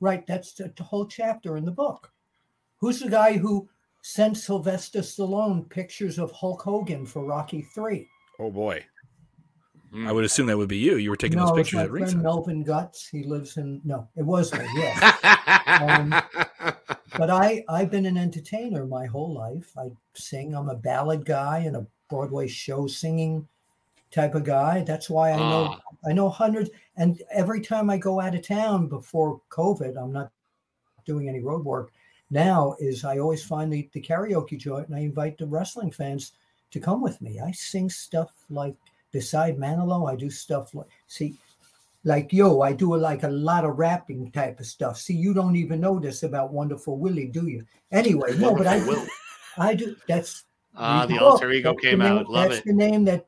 Right, 0.00 0.26
that's 0.26 0.52
the, 0.54 0.72
the 0.76 0.82
whole 0.82 1.06
chapter 1.06 1.56
in 1.56 1.64
the 1.64 1.70
book. 1.72 2.10
Who's 2.78 3.00
the 3.00 3.08
guy 3.10 3.36
who 3.36 3.68
sent 4.02 4.36
Sylvester 4.36 5.00
Stallone 5.00 5.68
pictures 5.68 6.18
of 6.18 6.30
Hulk 6.32 6.62
Hogan 6.62 7.04
for 7.06 7.24
Rocky 7.24 7.62
Three? 7.74 8.08
Oh 8.38 8.50
boy. 8.50 8.84
Hmm. 9.92 10.06
I 10.06 10.12
would 10.12 10.24
assume 10.24 10.46
that 10.46 10.56
would 10.56 10.68
be 10.68 10.78
you. 10.78 10.96
You 10.96 11.10
were 11.10 11.16
taking 11.16 11.38
those 11.38 11.48
no, 11.50 11.56
it's 11.56 11.68
pictures 11.68 11.76
my 11.78 11.82
at 11.84 11.90
friend 11.90 12.04
ringside. 12.04 12.22
Melvin 12.22 12.62
Guts. 12.62 13.08
He 13.08 13.24
lives 13.24 13.56
in 13.56 13.80
no, 13.84 14.08
it 14.16 14.24
was 14.24 14.52
me. 14.54 14.64
Yeah, 14.76 15.16
Um, 15.66 16.14
but 17.20 17.28
I 17.28 17.62
I've 17.68 17.90
been 17.90 18.06
an 18.06 18.16
entertainer 18.16 18.86
my 18.86 19.04
whole 19.04 19.34
life. 19.34 19.76
I 19.76 19.90
sing. 20.14 20.54
I'm 20.54 20.70
a 20.70 20.74
ballad 20.74 21.26
guy 21.26 21.58
and 21.58 21.76
a 21.76 21.86
Broadway 22.08 22.48
show 22.48 22.86
singing 22.86 23.46
type 24.10 24.34
of 24.34 24.44
guy. 24.44 24.82
That's 24.84 25.10
why 25.10 25.32
I 25.32 25.36
know 25.36 25.68
Ah. 25.70 25.80
I 26.08 26.12
know 26.14 26.30
hundreds. 26.30 26.70
And 26.96 27.22
every 27.30 27.60
time 27.60 27.90
I 27.90 27.98
go 27.98 28.20
out 28.20 28.34
of 28.34 28.40
town 28.40 28.88
before 28.88 29.42
COVID, 29.50 30.02
I'm 30.02 30.12
not 30.12 30.32
doing 31.04 31.28
any 31.28 31.40
road 31.40 31.62
work 31.62 31.92
now. 32.30 32.74
Is 32.80 33.04
I 33.04 33.18
always 33.18 33.44
find 33.44 33.70
the, 33.70 33.90
the 33.92 34.00
karaoke 34.00 34.58
joint 34.58 34.88
and 34.88 34.96
I 34.96 35.00
invite 35.00 35.36
the 35.36 35.46
wrestling 35.46 35.90
fans 35.90 36.32
to 36.70 36.80
come 36.80 37.02
with 37.02 37.20
me. 37.20 37.38
I 37.38 37.50
sing 37.52 37.90
stuff 37.90 38.32
like 38.48 38.74
beside 39.12 39.58
Manilow. 39.58 40.10
I 40.10 40.16
do 40.16 40.30
stuff 40.30 40.74
like 40.74 40.88
see 41.06 41.36
like 42.04 42.32
yo, 42.32 42.62
I 42.62 42.72
do 42.72 42.96
like 42.96 43.22
a 43.24 43.28
lot 43.28 43.64
of 43.64 43.78
rapping 43.78 44.30
type 44.32 44.60
of 44.60 44.66
stuff. 44.66 44.96
See, 44.98 45.14
you 45.14 45.34
don't 45.34 45.56
even 45.56 45.80
know 45.80 45.98
this 45.98 46.22
about 46.22 46.52
Wonderful 46.52 46.96
Willie, 46.98 47.26
do 47.26 47.46
you? 47.46 47.64
Anyway, 47.92 48.36
no, 48.38 48.54
but 48.54 48.66
I 48.66 48.78
Will. 48.86 49.06
I 49.58 49.74
do. 49.74 49.96
That's 50.08 50.44
Ah, 50.76 51.00
read 51.00 51.10
the 51.10 51.18
book. 51.18 51.32
alter 51.32 51.50
ego 51.52 51.72
That's 51.72 51.82
came 51.82 51.98
name- 51.98 52.12
out. 52.18 52.28
Love 52.30 52.48
that's 52.50 52.60
it. 52.60 52.64
the 52.66 52.72
name 52.72 53.04
that 53.04 53.26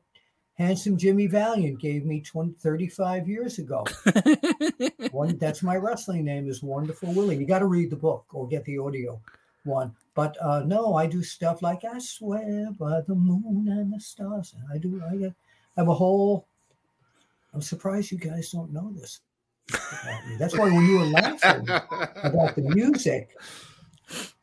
handsome 0.55 0.97
Jimmy 0.97 1.27
Valiant 1.27 1.79
gave 1.79 2.05
me 2.05 2.21
20, 2.21 2.53
35 2.59 3.27
years 3.27 3.59
ago. 3.59 3.83
one 5.11 5.37
that's 5.37 5.61
my 5.63 5.75
wrestling 5.75 6.23
name 6.25 6.47
is 6.49 6.63
Wonderful 6.63 7.13
Willie. 7.13 7.37
You 7.37 7.45
got 7.45 7.59
to 7.59 7.65
read 7.67 7.89
the 7.89 7.95
book 7.95 8.25
or 8.33 8.47
get 8.47 8.63
the 8.65 8.77
audio 8.77 9.19
one. 9.65 9.93
But 10.15 10.37
uh, 10.41 10.61
no, 10.65 10.95
I 10.95 11.05
do 11.07 11.23
stuff 11.23 11.61
like 11.61 11.83
I 11.85 11.99
swear 11.99 12.69
by 12.79 13.01
the 13.01 13.15
moon 13.15 13.67
and 13.69 13.93
the 13.93 13.99
stars. 13.99 14.55
I 14.73 14.77
do. 14.77 15.01
I 15.11 15.15
get, 15.15 15.33
have 15.77 15.87
a 15.89 15.93
whole. 15.93 16.45
I'm 17.53 17.61
surprised 17.61 18.11
you 18.11 18.17
guys 18.17 18.49
don't 18.51 18.71
know 18.71 18.91
this. 18.95 19.19
about 19.69 20.27
me. 20.27 20.35
That's 20.37 20.57
why 20.57 20.65
when 20.71 20.85
you 20.85 20.99
were 20.99 21.05
laughing 21.05 21.69
about 22.23 22.55
the 22.55 22.63
music, 22.73 23.29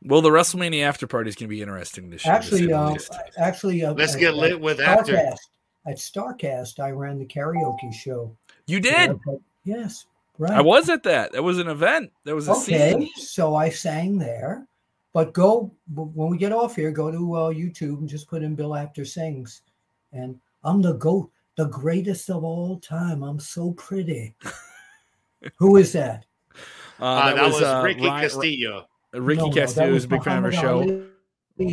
Well, 0.03 0.23
the 0.23 0.31
WrestleMania 0.31 0.83
after 0.85 1.07
party 1.07 1.29
is 1.29 1.35
going 1.37 1.49
to 1.49 1.55
be 1.55 1.61
interesting 1.63 2.09
this 2.11 2.25
year. 2.25 2.35
to 2.37 2.43
say 2.43 2.47
actually, 2.47 2.67
the 2.69 2.79
uh, 2.79 2.97
actually, 3.39 3.85
uh, 3.85 3.93
Let's 3.95 4.15
at- 4.15 4.21
get 4.21 4.29
at 4.31 4.37
lit 4.37 4.61
with 4.61 4.81
after. 4.81 5.17
At 5.87 5.97
Starcast, 5.97 6.79
I 6.79 6.91
ran 6.91 7.19
the 7.19 7.25
karaoke 7.27 7.93
show. 7.93 8.37
you 8.67 8.81
did. 8.81 9.19
but- 9.25 9.41
yes, 9.65 10.07
right. 10.39 10.53
I 10.53 10.61
was 10.61 10.89
at 10.91 11.03
that. 11.05 11.33
That 11.33 11.43
was 11.43 11.59
an 11.59 11.69
event. 11.69 12.13
That 12.25 12.35
was 12.35 12.49
a 12.49 12.53
okay. 12.53 12.93
scene. 12.93 13.09
So 13.17 13.55
I 13.57 13.71
sang 13.71 14.19
there, 14.19 14.67
but 15.15 15.33
go 15.33 15.73
when 15.95 16.29
we 16.31 16.37
get 16.39 16.53
off 16.53 16.77
here, 16.77 16.91
go 16.91 17.11
to 17.11 17.35
uh, 17.35 17.51
YouTube 17.53 17.99
and 17.99 18.09
just 18.09 18.29
put 18.29 18.43
in 18.43 18.55
Bill 18.55 18.75
Apter 18.75 19.05
sings, 19.07 19.63
and 20.13 20.39
I'm 20.65 20.83
the 20.83 20.93
goat, 20.93 21.31
the 21.57 21.67
greatest 21.67 22.31
of 22.31 22.45
all 22.45 22.79
time. 22.81 23.23
I'm 23.23 23.41
so 23.41 23.73
pretty. 23.73 24.35
Who 25.59 25.77
is 25.77 25.93
that? 25.93 26.27
Uh, 27.01 27.05
Uh, 27.05 27.35
that, 27.35 27.47
was, 27.47 27.63
uh, 27.63 27.83
Ricky 27.85 28.05
Ryan- 28.07 28.23
Castillo. 28.29 28.87
Ricky 29.13 29.41
No, 29.41 29.47
no, 29.49 29.53
that 29.55 29.61
Castillo 29.61 29.89
was 29.93 29.97
is 30.03 30.05
a 30.05 30.09
big 30.09 30.23
fan 30.25 30.39
of 30.39 30.45
our 30.45 30.53
show. 30.53 30.81
Ali. 30.83 31.07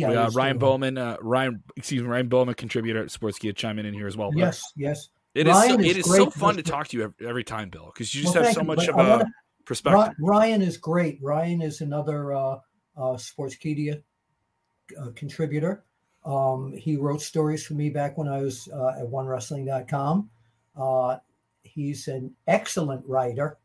I 0.04 0.14
Uh, 0.14 0.30
Ryan 0.30 0.52
doing. 0.54 0.58
Bowman, 0.58 0.98
uh, 0.98 1.16
Ryan, 1.22 1.62
excuse 1.76 2.02
me, 2.02 2.08
Ryan 2.08 2.28
Bowman, 2.28 2.54
contributor 2.54 3.00
at 3.02 3.08
Sportskeeda, 3.08 3.56
chime 3.56 3.78
in 3.78 3.86
in 3.86 3.94
here 3.94 4.06
as 4.06 4.16
well. 4.16 4.30
But 4.30 4.38
Yes, 4.38 4.62
yes. 4.76 5.08
it 5.34 5.46
is. 5.46 5.54
Ryan 5.54 5.70
so, 5.70 5.80
is 5.80 5.86
it 5.90 5.96
is 6.00 6.04
so 6.14 6.30
fun 6.30 6.56
to 6.56 6.62
talk 6.62 6.88
to 6.88 6.96
you 6.98 7.04
every, 7.04 7.26
every 7.28 7.44
time, 7.44 7.70
Bill, 7.70 7.86
because 7.94 8.14
you 8.14 8.24
Well, 8.24 8.32
just 8.34 8.44
have 8.46 8.54
so 8.54 8.62
much 8.62 8.78
but 8.78 8.88
of 8.90 8.96
I 8.98 9.04
a 9.06 9.08
wanna- 9.10 9.32
perspective. 9.64 10.14
Ryan 10.20 10.60
is 10.62 10.76
great. 10.76 11.18
Ryan 11.22 11.62
is 11.62 11.80
another 11.80 12.34
uh, 12.34 12.56
uh, 12.96 13.16
Sportskeeda 13.16 14.02
uh, 15.00 15.10
contributor. 15.14 15.84
Um, 16.24 16.72
he 16.72 16.96
wrote 16.96 17.22
stories 17.22 17.64
for 17.64 17.74
me 17.74 17.90
back 17.90 18.18
when 18.18 18.28
I 18.28 18.42
was 18.42 18.68
uh, 18.72 18.94
at 18.98 19.06
OneWrestling.com. 19.06 20.28
Uh, 20.76 21.16
he's 21.62 22.08
an 22.08 22.34
excellent 22.46 23.04
writer, 23.06 23.56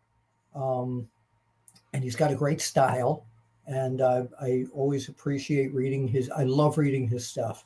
um, 0.55 1.07
and 1.93 2.03
he's 2.03 2.15
got 2.15 2.31
a 2.31 2.35
great 2.35 2.61
style. 2.61 3.25
And 3.65 4.01
uh, 4.01 4.25
I 4.41 4.65
always 4.73 5.09
appreciate 5.09 5.73
reading 5.73 6.07
his. 6.07 6.29
I 6.29 6.43
love 6.43 6.77
reading 6.77 7.07
his 7.07 7.25
stuff. 7.25 7.65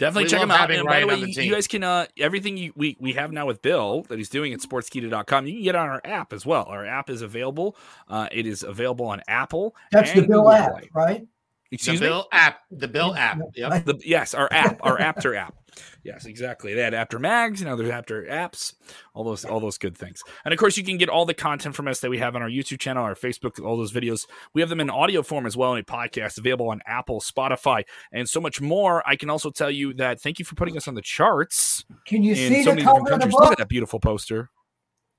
Definitely 0.00 0.24
We 0.24 0.30
check 0.30 0.40
him 0.40 0.50
out. 0.50 0.70
And 0.70 0.86
by 0.86 1.00
the 1.00 1.06
way, 1.06 1.20
the 1.20 1.44
you, 1.44 1.52
guys 1.52 1.68
can 1.68 1.84
uh 1.84 2.06
everything 2.18 2.56
you, 2.56 2.72
we 2.74 2.96
we 2.98 3.12
have 3.12 3.32
now 3.32 3.46
with 3.46 3.60
Bill 3.60 4.02
that 4.04 4.16
he's 4.16 4.30
doing 4.30 4.54
at 4.54 4.60
sportskeeda.com. 4.60 5.46
You 5.46 5.52
can 5.52 5.62
get 5.62 5.74
on 5.76 5.90
our 5.90 6.00
app 6.04 6.32
as 6.32 6.46
well. 6.46 6.64
Our 6.64 6.86
app 6.86 7.10
is 7.10 7.20
available. 7.20 7.76
Uh, 8.08 8.26
it 8.32 8.46
is 8.46 8.62
available 8.62 9.06
on 9.06 9.20
Apple. 9.28 9.76
That's 9.92 10.10
the 10.12 10.22
Bill 10.22 10.38
Google 10.44 10.52
app, 10.52 10.72
Play. 10.72 10.90
right? 10.94 11.28
The 11.70 11.76
Excuse 11.76 12.00
me. 12.00 12.08
Bill 12.08 12.26
app. 12.32 12.60
The 12.72 12.88
Bill 12.88 13.14
app. 13.14 13.38
yeah. 13.54 13.74
Yep. 13.74 13.84
The, 13.84 14.00
yes, 14.04 14.34
our 14.34 14.48
app, 14.52 14.80
our 14.82 15.00
Apter 15.00 15.34
app. 15.34 15.54
Yes, 16.02 16.26
exactly. 16.26 16.74
They 16.74 16.82
had 16.82 16.94
Apter 16.94 17.18
mags, 17.18 17.62
now 17.62 17.76
there's 17.76 17.90
Apter 17.90 18.26
apps, 18.28 18.74
all 19.14 19.22
those, 19.22 19.44
all 19.44 19.60
those 19.60 19.78
good 19.78 19.96
things. 19.96 20.22
And 20.44 20.52
of 20.52 20.58
course, 20.58 20.76
you 20.76 20.82
can 20.82 20.96
get 20.96 21.08
all 21.08 21.24
the 21.26 21.34
content 21.34 21.76
from 21.76 21.86
us 21.86 22.00
that 22.00 22.10
we 22.10 22.18
have 22.18 22.34
on 22.34 22.42
our 22.42 22.48
YouTube 22.48 22.80
channel, 22.80 23.04
our 23.04 23.14
Facebook, 23.14 23.64
all 23.64 23.76
those 23.76 23.92
videos. 23.92 24.26
We 24.52 24.62
have 24.62 24.68
them 24.68 24.80
in 24.80 24.90
audio 24.90 25.22
form 25.22 25.46
as 25.46 25.56
well 25.56 25.74
in 25.74 25.80
a 25.80 25.84
podcast 25.84 26.38
available 26.38 26.70
on 26.70 26.80
Apple, 26.86 27.20
Spotify, 27.20 27.84
and 28.12 28.28
so 28.28 28.40
much 28.40 28.60
more. 28.60 29.08
I 29.08 29.14
can 29.14 29.30
also 29.30 29.50
tell 29.50 29.70
you 29.70 29.94
that 29.94 30.20
thank 30.20 30.38
you 30.38 30.44
for 30.44 30.54
putting 30.56 30.76
us 30.76 30.88
on 30.88 30.94
the 30.94 31.02
charts 31.02 31.84
Can 32.06 32.22
you 32.24 32.32
in 32.32 32.36
see 32.36 32.64
so 32.64 32.70
the 32.70 32.76
many 32.76 32.84
cover 32.84 33.00
different 33.00 33.22
of 33.22 33.30
the 33.30 33.36
countries. 33.36 33.40
Look 33.40 33.52
at 33.52 33.58
that 33.58 33.68
beautiful 33.68 34.00
poster. 34.00 34.50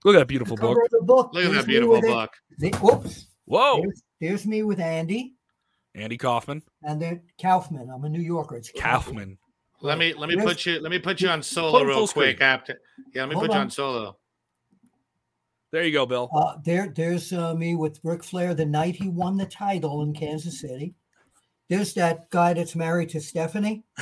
Look 0.04 0.16
at 0.16 0.20
that 0.20 0.28
beautiful 0.28 0.58
book. 0.58 0.76
cover 0.76 0.84
of 0.84 0.92
the 0.92 1.04
book. 1.06 1.30
Look 1.34 1.46
at 1.46 1.52
that 1.54 1.66
beautiful 1.66 2.02
book. 2.02 2.34
The, 2.58 2.72
whoops. 2.72 3.28
Whoa, 3.46 3.82
There's, 3.82 4.04
there's 4.20 4.48
me 4.48 4.64
with 4.64 4.80
Andy. 4.80 5.36
Andy 5.96 6.18
Kaufman, 6.18 6.62
and 6.84 7.02
then 7.02 7.22
Kaufman. 7.42 7.90
I'm 7.90 8.04
a 8.06 8.10
New 8.10 8.22
Yorker. 8.22 8.56
It's 8.58 8.72
Kaufman. 8.72 9.38
Let 9.82 9.98
me 9.98 10.14
let 10.14 10.30
me 10.30 10.36
There's- 10.36 10.48
put 10.50 10.66
you 10.66 10.80
let 10.80 10.92
me 10.92 11.00
put 11.00 11.20
you 11.22 11.30
on 11.30 11.42
solo 11.44 11.84
real 11.84 11.98
full 11.98 12.08
screen. 12.08 12.26
quick 12.36 12.42
after. 12.42 12.80
Yeah, 13.14 13.24
let 13.24 13.30
me 13.30 13.36
Hold 13.36 13.48
put 13.48 13.54
you 13.54 13.58
on. 13.60 13.66
on 13.66 13.70
solo. 13.72 14.18
There 15.72 15.84
you 15.84 15.92
go, 15.94 16.06
Bill. 16.06 16.30
Uh, 16.34 16.58
there, 16.66 16.92
there's 16.94 17.32
uh, 17.32 17.54
me 17.56 17.76
with 17.76 18.00
Ric 18.04 18.24
Flair 18.26 18.54
the 18.54 18.66
night 18.66 18.96
he 18.96 19.08
won 19.08 19.38
the 19.38 19.46
title 19.46 20.02
in 20.04 20.14
Kansas 20.14 20.60
City. 20.60 20.94
There's 21.70 21.94
that 21.94 22.30
guy 22.30 22.54
that's 22.54 22.76
married 22.76 23.08
to 23.10 23.22
Stephanie. 23.22 23.84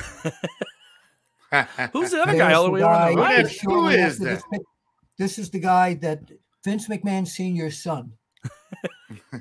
Who's 1.92 2.10
the 2.12 2.22
other 2.22 2.32
There's 2.32 2.38
guy 2.38 2.52
all 2.54 2.64
the 2.64 2.70
way 2.70 2.82
on 2.82 2.92
guy 2.92 3.10
the 3.14 3.16
right? 3.20 3.38
is- 3.40 3.42
that's 3.50 3.60
shortly 3.60 3.96
who 3.96 4.02
is 4.04 4.20
after 4.20 4.24
this 4.24 4.42
This 5.18 5.38
is 5.38 5.50
the 5.50 5.58
guy 5.60 5.94
that 5.94 6.20
Vince 6.64 6.88
McMahon 6.88 7.26
Senior's 7.26 7.82
son. 7.82 8.12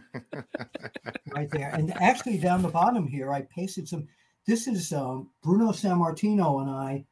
right 1.34 1.50
there. 1.52 1.70
And 1.74 1.94
actually, 2.02 2.38
down 2.38 2.62
the 2.62 2.70
bottom 2.70 3.08
here, 3.08 3.32
I 3.32 3.42
pasted 3.44 3.88
some. 3.88 4.08
This 4.48 4.68
is 4.68 4.92
um, 4.94 5.30
Bruno 5.44 5.72
Sammartino 5.72 6.62
and 6.62 6.70
I 6.70 7.06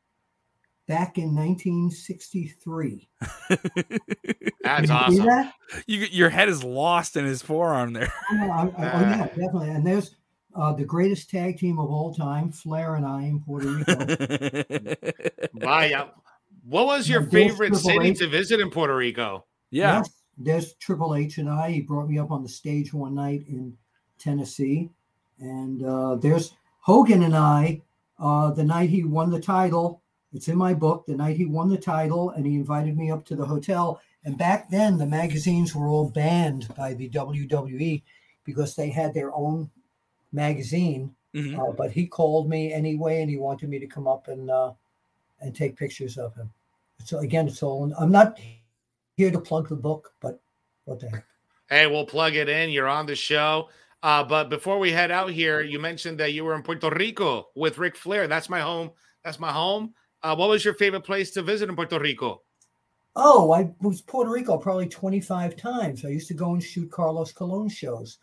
back 0.88 1.18
in 1.18 1.36
1963. 1.36 3.10
That's 4.64 4.88
you 4.90 4.96
awesome. 4.96 5.26
that? 5.26 5.54
You, 5.86 6.00
your 6.12 6.30
head 6.30 6.50
is 6.50 6.64
lost 6.64 7.16
in 7.18 7.26
his 7.26 7.42
forearm 7.42 7.94
there. 7.94 8.12
Oh, 8.32 8.36
no, 8.36 8.52
I'm- 8.52 8.74
oh, 8.78 8.82
yeah, 8.82 9.28
definitely. 9.28 9.70
And 9.70 9.86
there's 9.86 10.16
uh, 10.56 10.74
the 10.74 10.86
greatest 10.86 11.30
tag 11.30 11.58
team 11.60 11.78
of 11.78 11.92
all 11.92 12.14
time, 12.14 12.52
Flair 12.52 12.96
and 12.96 13.06
I 13.06 13.24
in 13.24 13.40
Puerto 13.42 13.68
Rico. 13.68 13.96
Bye. 15.54 16.08
What 16.64 16.86
was 16.88 17.08
your 17.08 17.22
Now, 17.22 17.30
favorite 17.30 17.76
city 17.76 18.14
to 18.16 18.28
visit 18.28 18.60
in 18.60 18.70
Puerto 18.72 18.96
Rico? 18.96 19.46
yeah. 19.70 19.98
Yes, 20.00 20.10
there's 20.38 20.74
Triple 20.74 21.16
H 21.16 21.38
and 21.38 21.50
I. 21.50 21.72
He 21.72 21.82
brought 21.82 22.10
me 22.10 22.20
up 22.20 22.32
on 22.32 22.44
the 22.44 22.50
stage 22.50 22.94
one 22.94 23.16
night 23.16 23.46
in 23.48 23.76
Tennessee. 24.20 24.90
And 25.40 25.84
uh, 25.84 26.16
there's 26.16 26.54
Hogan 26.80 27.24
and 27.24 27.36
I, 27.36 27.82
uh, 28.20 28.52
the 28.52 28.64
night 28.64 28.90
he 28.90 29.04
won 29.04 29.30
the 29.30 29.42
title. 29.42 30.02
It's 30.34 30.48
in 30.48 30.58
my 30.58 30.74
book, 30.74 31.06
the 31.06 31.16
night 31.16 31.38
he 31.38 31.46
won 31.46 31.70
the 31.70 31.78
title, 31.78 32.32
and 32.32 32.46
he 32.46 32.56
invited 32.56 32.98
me 32.98 33.12
up 33.12 33.26
to 33.26 33.36
the 33.36 33.46
hotel. 33.46 34.02
And 34.26 34.38
back 34.38 34.70
then, 34.70 34.98
the 34.98 35.06
magazines 35.06 35.74
were 35.74 35.88
all 35.88 36.10
banned 36.10 36.68
by 36.76 36.94
the 36.94 37.10
WWE 37.10 38.04
because 38.44 38.76
they 38.76 38.90
had 38.90 39.14
their 39.14 39.34
own 39.34 39.70
magazine. 40.32 41.16
Mhm. 41.34 41.58
Uh, 41.58 41.72
but 41.72 41.92
he 41.92 42.08
called 42.08 42.50
me 42.50 42.74
anyway, 42.74 43.22
and 43.22 43.30
he 43.30 43.38
wanted 43.38 43.70
me 43.70 43.80
to 43.80 43.88
come 43.88 44.08
up 44.08 44.28
and 44.28 44.50
uh, 44.50 44.74
and 45.40 45.56
take 45.56 45.78
pictures 45.78 46.18
of 46.18 46.36
him. 46.36 46.52
So 47.04 47.20
again, 47.20 47.48
it's 47.48 47.64
all. 47.64 47.94
I'm 47.98 48.12
not 48.12 48.40
here 49.18 49.32
to 49.32 49.40
plug 49.40 49.68
the 49.68 49.76
book, 49.76 50.14
but 50.22 50.40
what 50.86 51.00
the 51.00 51.10
heck? 51.10 51.26
Hey, 51.70 51.88
we'll 51.88 52.06
plug 52.06 52.36
it 52.36 52.48
in. 52.48 52.70
You're 52.70 52.88
on 52.88 53.06
the 53.06 53.16
show. 53.16 53.70
Uh, 54.04 54.24
but 54.24 54.50
before 54.50 54.80
we 54.80 54.92
head 54.92 55.12
out 55.12 55.32
here, 55.32 55.62
you 55.62 55.80
mentioned 55.80 56.20
that 56.20 56.32
you 56.32 56.46
were 56.46 56.56
in 56.56 56.62
Puerto 56.62 56.90
Rico 56.92 57.48
with 57.56 57.78
Ric 57.78 57.96
Flair. 57.96 58.28
That's 58.28 58.48
my 58.48 58.62
home. 58.62 58.92
That's 59.26 59.40
my 59.40 59.52
home. 59.52 59.94
Uh, 60.24 60.36
what 60.36 60.50
was 60.50 60.64
your 60.64 60.76
favorite 60.76 61.04
place 61.04 61.32
to 61.32 61.42
visit 61.42 61.68
in 61.68 61.76
Puerto 61.76 62.00
Rico? 62.00 62.44
Oh, 63.16 63.52
I 63.52 63.74
was 63.82 64.02
Puerto 64.02 64.30
Rico 64.30 64.58
probably 64.58 64.88
25 64.88 65.56
times. 65.56 66.06
I 66.06 66.10
used 66.10 66.28
to 66.28 66.36
go 66.36 66.54
and 66.54 66.64
shoot 66.64 66.92
Carlos 66.92 67.32
Colon 67.32 67.68
shows 67.68 68.20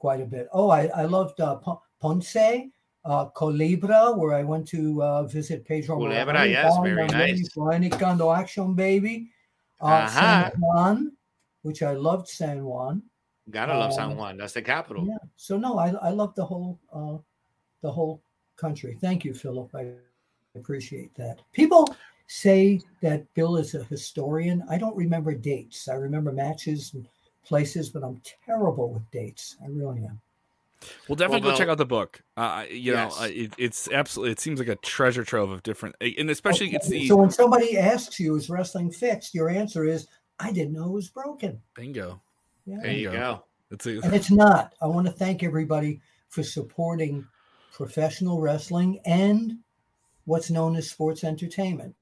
quite 0.00 0.20
a 0.20 0.26
bit. 0.26 0.48
Oh, 0.52 0.68
I, 0.68 0.86
I 0.88 1.04
loved 1.04 1.40
uh, 1.40 1.60
Ponce, 2.00 2.36
uh, 2.36 3.26
Culebra, 3.30 4.18
where 4.18 4.34
I 4.34 4.42
went 4.42 4.66
to 4.68 5.02
uh, 5.02 5.22
visit 5.24 5.64
Pedro 5.64 5.96
Culebra, 5.96 6.50
yes, 6.50 6.76
very 6.82 7.06
nice. 7.06 7.48
Dominicano 7.56 8.36
Action 8.36 8.74
Baby. 8.74 9.31
Uh. 9.82 10.06
San 10.06 10.52
Juan, 10.58 11.12
which 11.62 11.82
I 11.82 11.92
loved 11.92 12.28
San 12.28 12.64
Juan. 12.64 13.02
Gotta 13.50 13.76
love 13.76 13.92
San 13.92 14.12
um, 14.12 14.16
Juan. 14.16 14.36
That's 14.36 14.52
the 14.52 14.62
capital. 14.62 15.04
Yeah. 15.06 15.18
So 15.36 15.58
no, 15.58 15.78
I, 15.78 15.90
I 15.90 16.10
love 16.10 16.34
the 16.34 16.44
whole 16.44 16.78
uh, 16.92 17.18
the 17.82 17.90
whole 17.90 18.22
country. 18.56 18.96
Thank 19.00 19.24
you, 19.24 19.34
Philip. 19.34 19.74
I 19.74 19.94
appreciate 20.54 21.14
that. 21.16 21.40
People 21.52 21.94
say 22.28 22.80
that 23.02 23.26
Bill 23.34 23.56
is 23.56 23.74
a 23.74 23.84
historian. 23.84 24.62
I 24.70 24.78
don't 24.78 24.96
remember 24.96 25.34
dates. 25.34 25.88
I 25.88 25.94
remember 25.94 26.32
matches 26.32 26.94
and 26.94 27.06
places, 27.44 27.90
but 27.90 28.04
I'm 28.04 28.20
terrible 28.46 28.92
with 28.92 29.10
dates. 29.10 29.56
I 29.62 29.66
really 29.68 30.04
am. 30.04 30.20
Well, 31.08 31.16
definitely 31.16 31.46
well, 31.46 31.56
go 31.56 31.58
check 31.58 31.68
out 31.68 31.78
the 31.78 31.86
book. 31.86 32.22
Uh, 32.36 32.64
you 32.70 32.92
yes. 32.92 33.18
know, 33.18 33.26
it, 33.26 33.52
it's 33.58 33.90
absolutely. 33.90 34.32
It 34.32 34.40
seems 34.40 34.58
like 34.58 34.68
a 34.68 34.76
treasure 34.76 35.24
trove 35.24 35.50
of 35.50 35.62
different, 35.62 35.96
and 36.00 36.30
especially 36.30 36.68
okay. 36.68 36.76
it's 36.76 36.88
the. 36.88 37.08
So 37.08 37.16
when 37.16 37.30
somebody 37.30 37.78
asks 37.78 38.18
you, 38.18 38.36
"Is 38.36 38.48
wrestling 38.48 38.90
fixed?" 38.90 39.34
Your 39.34 39.48
answer 39.48 39.84
is, 39.84 40.06
"I 40.38 40.52
didn't 40.52 40.72
know 40.72 40.86
it 40.86 40.92
was 40.92 41.08
broken." 41.08 41.60
Bingo. 41.74 42.20
Yeah. 42.66 42.78
There 42.82 42.92
you 42.92 43.10
go. 43.10 43.44
It's 43.70 43.86
a, 43.86 44.00
and 44.00 44.14
it's 44.14 44.30
not. 44.30 44.74
I 44.80 44.86
want 44.86 45.06
to 45.06 45.12
thank 45.12 45.42
everybody 45.42 46.00
for 46.28 46.42
supporting 46.42 47.26
professional 47.72 48.40
wrestling 48.40 49.00
and 49.04 49.58
what's 50.24 50.50
known 50.50 50.76
as 50.76 50.90
sports 50.90 51.24
entertainment. 51.24 51.94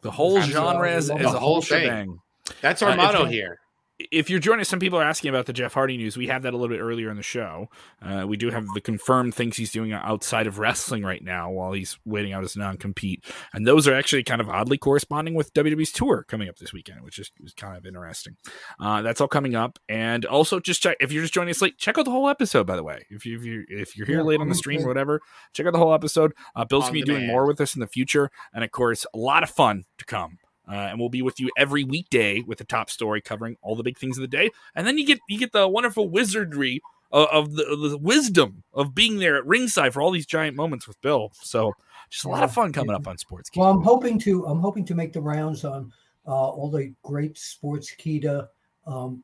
The 0.00 0.10
whole 0.10 0.40
genre 0.40 0.90
is, 0.90 1.10
is 1.10 1.26
a 1.26 1.38
whole 1.38 1.60
shebang. 1.60 2.20
That's 2.60 2.82
our 2.82 2.90
uh, 2.90 2.96
motto 2.96 3.24
here 3.24 3.60
if 3.98 4.28
you're 4.28 4.40
joining 4.40 4.62
us, 4.62 4.68
some 4.68 4.80
people 4.80 4.98
are 4.98 5.04
asking 5.04 5.28
about 5.28 5.46
the 5.46 5.52
Jeff 5.52 5.74
Hardy 5.74 5.96
news. 5.96 6.16
We 6.16 6.26
had 6.26 6.42
that 6.42 6.52
a 6.52 6.56
little 6.56 6.74
bit 6.74 6.82
earlier 6.82 7.10
in 7.10 7.16
the 7.16 7.22
show. 7.22 7.68
Uh, 8.02 8.24
we 8.26 8.36
do 8.36 8.50
have 8.50 8.66
the 8.74 8.80
confirmed 8.80 9.34
things 9.34 9.56
he's 9.56 9.70
doing 9.70 9.92
outside 9.92 10.46
of 10.46 10.58
wrestling 10.58 11.04
right 11.04 11.22
now 11.22 11.50
while 11.50 11.72
he's 11.72 11.98
waiting 12.04 12.32
out 12.32 12.42
his 12.42 12.56
non 12.56 12.76
compete. 12.76 13.24
And 13.52 13.66
those 13.66 13.86
are 13.86 13.94
actually 13.94 14.24
kind 14.24 14.40
of 14.40 14.48
oddly 14.48 14.78
corresponding 14.78 15.34
with 15.34 15.54
WWE's 15.54 15.92
tour 15.92 16.24
coming 16.26 16.48
up 16.48 16.56
this 16.56 16.72
weekend, 16.72 17.02
which 17.02 17.18
is, 17.20 17.30
is 17.44 17.54
kind 17.54 17.76
of 17.76 17.86
interesting. 17.86 18.36
Uh, 18.80 19.02
that's 19.02 19.20
all 19.20 19.28
coming 19.28 19.54
up. 19.54 19.78
And 19.88 20.24
also, 20.24 20.58
just 20.58 20.82
check 20.82 20.96
if 21.00 21.12
you're 21.12 21.22
just 21.22 21.34
joining 21.34 21.50
us 21.50 21.62
late, 21.62 21.78
check 21.78 21.96
out 21.96 22.04
the 22.04 22.10
whole 22.10 22.28
episode, 22.28 22.66
by 22.66 22.76
the 22.76 22.84
way. 22.84 23.06
If, 23.10 23.24
you, 23.24 23.38
if, 23.38 23.44
you, 23.44 23.64
if 23.68 23.96
you're 23.96 24.06
here 24.06 24.18
yeah, 24.18 24.24
late 24.24 24.40
on 24.40 24.48
the 24.48 24.54
stream 24.56 24.82
or 24.82 24.88
whatever, 24.88 25.20
check 25.52 25.66
out 25.66 25.72
the 25.72 25.78
whole 25.78 25.94
episode. 25.94 26.32
Uh, 26.56 26.64
Bill's 26.64 26.84
going 26.84 26.94
to 26.94 27.06
be 27.06 27.12
doing 27.12 27.26
more 27.28 27.46
with 27.46 27.60
us 27.60 27.74
in 27.74 27.80
the 27.80 27.86
future. 27.86 28.30
And 28.52 28.64
of 28.64 28.72
course, 28.72 29.06
a 29.14 29.18
lot 29.18 29.44
of 29.44 29.50
fun 29.50 29.84
to 29.98 30.04
come. 30.04 30.38
Uh, 30.66 30.74
and 30.74 30.98
we'll 30.98 31.10
be 31.10 31.22
with 31.22 31.38
you 31.38 31.50
every 31.58 31.84
weekday 31.84 32.40
with 32.40 32.58
the 32.58 32.64
top 32.64 32.88
story 32.88 33.20
covering 33.20 33.56
all 33.60 33.76
the 33.76 33.82
big 33.82 33.98
things 33.98 34.16
of 34.16 34.22
the 34.22 34.28
day. 34.28 34.50
And 34.74 34.86
then 34.86 34.96
you 34.96 35.06
get 35.06 35.18
you 35.28 35.38
get 35.38 35.52
the 35.52 35.68
wonderful 35.68 36.08
wizardry 36.08 36.80
of, 37.12 37.28
of 37.28 37.54
the, 37.54 37.88
the, 37.90 37.98
wisdom 37.98 38.64
of 38.72 38.94
being 38.94 39.18
there 39.18 39.36
at 39.36 39.46
ringside 39.46 39.92
for 39.92 40.00
all 40.02 40.10
these 40.10 40.26
giant 40.26 40.56
moments 40.56 40.88
with 40.88 41.00
Bill. 41.02 41.32
So 41.42 41.74
just 42.10 42.24
a 42.24 42.28
lot 42.28 42.42
of 42.42 42.52
fun 42.52 42.72
coming 42.72 42.94
up 42.94 43.06
on 43.06 43.18
Sports. 43.18 43.50
Well, 43.54 43.70
I'm 43.70 43.82
hoping 43.82 44.18
to 44.20 44.46
I'm 44.46 44.60
hoping 44.60 44.84
to 44.86 44.94
make 44.94 45.12
the 45.12 45.20
rounds 45.20 45.64
on 45.64 45.92
uh, 46.26 46.30
all 46.30 46.70
the 46.70 46.94
great 47.02 47.34
Sportskeeda 47.34 48.48
um, 48.86 49.22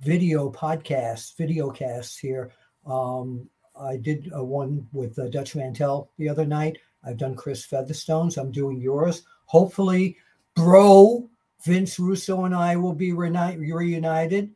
video 0.00 0.50
podcasts, 0.50 1.36
video 1.36 1.70
casts 1.70 2.16
here. 2.16 2.52
Um, 2.86 3.48
I 3.78 3.96
did 3.96 4.30
uh, 4.34 4.42
one 4.42 4.86
with 4.92 5.18
uh, 5.18 5.28
Dutch 5.28 5.54
Mantell 5.54 6.10
the 6.18 6.28
other 6.28 6.46
night. 6.46 6.78
I've 7.04 7.18
done 7.18 7.34
Chris 7.34 7.64
Featherstone's. 7.64 8.36
I'm 8.36 8.50
doing 8.50 8.80
yours. 8.80 9.22
Hopefully, 9.44 10.16
bro, 10.56 11.28
Vince 11.62 11.98
Russo 11.98 12.44
and 12.44 12.54
I 12.54 12.74
will 12.76 12.94
be 12.94 13.12
reunited. 13.12 14.50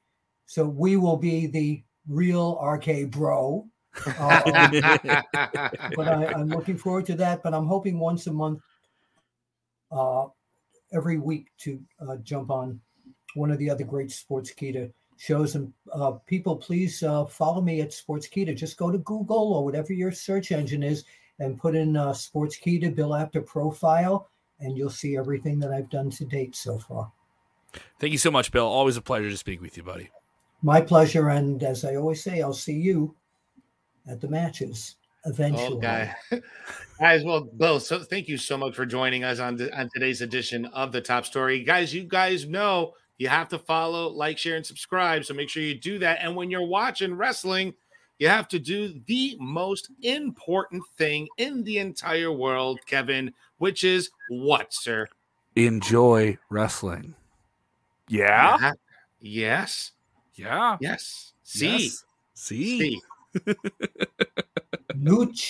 So 0.46 0.66
we 0.66 0.96
will 0.96 1.16
be 1.16 1.46
the 1.46 1.84
real 2.08 2.58
RK 2.60 3.10
bro. 3.10 3.68
Uh, 4.06 4.40
but 5.96 6.08
I, 6.08 6.32
am 6.32 6.48
looking 6.48 6.76
forward 6.76 7.06
to 7.06 7.14
that. 7.16 7.42
But 7.42 7.54
I'm 7.54 7.66
hoping 7.66 7.98
once 7.98 8.26
a 8.26 8.32
month, 8.32 8.60
uh, 9.92 10.26
every 10.92 11.18
week, 11.18 11.48
to 11.58 11.80
uh, 12.00 12.16
jump 12.16 12.50
on 12.50 12.80
one 13.34 13.50
of 13.50 13.58
the 13.58 13.70
other 13.70 13.84
great 13.84 14.10
Sports 14.10 14.50
Sportskeeda 14.52 14.92
shows. 15.18 15.54
And 15.54 15.72
uh, 15.92 16.12
people, 16.26 16.56
please 16.56 17.02
uh, 17.02 17.26
follow 17.26 17.60
me 17.60 17.80
at 17.80 17.92
Sports 17.92 18.28
Sportskeeda. 18.28 18.56
Just 18.56 18.76
go 18.76 18.90
to 18.90 18.98
Google 18.98 19.52
or 19.54 19.64
whatever 19.64 19.92
your 19.92 20.12
search 20.12 20.50
engine 20.52 20.82
is 20.82 21.04
and 21.38 21.58
put 21.58 21.74
in 21.74 21.96
uh, 21.96 22.10
Sportskeeda 22.10 22.94
Bill 22.94 23.14
Apter 23.14 23.42
profile 23.42 24.29
and 24.60 24.76
you'll 24.76 24.90
see 24.90 25.16
everything 25.16 25.58
that 25.60 25.72
I've 25.72 25.90
done 25.90 26.10
to 26.10 26.24
date 26.24 26.54
so 26.54 26.78
far. 26.78 27.10
Thank 27.98 28.12
you 28.12 28.18
so 28.18 28.30
much, 28.30 28.50
Bill. 28.52 28.66
Always 28.66 28.96
a 28.96 29.02
pleasure 29.02 29.30
to 29.30 29.36
speak 29.36 29.60
with 29.60 29.76
you, 29.76 29.82
buddy. 29.82 30.10
My 30.62 30.80
pleasure. 30.80 31.28
And 31.28 31.62
as 31.62 31.84
I 31.84 31.96
always 31.96 32.22
say, 32.22 32.42
I'll 32.42 32.52
see 32.52 32.74
you 32.74 33.14
at 34.08 34.20
the 34.20 34.28
matches 34.28 34.96
eventually. 35.24 35.78
Okay. 35.78 36.12
Guys, 37.00 37.24
well, 37.24 37.42
Bill, 37.42 37.80
so 37.80 38.00
thank 38.00 38.28
you 38.28 38.36
so 38.36 38.58
much 38.58 38.74
for 38.74 38.84
joining 38.84 39.24
us 39.24 39.38
on, 39.38 39.56
the, 39.56 39.76
on 39.78 39.88
today's 39.94 40.20
edition 40.20 40.66
of 40.66 40.92
the 40.92 41.00
Top 41.00 41.24
Story. 41.24 41.62
Guys, 41.62 41.94
you 41.94 42.04
guys 42.04 42.46
know 42.46 42.94
you 43.18 43.28
have 43.28 43.48
to 43.48 43.58
follow, 43.58 44.08
like, 44.08 44.38
share, 44.38 44.56
and 44.56 44.66
subscribe. 44.66 45.24
So 45.24 45.34
make 45.34 45.48
sure 45.48 45.62
you 45.62 45.74
do 45.74 45.98
that. 45.98 46.18
And 46.20 46.36
when 46.36 46.50
you're 46.50 46.66
watching 46.66 47.14
wrestling, 47.14 47.74
you 48.18 48.28
have 48.28 48.48
to 48.48 48.58
do 48.58 49.00
the 49.06 49.36
most 49.40 49.90
important 50.02 50.82
thing 50.98 51.26
in 51.38 51.64
the 51.64 51.78
entire 51.78 52.30
world, 52.30 52.80
Kevin, 52.86 53.32
which 53.60 53.84
is 53.84 54.10
what, 54.28 54.72
sir? 54.72 55.06
Enjoy 55.54 56.38
wrestling. 56.48 57.14
Yeah. 58.08 58.56
yeah. 58.58 58.72
Yes. 59.20 59.92
Yeah. 60.34 60.78
Yes. 60.80 61.34
See. 61.44 61.66
Yes. 61.68 62.04
See. 62.34 62.78
See. 62.78 63.00
Lucha 64.96 65.44